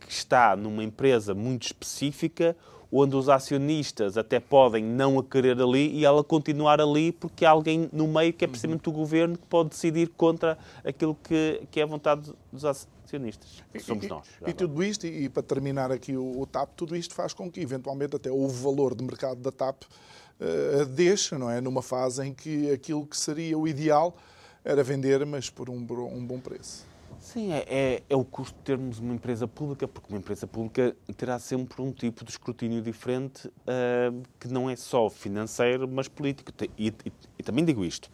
que 0.00 0.10
está 0.10 0.56
numa 0.56 0.82
empresa 0.82 1.34
muito 1.34 1.66
específica 1.66 2.56
onde 2.92 3.16
os 3.16 3.30
acionistas 3.30 4.18
até 4.18 4.38
podem 4.38 4.84
não 4.84 5.18
a 5.18 5.24
querer 5.24 5.58
ali 5.58 5.90
e 5.96 6.04
ela 6.04 6.22
continuar 6.22 6.78
ali 6.78 7.10
porque 7.10 7.46
há 7.46 7.50
alguém 7.50 7.88
no 7.90 8.06
meio 8.06 8.34
que 8.34 8.44
é 8.44 8.48
precisamente 8.48 8.86
o 8.88 8.92
governo 8.92 9.38
que 9.38 9.46
pode 9.46 9.70
decidir 9.70 10.08
contra 10.10 10.58
aquilo 10.84 11.14
que, 11.14 11.62
que 11.70 11.80
é 11.80 11.84
a 11.84 11.86
vontade 11.86 12.30
dos 12.52 12.64
acionistas, 12.66 13.64
que 13.72 13.80
somos 13.80 14.04
e, 14.04 14.08
nós. 14.08 14.26
E 14.46 14.52
tudo 14.52 14.82
isto, 14.84 15.06
e, 15.06 15.24
e, 15.24 15.28
para 15.30 15.42
terminar 15.42 15.90
aqui 15.90 16.14
o, 16.14 16.40
o, 16.40 16.46
TAP, 16.46 16.70
tudo 16.76 16.94
isto 16.94 17.14
faz 17.14 17.32
com 17.32 17.50
que 17.50 17.60
eventualmente 17.60 18.14
até 18.14 18.30
o 18.30 18.46
valor 18.46 18.94
de 18.94 19.02
mercado 19.02 19.40
da 19.40 19.50
TAP 19.50 19.84
uh, 19.84 20.84
deixa, 20.84 21.38
não 21.38 21.48
é? 21.48 21.62
Numa 21.62 21.80
fase 21.80 22.26
em 22.26 22.34
que 22.34 22.70
aquilo 22.70 23.06
que 23.06 23.16
seria 23.16 23.58
o 23.58 23.66
ideal 23.66 24.14
era 24.62 24.84
vender, 24.84 25.24
mas 25.24 25.48
por 25.48 25.70
um, 25.70 25.76
um 25.78 26.26
bom 26.26 26.38
preço. 26.38 26.91
Sim, 27.22 27.52
é, 27.52 27.64
é, 27.68 28.02
é, 28.10 28.16
o 28.16 28.24
custo 28.24 28.58
de 28.58 28.64
termos 28.64 28.98
uma 28.98 29.14
empresa 29.14 29.46
pública, 29.46 29.86
porque 29.86 30.12
uma 30.12 30.18
empresa 30.18 30.44
pública 30.44 30.96
terá 31.16 31.38
sempre 31.38 31.80
um 31.80 31.92
tipo 31.92 32.24
de 32.24 32.32
escrutínio 32.32 32.82
diferente, 32.82 33.46
uh, 33.46 34.22
que 34.40 34.48
não 34.48 34.68
é 34.68 34.74
só 34.74 35.08
financeiro, 35.08 35.86
mas 35.86 36.08
político. 36.08 36.50
E, 36.76 36.88
e, 36.88 37.12
e, 37.38 37.42
também 37.44 37.64
digo 37.64 37.84
isto: 37.84 38.10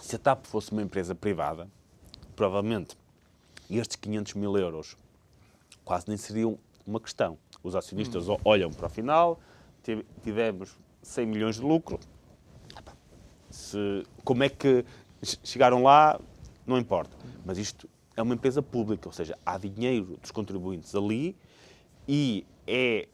se 0.00 0.16
a 0.16 0.18
TAP 0.18 0.46
fosse 0.46 0.72
uma 0.72 0.82
empresa 0.82 1.14
privada, 1.14 1.70
provavelmente 2.34 2.98
estes 3.70 3.94
500 3.94 4.34
mil 4.34 4.58
euros 4.58 4.96
quase 5.84 6.08
nem 6.08 6.16
seriam 6.16 6.58
uma 6.84 6.98
questão. 6.98 7.38
Os 7.62 7.76
acionistas 7.76 8.28
hum. 8.28 8.36
olham 8.44 8.72
para 8.72 8.88
o 8.88 8.90
final, 8.90 9.38
tivemos 10.24 10.76
100 11.02 11.24
milhões 11.24 11.54
de 11.54 11.62
lucro. 11.62 12.00
Se, 13.48 14.02
como 14.24 14.42
é 14.42 14.48
que 14.48 14.84
chegaram 15.44 15.84
lá, 15.84 16.20
não 16.66 16.76
importa. 16.76 17.16
Mas 17.46 17.58
isto 17.58 17.88
é 18.18 18.22
uma 18.22 18.34
empresa 18.34 18.60
pública, 18.60 19.08
ou 19.08 19.12
seja, 19.12 19.38
há 19.46 19.56
dinheiro 19.56 20.18
dos 20.20 20.32
contribuintes 20.32 20.92
ali 20.94 21.36
e 22.06 22.44
é 22.66 23.06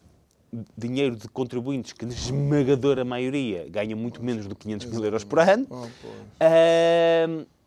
dinheiro 0.76 1.14
de 1.14 1.28
contribuintes 1.28 1.92
que, 1.92 2.06
na 2.06 2.14
esmagadora 2.14 3.04
maioria, 3.04 3.68
ganha 3.68 3.94
muito 3.94 4.22
menos 4.22 4.46
do 4.46 4.54
que 4.54 4.62
500 4.62 4.86
mil 4.86 5.04
euros 5.04 5.22
por 5.22 5.40
ano 5.40 5.66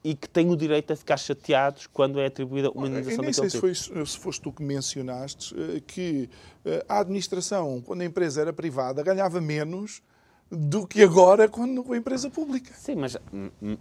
e 0.04 0.16
que 0.16 0.28
têm 0.28 0.50
o 0.50 0.56
direito 0.56 0.94
a 0.94 0.96
ficar 0.96 1.18
chateados 1.18 1.86
quando 1.86 2.20
é 2.20 2.26
atribuída 2.26 2.72
uma 2.72 2.88
indenização 2.88 3.24
daquele 3.24 3.34
tipo. 3.34 3.66
Nem 3.66 3.76
sei 3.76 3.76
se, 3.76 3.90
foi, 3.90 4.06
se 4.06 4.18
foste 4.18 4.42
tu 4.42 4.52
que 4.52 4.64
mencionaste 4.64 5.54
eh, 5.56 5.82
que 5.86 6.30
eh, 6.66 6.86
a 6.88 7.00
administração, 7.00 7.82
quando 7.86 8.02
a 8.02 8.06
empresa 8.06 8.42
era 8.42 8.54
privada, 8.54 9.04
ganhava 9.04 9.42
menos 9.42 10.02
do 10.50 10.88
que 10.88 11.04
agora 11.04 11.48
quando 11.48 11.92
a 11.92 11.98
empresa 11.98 12.30
pública. 12.30 12.74
Sim, 12.74 12.96
mas, 12.96 13.18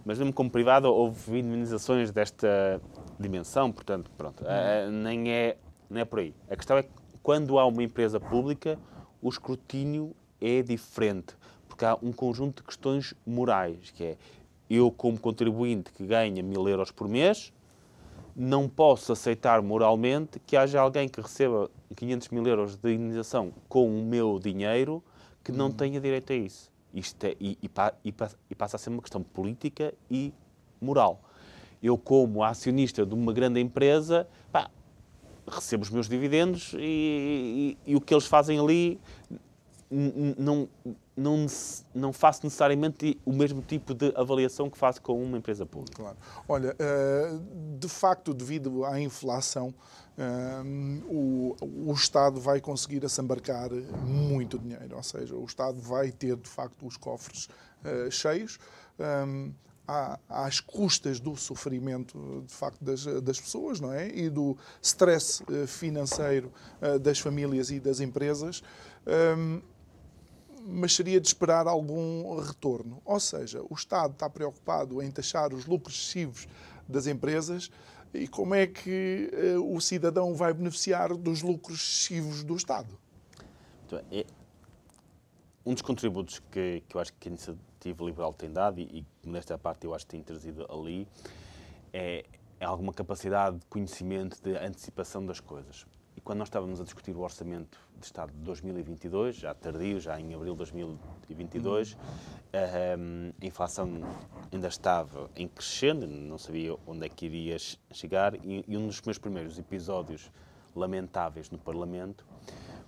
mas 0.05 0.19
mesmo 0.19 0.33
como 0.33 0.49
privado 0.49 0.87
houve 0.87 1.39
indemnizações 1.39 2.11
desta 2.11 2.81
dimensão, 3.19 3.71
portanto, 3.71 4.11
pronto, 4.17 4.43
uh, 4.43 4.91
nem, 4.91 5.31
é, 5.31 5.57
nem 5.89 6.01
é 6.01 6.05
por 6.05 6.19
aí. 6.19 6.33
A 6.49 6.55
questão 6.55 6.77
é 6.77 6.83
que 6.83 6.89
quando 7.23 7.57
há 7.57 7.65
uma 7.65 7.83
empresa 7.83 8.19
pública, 8.19 8.77
o 9.21 9.29
escrutínio 9.29 10.15
é 10.41 10.61
diferente, 10.61 11.35
porque 11.67 11.85
há 11.85 11.97
um 12.01 12.11
conjunto 12.11 12.57
de 12.57 12.63
questões 12.63 13.13
morais, 13.25 13.91
que 13.91 14.03
é 14.03 14.17
eu, 14.69 14.91
como 14.91 15.17
contribuinte 15.17 15.91
que 15.91 16.05
ganha 16.05 16.43
mil 16.43 16.67
euros 16.67 16.91
por 16.91 17.07
mês, 17.07 17.53
não 18.35 18.67
posso 18.67 19.11
aceitar 19.13 19.61
moralmente 19.61 20.39
que 20.45 20.55
haja 20.55 20.79
alguém 20.79 21.07
que 21.07 21.19
receba 21.19 21.71
500 21.95 22.29
mil 22.29 22.45
euros 22.45 22.75
de 22.75 22.93
indenização 22.93 23.51
com 23.67 23.87
o 23.87 24.03
meu 24.03 24.37
dinheiro 24.37 25.01
que 25.47 25.51
não 25.53 25.71
tenha 25.71 26.01
direito 26.01 26.33
a 26.33 26.35
isso. 26.35 26.69
Isto 26.93 27.23
é, 27.23 27.33
e, 27.39 27.57
e, 27.63 28.13
e, 28.49 28.55
passa 28.55 28.75
a 28.75 28.77
ser 28.77 28.89
uma 28.89 29.01
questão 29.01 29.23
política 29.23 29.93
e 30.11 30.33
moral. 30.81 31.21
Eu, 31.81 31.97
como 31.97 32.43
acionista 32.43 33.05
de 33.05 33.13
uma 33.13 33.31
grande 33.31 33.61
empresa, 33.61 34.27
pá, 34.51 34.69
recebo 35.47 35.83
os 35.83 35.89
meus 35.89 36.09
dividendos 36.09 36.75
e, 36.77 37.77
e, 37.85 37.95
o 37.95 38.01
que 38.01 38.13
eles 38.13 38.25
fazem 38.25 38.59
ali 38.59 38.99
não, 39.89 40.67
não, 41.15 41.45
não 41.95 42.13
faço 42.13 42.41
necessariamente 42.43 43.19
o 43.25 43.31
mesmo 43.31 43.61
tipo 43.61 43.93
de 43.93 44.11
avaliação 44.15 44.69
que 44.69 44.77
faço 44.77 45.01
com 45.01 45.21
uma 45.21 45.37
empresa 45.37 45.65
pública. 45.65 45.95
Claro. 45.95 46.17
Olha, 46.47 46.75
eh, 46.77 47.39
de 47.79 47.87
facto, 47.87 48.33
devido 48.33 48.83
à 48.83 48.99
inflação, 48.99 49.73
o, 51.09 51.55
o 51.61 51.93
Estado 51.93 52.41
vai 52.41 52.59
conseguir 52.59 53.05
assambarcar 53.05 53.69
muito 54.03 54.57
dinheiro, 54.57 54.95
ou 54.95 55.03
seja, 55.03 55.35
o 55.35 55.45
Estado 55.45 55.79
vai 55.79 56.11
ter 56.11 56.35
de 56.35 56.49
facto 56.49 56.87
os 56.87 56.97
cofres 56.97 57.47
uh, 57.85 58.09
cheios. 58.11 58.57
Às 60.27 60.59
custas 60.59 61.17
do 61.19 61.37
sofrimento 61.37 62.43
de 62.45 62.53
facto 62.53 62.83
das, 62.83 63.05
das, 63.23 63.39
pessoas 63.39 63.79
não 63.79 63.93
é 63.93 64.09
e 64.09 64.29
do 64.29 64.57
stress 64.81 65.41
financeiro 65.65 66.51
das 67.01 67.19
famílias 67.19 67.71
e 67.71 67.79
das 67.79 68.01
empresas 68.01 68.61
mas 70.67 70.93
seria 70.93 71.19
de 71.19 71.27
esperar 71.27 71.65
algum 71.67 72.37
retorno 72.39 73.01
ou 73.05 73.19
seja 73.19 73.61
o 73.69 73.73
Estado 73.73 74.13
está 74.13 74.29
preocupado 74.29 75.01
em 75.01 75.09
taxar 75.09 75.53
os 75.53 75.65
lucros 75.65 75.95
excessivos 75.95 76.47
das 76.87 77.07
empresas 77.07 77.71
e 78.13 78.27
como 78.27 78.55
é 78.55 78.65
que 78.65 79.29
uh, 79.57 79.75
o 79.75 79.79
cidadão 79.81 80.33
vai 80.33 80.53
beneficiar 80.53 81.15
dos 81.15 81.41
lucros 81.41 81.79
excessivos 81.79 82.43
do 82.43 82.55
Estado? 82.55 82.97
Então, 83.85 84.01
é 84.11 84.25
um 85.65 85.73
dos 85.73 85.81
contributos 85.81 86.39
que, 86.51 86.83
que 86.87 86.95
eu 86.95 87.01
acho 87.01 87.13
que 87.13 87.27
a 87.27 87.31
Iniciativa 87.31 88.03
Liberal 88.03 88.33
tem 88.33 88.51
dado, 88.51 88.79
e, 88.79 89.05
e 89.23 89.29
nesta 89.29 89.57
parte 89.57 89.85
eu 89.85 89.93
acho 89.93 90.05
que 90.05 90.11
tem 90.11 90.23
trazido 90.23 90.65
ali, 90.71 91.07
é, 91.91 92.25
é 92.59 92.65
alguma 92.65 92.93
capacidade 92.93 93.57
de 93.57 93.65
conhecimento, 93.65 94.41
de 94.41 94.57
antecipação 94.57 95.25
das 95.25 95.39
coisas. 95.39 95.85
Quando 96.27 96.39
nós 96.39 96.49
estávamos 96.49 96.81
a 96.81 96.83
discutir 96.83 97.15
o 97.15 97.21
Orçamento 97.21 97.79
de 97.97 98.05
Estado 98.05 98.33
de 98.33 98.39
2022, 98.39 99.37
já 99.37 99.53
tardio, 99.53 99.97
já 99.97 100.19
em 100.19 100.33
abril 100.33 100.51
de 100.51 100.57
2022, 100.57 101.93
uhum. 101.93 103.31
a 103.41 103.45
inflação 103.45 103.89
ainda 104.51 104.67
estava 104.67 105.31
em 105.37 105.47
crescendo, 105.47 106.05
não 106.05 106.37
sabia 106.37 106.75
onde 106.85 107.05
é 107.05 107.07
que 107.07 107.27
iria 107.27 107.55
chegar, 107.93 108.35
e, 108.43 108.61
e 108.67 108.75
um 108.75 108.87
dos 108.87 109.01
meus 109.03 109.17
primeiros 109.17 109.57
episódios 109.57 110.29
lamentáveis 110.75 111.49
no 111.49 111.57
Parlamento 111.57 112.25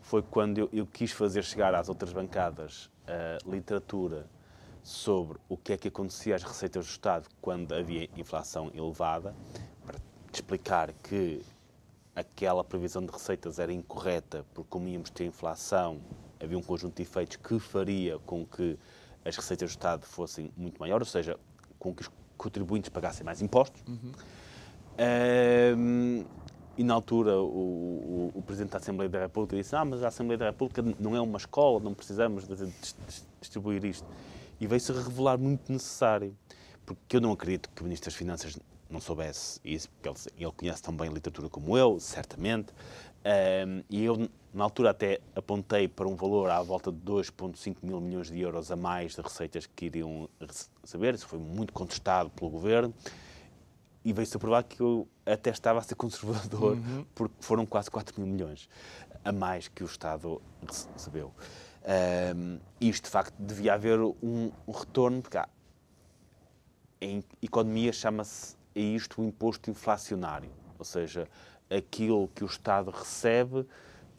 foi 0.01 0.21
quando 0.21 0.57
eu, 0.57 0.69
eu 0.73 0.85
quis 0.85 1.13
fazer 1.13 1.41
chegar 1.45 1.73
às 1.73 1.87
outras 1.87 2.11
bancadas 2.11 2.91
a 3.07 3.49
literatura 3.49 4.27
sobre 4.83 5.37
o 5.47 5.55
que 5.55 5.71
é 5.71 5.77
que 5.77 5.87
acontecia 5.87 6.35
às 6.35 6.43
receitas 6.43 6.85
do 6.85 6.89
Estado 6.89 7.29
quando 7.41 7.73
havia 7.73 8.09
inflação 8.17 8.69
elevada, 8.75 9.33
para 9.85 9.97
explicar 10.33 10.91
que 10.91 11.41
aquela 12.15 12.63
previsão 12.63 13.05
de 13.05 13.11
receitas 13.11 13.59
era 13.59 13.71
incorreta, 13.71 14.45
porque 14.53 14.69
como 14.69 14.87
íamos 14.87 15.09
ter 15.09 15.25
inflação, 15.25 16.01
havia 16.39 16.57
um 16.57 16.61
conjunto 16.61 16.95
de 16.95 17.03
efeitos 17.03 17.37
que 17.37 17.59
faria 17.59 18.19
com 18.19 18.45
que 18.45 18.77
as 19.23 19.35
receitas 19.35 19.69
do 19.69 19.73
Estado 19.73 20.05
fossem 20.05 20.51
muito 20.55 20.79
maiores, 20.79 21.07
ou 21.07 21.11
seja, 21.11 21.37
com 21.77 21.93
que 21.93 22.01
os 22.01 22.11
contribuintes 22.37 22.89
pagassem 22.89 23.25
mais 23.25 23.41
impostos. 23.41 23.81
Uhum. 23.87 24.11
Um, 25.77 26.25
e 26.77 26.83
na 26.83 26.93
altura 26.93 27.37
o, 27.37 27.45
o, 27.45 28.31
o, 28.35 28.41
Presidente 28.41 28.71
da 28.71 28.77
Assembleia 28.77 29.09
da 29.09 29.19
República 29.19 29.55
disse 29.55 29.75
ah, 29.75 29.83
mas 29.83 30.01
a 30.01 30.07
Assembleia 30.07 30.37
da 30.37 30.45
República 30.45 30.81
não 30.97 31.15
é 31.15 31.21
uma 31.21 31.37
escola, 31.37 31.79
não 31.79 31.93
precisamos 31.93 32.47
de, 32.47 32.55
de, 32.55 32.73
distribuir 33.41 33.83
isto. 33.83 34.07
E 34.59 34.67
veio-se 34.67 34.91
revelar 34.91 35.37
muito 35.37 35.71
necessário, 35.71 36.35
porque 36.85 37.17
eu 37.17 37.21
não 37.21 37.31
acredito 37.31 37.69
que 37.69 37.81
o 37.81 37.83
Ministro 37.83 38.09
das 38.09 38.15
Finanças 38.15 38.57
não 38.89 38.99
soubesse 38.99 39.59
isso, 39.63 39.89
porque 39.89 40.09
ele, 40.09 40.17
ele 40.45 40.51
conhece 40.51 40.81
tão 40.81 40.95
bem 40.95 41.09
a 41.09 41.11
literatura 41.11 41.49
como 41.49 41.77
eu, 41.77 41.99
certamente. 41.99 42.73
Um, 43.19 43.83
e 43.89 44.03
eu, 44.03 44.29
na 44.53 44.63
altura, 44.63 44.91
até 44.91 45.19
apontei 45.35 45.87
para 45.87 46.07
um 46.07 46.15
valor 46.15 46.49
à 46.49 46.61
volta 46.61 46.91
de 46.91 46.99
2,5 46.99 47.77
mil 47.83 47.99
milhões 47.99 48.27
de 48.27 48.39
euros 48.39 48.71
a 48.71 48.75
mais 48.75 49.15
de 49.15 49.21
receitas 49.21 49.65
que 49.65 49.85
iriam 49.85 50.29
receber. 50.81 51.13
Isso 51.13 51.27
foi 51.27 51.39
muito 51.39 51.73
contestado 51.73 52.29
pelo 52.29 52.49
governo. 52.49 52.93
E 54.03 54.13
veio-se 54.13 54.35
a 54.37 54.39
provar 54.39 54.63
que 54.63 54.81
eu 54.81 55.07
até 55.25 55.49
estava 55.49 55.79
a 55.79 55.81
ser 55.81 55.95
conservador, 55.95 56.77
uhum. 56.77 57.05
porque 57.13 57.35
foram 57.41 57.65
quase 57.65 57.91
4 57.91 58.19
mil 58.19 58.31
milhões 58.31 58.69
a 59.23 59.31
mais 59.31 59.67
que 59.67 59.83
o 59.83 59.85
Estado 59.85 60.41
recebeu. 60.95 61.33
Um, 62.35 62.59
isto, 62.79 63.05
de 63.05 63.09
facto, 63.09 63.33
devia 63.37 63.73
haver 63.73 63.99
um, 63.99 64.51
um 64.67 64.71
retorno, 64.71 65.21
porque 65.21 65.37
há, 65.37 65.47
em 67.01 67.23
economia 67.41 67.91
chama-se 67.91 68.55
é 68.79 68.83
isto 68.83 69.21
o 69.21 69.25
imposto 69.25 69.69
inflacionário, 69.69 70.49
ou 70.77 70.85
seja, 70.85 71.27
aquilo 71.69 72.29
que 72.33 72.43
o 72.43 72.47
Estado 72.47 72.91
recebe 72.91 73.65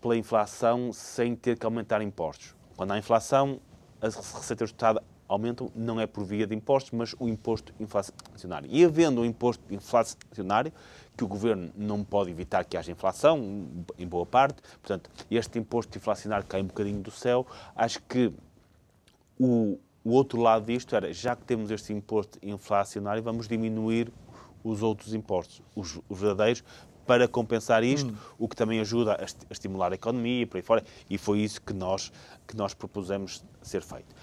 pela 0.01 0.17
inflação 0.17 0.93
sem 0.93 1.35
ter 1.35 1.59
que 1.59 1.65
aumentar 1.65 2.03
impostos. 2.03 2.55
Quando 2.77 2.93
há 2.93 2.99
inflação, 2.99 3.61
as 4.01 4.15
receitas 4.15 4.71
do 4.71 4.75
Estado 4.75 5.03
aumentam, 5.29 5.71
não 5.75 6.01
é 6.01 6.07
por 6.07 6.25
via 6.25 6.47
de 6.47 6.55
impostos, 6.55 6.91
mas 6.93 7.15
o 7.19 7.29
imposto 7.29 7.73
inflacionário. 7.79 8.69
E 8.71 8.85
havendo 8.85 9.21
um 9.21 9.25
imposto 9.25 9.63
inflacionário, 9.73 10.73
que 11.17 11.23
o 11.23 11.29
governo 11.29 11.71
não 11.77 12.03
pode 12.03 12.31
evitar 12.31 12.65
que 12.65 12.77
haja 12.77 12.91
inflação, 12.91 13.69
em 13.99 14.07
boa 14.07 14.27
parte, 14.27 14.61
portanto, 14.81 15.11
este 15.31 15.59
imposto 15.59 15.97
inflacionário 15.97 16.47
cai 16.47 16.61
um 16.61 16.67
bocadinho 16.67 17.01
do 17.01 17.11
céu, 17.11 17.47
acho 17.77 18.03
que 18.03 18.33
o, 19.39 19.79
o 20.03 20.11
outro 20.11 20.41
lado 20.41 20.67
disto 20.67 20.97
era, 20.97 21.13
já 21.13 21.37
que 21.37 21.45
temos 21.45 21.71
este 21.71 21.93
imposto 21.93 22.39
inflacionário, 22.43 23.23
vamos 23.23 23.47
diminuir 23.47 24.13
os 24.63 24.83
outros 24.83 25.15
impostos, 25.15 25.63
os, 25.75 26.01
os 26.09 26.21
verdadeiros, 26.21 26.63
para 27.07 27.27
compensar 27.27 27.83
isto, 27.83 28.13
hum. 28.13 28.17
o 28.39 28.49
que 28.49 28.55
também 28.55 28.79
ajuda 28.81 29.15
a, 29.15 29.53
estimular 29.53 29.91
a 29.91 29.95
economia 29.95 30.43
e 30.43 30.47
por 30.47 30.59
aí 30.59 30.63
fora, 30.63 30.85
e 31.09 31.19
foi 31.19 31.41
isso 31.41 31.61
que 31.61 31.73
nós, 31.73 32.13
que 32.47 32.57
nós 32.57 32.73
propusemos 32.73 33.45
ser 33.63 33.83
feito. 33.83 34.15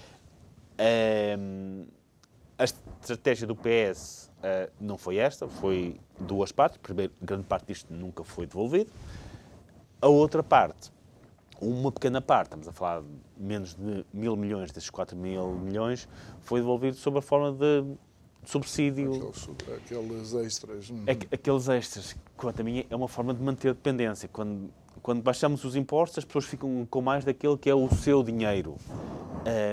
Um, 1.38 1.86
a 2.56 2.64
estratégia 2.64 3.46
do 3.46 3.54
PS 3.54 4.30
uh, 4.38 4.40
eh, 4.42 4.70
não 4.80 4.98
foi 4.98 5.16
esta, 5.16 5.46
foi 5.46 6.00
duas 6.18 6.50
partes. 6.50 6.78
Primeiro, 6.78 7.12
grande 7.22 7.44
parte 7.44 7.66
disto 7.66 7.92
nunca 7.92 8.24
foi 8.24 8.46
devolvido. 8.46 8.90
A 10.00 10.08
outra 10.08 10.42
parte, 10.42 10.90
uma 11.60 11.92
pequena 11.92 12.20
parte, 12.20 12.46
estamos 12.46 12.66
a 12.66 12.72
falar 12.72 13.02
de 13.02 13.08
menos 13.36 13.74
de 13.74 14.04
mil 14.12 14.36
milhões 14.36 14.72
desses 14.72 14.90
4 14.90 15.16
mil 15.16 15.52
milhões, 15.52 16.08
foi 16.40 16.60
devolvido 16.60 16.96
sob 16.96 17.18
a 17.18 17.22
forma 17.22 17.52
de 17.52 17.84
subsídio. 18.44 19.14
Aqueles, 19.14 19.48
aqueles 19.72 20.34
extras. 20.34 20.90
Hum. 20.90 21.04
Aqueles 21.32 21.68
extras, 21.68 22.16
quanto 22.36 22.60
a 22.60 22.64
mim, 22.64 22.84
é 22.88 22.96
uma 22.96 23.08
forma 23.08 23.34
de 23.34 23.42
manter 23.42 23.74
dependência. 23.74 24.28
Quando, 24.32 24.70
quando 25.02 25.22
baixamos 25.22 25.64
os 25.64 25.76
impostos, 25.76 26.18
as 26.18 26.24
pessoas 26.24 26.44
ficam 26.44 26.86
com 26.90 27.00
mais 27.00 27.24
daquele 27.24 27.56
que 27.56 27.68
é 27.68 27.74
o 27.74 27.88
seu 27.90 28.22
dinheiro. 28.22 28.76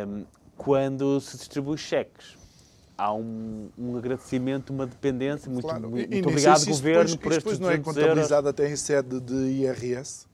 Um, 0.08 0.26
quando 0.58 1.20
se 1.20 1.38
distribui 1.38 1.78
cheques, 1.78 2.38
há 2.98 3.14
um, 3.14 3.70
um, 3.78 3.98
agradecimento, 3.98 4.72
uma 4.72 4.86
dependência. 4.86 5.50
Muito, 5.50 5.68
claro. 5.68 5.90
muito, 5.90 6.10
muito 6.10 6.30
obrigado, 6.30 6.66
Governo, 6.66 7.12
depois, 7.12 7.16
por 7.16 7.32
estes 7.32 7.44
depois 7.44 7.60
não 7.60 7.70
é 7.70 7.78
contabilizado 7.78 8.50
até 8.50 8.70
em 8.70 8.76
sede 8.76 9.20
de 9.20 9.34
IRS? 9.34 10.28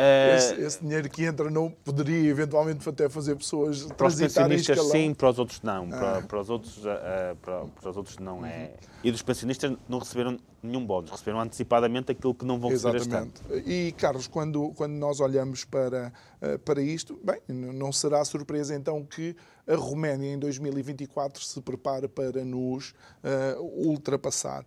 Uh, 0.00 0.36
esse, 0.36 0.54
esse, 0.62 0.80
dinheiro 0.80 1.10
que 1.10 1.24
entra 1.24 1.50
não 1.50 1.70
poderia 1.70 2.30
eventualmente 2.30 2.88
até 2.88 3.06
fazer 3.06 3.36
pessoas 3.36 3.84
para 3.84 4.06
os 4.06 4.14
pensionistas 4.14 4.82
sim, 4.86 5.12
para 5.12 5.28
os 5.28 5.38
outros 5.38 5.60
não. 5.60 5.88
Ah. 5.92 5.98
Para, 5.98 6.22
para, 6.22 6.40
os 6.40 6.48
outros, 6.48 6.78
uh, 6.78 7.36
para, 7.42 7.66
para, 7.66 7.90
os 7.90 7.96
outros 7.98 8.16
não 8.16 8.38
uhum. 8.38 8.46
é. 8.46 8.72
E 9.04 9.10
dos 9.10 9.20
pensionistas 9.20 9.76
não 9.86 9.98
receberam 9.98 10.38
nenhum 10.62 10.86
bónus, 10.86 11.10
receberam 11.10 11.40
antecipadamente 11.40 12.12
aquilo 12.12 12.34
que 12.34 12.46
não 12.46 12.58
vão 12.58 12.70
receber 12.70 12.96
Exatamente. 12.96 13.42
E 13.66 13.92
Carlos, 13.92 14.26
quando, 14.26 14.72
quando 14.74 14.92
nós 14.92 15.20
olhamos 15.20 15.66
para, 15.66 16.10
uh, 16.40 16.58
para 16.60 16.80
isto, 16.80 17.20
bem, 17.22 17.38
não 17.48 17.92
será 17.92 18.24
surpresa 18.24 18.74
então 18.74 19.04
que 19.04 19.36
a 19.68 19.76
Roménia 19.76 20.32
em 20.32 20.38
2024 20.38 21.44
se 21.44 21.60
prepare 21.60 22.08
para 22.08 22.42
nos 22.42 22.94
ultrapassar. 23.58 24.64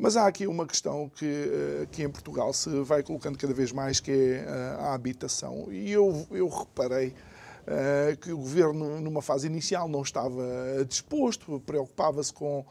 Mas 0.00 0.16
há 0.16 0.28
aqui 0.28 0.46
uma 0.46 0.64
questão 0.64 1.08
que, 1.08 1.26
eh, 1.26 1.86
que 1.90 2.04
em 2.04 2.08
Portugal 2.08 2.52
se 2.52 2.70
vai 2.84 3.02
colocando 3.02 3.36
cada 3.36 3.52
vez 3.52 3.72
mais, 3.72 3.98
que 3.98 4.12
é 4.12 4.44
eh, 4.46 4.76
a 4.78 4.94
habitação. 4.94 5.72
E 5.72 5.90
eu, 5.90 6.24
eu 6.30 6.46
reparei 6.48 7.08
uh, 7.08 8.16
que 8.18 8.30
o 8.30 8.38
governo, 8.38 9.00
numa 9.00 9.20
fase 9.20 9.48
inicial, 9.48 9.88
não 9.88 10.02
estava 10.02 10.40
disposto, 10.88 11.60
preocupava-se 11.66 12.32
com 12.32 12.64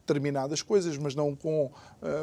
determinadas 0.00 0.62
coisas, 0.62 0.96
mas 0.98 1.14
não 1.14 1.34
com 1.34 1.70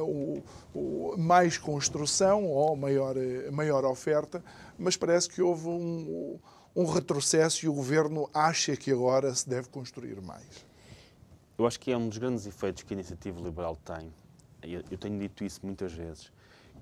o, 0.02 0.44
o, 0.74 1.16
mais 1.18 1.58
construção 1.58 2.44
ou 2.46 2.76
maior, 2.76 3.16
maior 3.54 3.86
oferta. 3.86 4.44
Mas 4.78 4.98
parece 4.98 5.30
que 5.30 5.42
houve 5.42 5.68
um, 5.70 6.38
um 6.76 6.86
retrocesso 6.86 7.66
e 7.66 7.70
o 7.70 7.74
governo 7.74 8.30
acha 8.34 8.76
que 8.76 8.92
agora 8.92 9.34
se 9.34 9.48
deve 9.48 9.70
construir 9.70 10.22
mais. 10.22 10.66
Eu 11.58 11.66
acho 11.66 11.80
que 11.80 11.92
é 11.92 11.98
um 11.98 12.10
dos 12.10 12.18
grandes 12.18 12.46
efeitos 12.46 12.84
que 12.84 12.94
a 12.94 12.96
iniciativa 12.96 13.40
liberal 13.40 13.78
tem, 13.78 14.12
eu 14.62 14.98
tenho 14.98 15.18
dito 15.20 15.44
isso 15.44 15.62
muitas 15.64 15.94
vezes, 15.94 16.32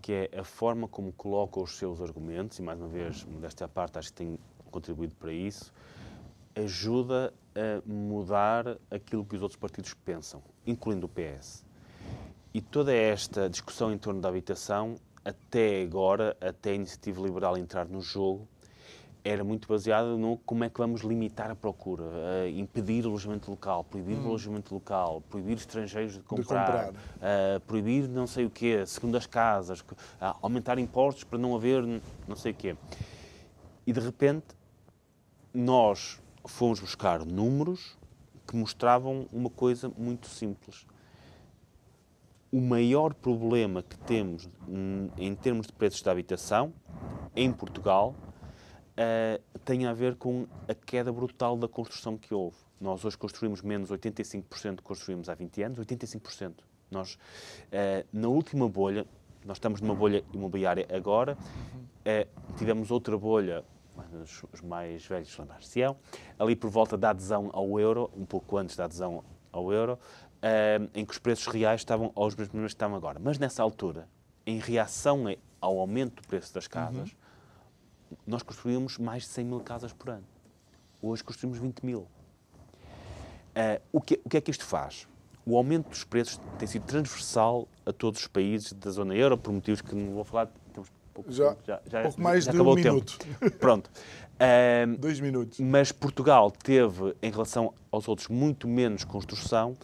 que 0.02 0.12
é 0.12 0.40
a 0.40 0.44
forma 0.44 0.88
como 0.88 1.12
coloca 1.12 1.60
os 1.60 1.78
seus 1.78 2.02
argumentos, 2.02 2.58
e 2.58 2.62
mais 2.62 2.80
uma 2.80 2.88
vez, 2.88 3.24
modéstia 3.26 3.66
à 3.66 3.68
parte, 3.68 4.00
acho 4.00 4.10
que 4.10 4.16
tem 4.16 4.40
contribuído 4.72 5.14
para 5.16 5.32
isso, 5.32 5.72
ajuda 6.56 7.34
a 7.56 7.88
mudar 7.88 8.78
aquilo 8.90 9.24
que 9.26 9.36
os 9.36 9.42
outros 9.42 9.60
partidos 9.60 9.94
pensam, 9.94 10.42
incluindo 10.66 11.06
o 11.06 11.10
PS. 11.10 11.66
E 12.54 12.62
toda 12.62 12.94
esta 12.94 13.50
discussão 13.50 13.92
em 13.92 13.98
torno 13.98 14.22
da 14.22 14.30
habitação, 14.30 14.96
até 15.24 15.82
agora, 15.82 16.36
até 16.42 16.72
a 16.72 16.76
iniciativa 16.76 17.22
liberal 17.22 17.58
entrar 17.58 17.88
no 17.88 18.02
jogo, 18.02 18.48
era 19.24 19.44
muito 19.44 19.68
baseada 19.68 20.18
no 20.18 20.38
como 20.38 20.64
é 20.64 20.70
que 20.70 20.78
vamos 20.78 21.02
limitar 21.02 21.50
a 21.50 21.56
procura, 21.56 22.04
uh, 22.04 22.48
impedir 22.50 23.06
o 23.06 23.10
alojamento 23.10 23.50
local, 23.50 23.84
proibir 23.86 24.18
hum. 24.18 24.26
o 24.26 24.28
alojamento 24.28 24.74
local, 24.74 25.22
proibir 25.30 25.56
estrangeiros 25.56 26.16
de 26.16 26.20
comprar, 26.20 26.88
de 26.88 26.88
comprar. 26.88 26.92
Uh, 26.92 27.60
proibir 27.62 28.10
não 28.10 28.28
sei 28.28 28.46
o 28.46 28.50
quê, 28.50 28.86
segundas 28.86 29.26
casas, 29.26 29.80
uh, 29.80 29.96
aumentar 30.42 30.78
impostos 30.78 31.24
para 31.24 31.40
não 31.40 31.56
haver 31.56 31.84
não 32.28 32.36
sei 32.36 32.52
o 32.52 32.56
quê. 32.56 32.76
E 33.88 33.94
de 33.94 34.00
repente 34.00 34.48
nós 35.54 36.20
fomos 36.46 36.80
buscar 36.80 37.26
números 37.26 37.98
que 38.46 38.56
mostravam 38.58 39.26
uma 39.32 39.50
coisa 39.50 39.90
muito 39.98 40.28
simples. 40.28 40.86
O 42.52 42.60
maior 42.60 43.14
problema 43.14 43.82
que 43.82 43.98
temos 43.98 44.48
em 45.18 45.34
termos 45.34 45.66
de 45.66 45.74
preços 45.74 46.02
de 46.02 46.10
habitação 46.10 46.72
em 47.36 47.52
Portugal 47.52 48.14
uh, 48.94 49.60
tem 49.60 49.86
a 49.86 49.94
ver 49.94 50.16
com 50.16 50.48
a 50.68 50.74
queda 50.74 51.12
brutal 51.12 51.58
da 51.58 51.68
construção 51.68 52.18
que 52.18 52.34
houve. 52.34 52.58
Nós 52.80 53.04
hoje 53.06 53.18
construímos 53.18 53.62
menos 53.62 53.90
85% 53.90 54.76
do 54.76 54.78
que 54.78 54.84
construímos 54.84 55.30
há 55.30 55.36
20 55.36 55.64
anos, 55.64 55.80
85%. 55.80 56.54
Nós, 56.92 57.16
uh, 57.16 58.08
na 58.12 58.28
última 58.28 58.68
bolha, 58.68 59.06
nós 59.46 59.58
estamos 59.58 59.82
numa 59.82 59.96
bolha 59.96 60.24
imobiliária 60.34 60.88
agora, 60.92 61.38
uh, 61.38 62.58
tivemos 62.58 62.92
outra 62.92 63.18
bolha, 63.18 63.64
os, 64.52 64.62
mais 64.62 65.06
velhos 65.06 65.38
lembrar-se-ão, 65.38 65.96
ali 66.38 66.56
por 66.56 66.70
volta 66.70 66.98
da 66.98 67.12
adesão 67.12 67.50
ao 67.54 67.80
euro, 67.80 68.10
um 68.16 68.26
pouco 68.26 68.58
antes 68.58 68.76
da 68.76 68.86
adesão 68.86 69.24
ao 69.52 69.72
euro, 69.72 70.00
em 70.96 71.06
que 71.06 71.12
os 71.12 71.20
preços 71.20 71.46
reais 71.46 71.82
estavam 71.82 72.12
aos 72.16 72.36
mesmos 72.36 72.60
que 72.60 72.66
estavam 72.66 72.98
agora. 72.98 73.20
Mas 73.20 73.38
nessa 73.38 73.62
altura, 73.62 74.10
em 74.48 74.58
reação 74.58 75.26
ao 75.62 75.80
aumento 75.80 76.22
do 76.22 76.28
preço 76.28 76.54
das 76.54 76.68
casas, 76.68 77.12
uhum 77.12 77.23
nós 78.26 78.44
construímos 78.44 78.98
mais 78.98 79.24
de 79.24 79.30
100 79.30 79.46
mil 79.46 79.60
casas 79.60 79.94
por 79.94 80.10
ano. 80.10 80.24
Hoje 81.02 81.24
construímos 81.24 81.60
20 81.60 81.86
mil. 81.86 82.00
Uh, 82.00 83.82
o, 83.92 84.02
que, 84.02 84.20
o 84.24 84.30
que 84.30 84.38
é 84.38 84.42
que 84.42 84.50
isto 84.50 84.66
faz? 84.66 85.08
O 85.46 85.58
aumento 85.58 85.90
dos 85.90 86.04
preços 86.04 86.40
tem 86.58 86.68
sido 86.68 86.86
transversal 86.86 87.68
a 87.86 87.92
todos 87.92 88.22
os 88.22 88.28
países 88.28 88.72
da 88.74 88.90
zona 88.90 89.14
euro, 89.14 89.38
por 89.38 89.52
motivos 89.52 89.82
que 89.82 89.94
não 89.94 90.14
vou 90.14 90.24
falar. 90.24 90.50
Temos 90.74 90.90
pouco, 91.14 91.32
já, 91.32 91.56
já, 91.68 91.82
já, 91.86 92.02
pouco 92.04 92.22
mais 92.22 92.46
já 92.46 92.52
de 92.52 92.62
um 92.62 92.76
minuto. 92.76 93.18
Pronto. 93.60 93.92
Uh, 94.36 94.98
Dois 94.98 95.20
minutos. 95.20 95.60
Mas 95.60 95.92
Portugal 95.92 96.50
teve, 96.50 97.16
em 97.22 97.30
relação 97.30 97.74
aos 97.92 98.08
outros, 98.08 98.30
muito 98.30 98.68
menos 98.68 99.04
construção 99.04 99.76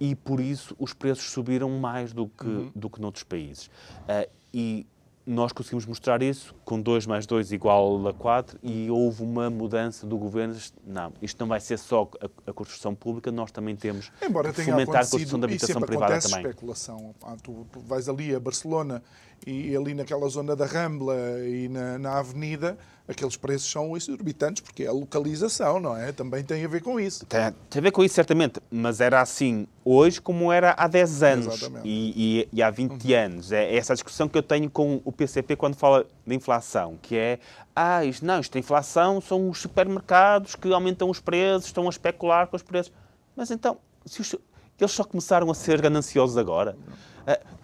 e, 0.00 0.14
por 0.14 0.40
isso, 0.40 0.74
os 0.78 0.94
preços 0.94 1.30
subiram 1.30 1.68
mais 1.70 2.12
do 2.12 2.28
que, 2.28 2.46
uhum. 2.46 2.72
do 2.74 2.88
que 2.88 3.00
noutros 3.00 3.24
países. 3.24 3.66
Uh, 3.66 4.30
e 4.54 4.86
nós 5.24 5.52
conseguimos 5.52 5.86
mostrar 5.86 6.22
isso 6.22 6.54
com 6.64 6.80
2 6.80 7.06
mais 7.06 7.26
2 7.26 7.52
igual 7.52 8.06
a 8.08 8.12
4 8.12 8.58
e 8.62 8.90
houve 8.90 9.22
uma 9.22 9.48
mudança 9.48 10.06
do 10.06 10.18
governo. 10.18 10.56
Não, 10.84 11.12
isto 11.22 11.38
não 11.40 11.46
vai 11.46 11.60
ser 11.60 11.78
só 11.78 12.08
a, 12.20 12.50
a 12.50 12.52
construção 12.52 12.94
pública, 12.94 13.30
nós 13.30 13.52
também 13.52 13.76
temos 13.76 14.10
Embora 14.20 14.52
que 14.52 14.62
fomentar 14.62 15.02
a 15.02 15.06
construção 15.06 15.38
da 15.38 15.46
habitação 15.46 15.80
privada 15.80 16.20
também. 16.20 16.40
especulação. 16.40 17.14
Ah, 17.22 17.36
tu, 17.42 17.66
tu 17.70 17.80
vais 17.80 18.08
ali 18.08 18.34
a 18.34 18.40
Barcelona 18.40 19.02
e 19.46 19.76
ali 19.76 19.94
naquela 19.94 20.28
zona 20.28 20.54
da 20.54 20.66
Rambla 20.66 21.16
e 21.44 21.68
na, 21.68 21.98
na 21.98 22.18
Avenida, 22.18 22.78
aqueles 23.08 23.36
preços 23.36 23.70
são 23.70 23.96
exorbitantes 23.96 24.62
porque 24.62 24.84
é 24.84 24.86
a 24.86 24.92
localização, 24.92 25.80
não 25.80 25.96
é? 25.96 26.12
Também 26.12 26.44
tem 26.44 26.64
a 26.64 26.68
ver 26.68 26.80
com 26.80 26.98
isso. 26.98 27.26
Tem, 27.26 27.52
tem 27.68 27.80
a 27.80 27.82
ver 27.82 27.90
com 27.90 28.04
isso, 28.04 28.14
certamente, 28.14 28.60
mas 28.70 29.00
era 29.00 29.20
assim 29.20 29.66
hoje 29.84 30.20
como 30.20 30.52
era 30.52 30.74
há 30.78 30.86
10 30.86 31.22
anos 31.22 31.70
e, 31.84 32.44
e, 32.44 32.48
e, 32.52 32.62
há 32.62 32.70
20 32.70 32.90
uhum. 32.90 33.16
anos. 33.16 33.52
É 33.52 33.74
essa 33.74 33.94
discussão 33.94 34.28
que 34.28 34.38
eu 34.38 34.42
tenho 34.42 34.70
com 34.70 35.00
o 35.04 35.12
PCP 35.12 35.56
quando 35.56 35.74
fala 35.74 36.06
de 36.26 36.34
inflação, 36.34 36.98
que 37.02 37.16
é, 37.16 37.38
ah, 37.74 38.04
isto, 38.04 38.24
não, 38.24 38.40
isto 38.40 38.54
é 38.56 38.58
inflação, 38.60 39.20
são 39.20 39.50
os 39.50 39.58
supermercados 39.58 40.54
que 40.54 40.72
aumentam 40.72 41.10
os 41.10 41.20
preços, 41.20 41.66
estão 41.66 41.86
a 41.86 41.90
especular 41.90 42.46
com 42.46 42.56
os 42.56 42.62
preços. 42.62 42.92
Mas 43.34 43.50
então, 43.50 43.78
se 44.06 44.20
os, 44.20 44.36
eles 44.82 44.92
só 44.92 45.04
começaram 45.04 45.50
a 45.50 45.54
ser 45.54 45.80
gananciosos 45.80 46.36
agora. 46.36 46.76
Uh, 46.76 47.11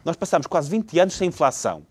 nós 0.04 0.16
passámos 0.16 0.46
quase 0.46 0.70
20 0.70 0.98
anos 0.98 1.14
sem 1.14 1.28
inflação. 1.28 1.82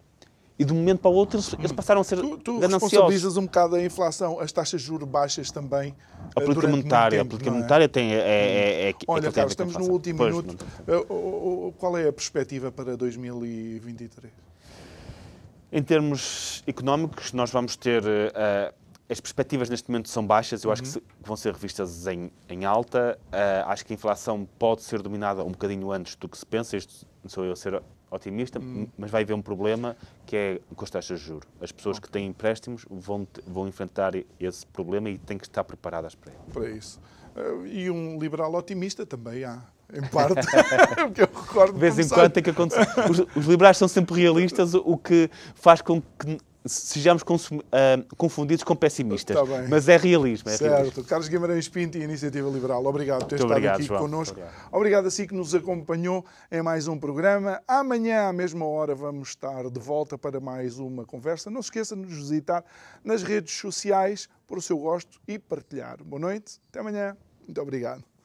E 0.59 0.65
de 0.65 0.73
um 0.73 0.77
momento 0.77 0.99
para 1.01 1.11
o 1.11 1.13
outro 1.13 1.39
eles 1.59 1.71
passaram 1.71 2.01
a 2.01 2.03
ser 2.03 2.19
tu, 2.19 2.37
tu 2.39 2.59
responsabilizas 2.59 3.37
um 3.37 3.43
bocado 3.43 3.75
a 3.75 3.83
inflação, 3.83 4.39
as 4.39 4.51
taxas 4.51 4.81
de 4.81 4.87
juros 4.87 5.07
baixas 5.07 5.51
também. 5.51 5.95
A 6.35 6.41
política 6.41 6.67
monetária, 6.67 7.19
tempo, 7.19 7.27
a 7.27 7.29
política 7.29 7.49
é? 7.49 7.53
monetária 7.53 7.89
tem. 7.89 8.13
É, 8.13 8.17
é, 8.17 8.21
é, 8.21 8.89
é 8.89 8.93
Olha, 9.07 9.31
Carlos, 9.31 9.51
estamos 9.51 9.77
no 9.77 9.91
último 9.91 10.17
pois, 10.17 10.35
minuto. 10.35 10.65
Não... 10.87 11.71
Qual 11.73 11.95
é 11.95 12.07
a 12.07 12.13
perspectiva 12.13 12.71
para 12.71 12.97
2023? 12.97 14.33
Em 15.71 15.83
termos 15.83 16.63
económicos, 16.65 17.33
nós 17.33 17.51
vamos 17.51 17.75
ter. 17.75 18.03
Uh, 18.03 18.73
as 19.09 19.21
perspectivas 19.21 19.69
neste 19.69 19.89
momento 19.89 20.09
são 20.09 20.25
baixas, 20.25 20.63
eu 20.63 20.67
uhum. 20.67 20.73
acho 20.73 20.81
que, 20.81 20.87
se, 20.89 20.99
que, 20.99 21.07
vão 21.23 21.37
ser 21.37 21.53
revistas 21.53 22.07
em, 22.07 22.31
em 22.49 22.65
alta. 22.65 23.17
Uh, 23.27 23.69
acho 23.69 23.85
que 23.85 23.93
a 23.93 23.95
inflação 23.95 24.47
pode 24.57 24.81
ser 24.81 25.01
dominada 25.01 25.43
um 25.43 25.51
bocadinho 25.51 25.91
antes 25.91 26.15
do 26.15 26.27
que 26.27 26.37
se 26.37 26.45
pensa. 26.45 26.75
Isto 26.75 27.05
sou 27.29 27.45
eu 27.45 27.53
a 27.53 27.55
ser 27.55 27.81
otimista, 28.09 28.59
hum. 28.59 28.87
mas 28.97 29.11
vai 29.11 29.23
haver 29.23 29.33
um 29.33 29.41
problema 29.41 29.95
que 30.25 30.35
é 30.35 30.61
com 30.75 30.83
as 30.83 30.89
taxas 30.89 31.19
de 31.19 31.25
juros. 31.25 31.47
As 31.61 31.71
pessoas 31.71 31.97
okay. 31.97 32.07
que 32.07 32.11
têm 32.11 32.27
empréstimos 32.27 32.85
vão, 32.89 33.27
vão 33.45 33.67
enfrentar 33.67 34.13
esse 34.39 34.65
problema 34.67 35.09
e 35.09 35.17
têm 35.17 35.37
que 35.37 35.45
estar 35.45 35.63
preparadas 35.63 36.15
para 36.15 36.31
ele. 36.31 36.41
Para 36.53 36.69
isso. 36.69 36.99
Eh, 37.35 37.67
e 37.67 37.91
um 37.91 38.17
liberal 38.17 38.53
otimista 38.55 39.05
também 39.05 39.43
há. 39.43 39.61
em 39.93 40.01
parte. 40.07 40.35
porque 41.05 41.21
eu 41.21 41.27
recordo 41.27 41.73
de 41.73 41.79
vez 41.79 41.99
em 41.99 42.09
quando 42.09 42.31
tem 42.31 42.43
que 42.43 42.49
acontecer. 42.49 42.87
Os, 43.09 43.19
os, 43.35 43.45
liberais 43.45 43.77
são 43.77 43.87
sempre 43.87 44.19
realistas, 44.19 44.73
o 44.73 44.97
que 44.97 45.29
faz 45.55 45.81
com 45.81 46.01
que 46.01 46.37
sejamos 46.67 47.23
uh, 47.23 48.15
confundidos 48.15 48.63
com 48.63 48.75
pessimistas. 48.75 49.35
Tá 49.35 49.43
Mas 49.69 49.87
é 49.87 49.97
realismo. 49.97 50.49
É 50.49 50.57
certo. 50.57 50.73
Realismo. 50.73 51.03
Carlos 51.03 51.27
Guimarães 51.27 51.67
Pinto 51.69 51.97
e 51.97 52.03
Iniciativa 52.03 52.49
Liberal, 52.49 52.85
obrigado 52.85 53.19
por 53.19 53.27
ter 53.27 53.35
Muito 53.35 53.45
estado 53.45 53.51
obrigado, 53.51 53.75
aqui 53.75 53.83
João. 53.83 54.01
connosco. 54.01 54.39
Obrigado. 54.39 54.69
obrigado 54.71 55.05
a 55.07 55.11
si 55.11 55.27
que 55.27 55.33
nos 55.33 55.53
acompanhou 55.55 56.25
em 56.51 56.61
mais 56.61 56.87
um 56.87 56.97
programa. 56.97 57.61
Amanhã, 57.67 58.27
à 58.27 58.33
mesma 58.33 58.65
hora, 58.65 58.95
vamos 58.95 59.29
estar 59.29 59.69
de 59.69 59.79
volta 59.79 60.17
para 60.17 60.39
mais 60.39 60.79
uma 60.79 61.05
conversa. 61.05 61.49
Não 61.49 61.61
se 61.61 61.67
esqueça 61.67 61.95
de 61.95 62.01
nos 62.01 62.13
visitar 62.13 62.63
nas 63.03 63.23
redes 63.23 63.53
sociais 63.53 64.29
por 64.45 64.57
o 64.57 64.61
seu 64.61 64.77
gosto 64.77 65.19
e 65.27 65.37
partilhar. 65.37 66.03
Boa 66.03 66.19
noite, 66.19 66.59
até 66.69 66.79
amanhã. 66.79 67.15
Muito 67.45 67.61
obrigado. 67.61 68.16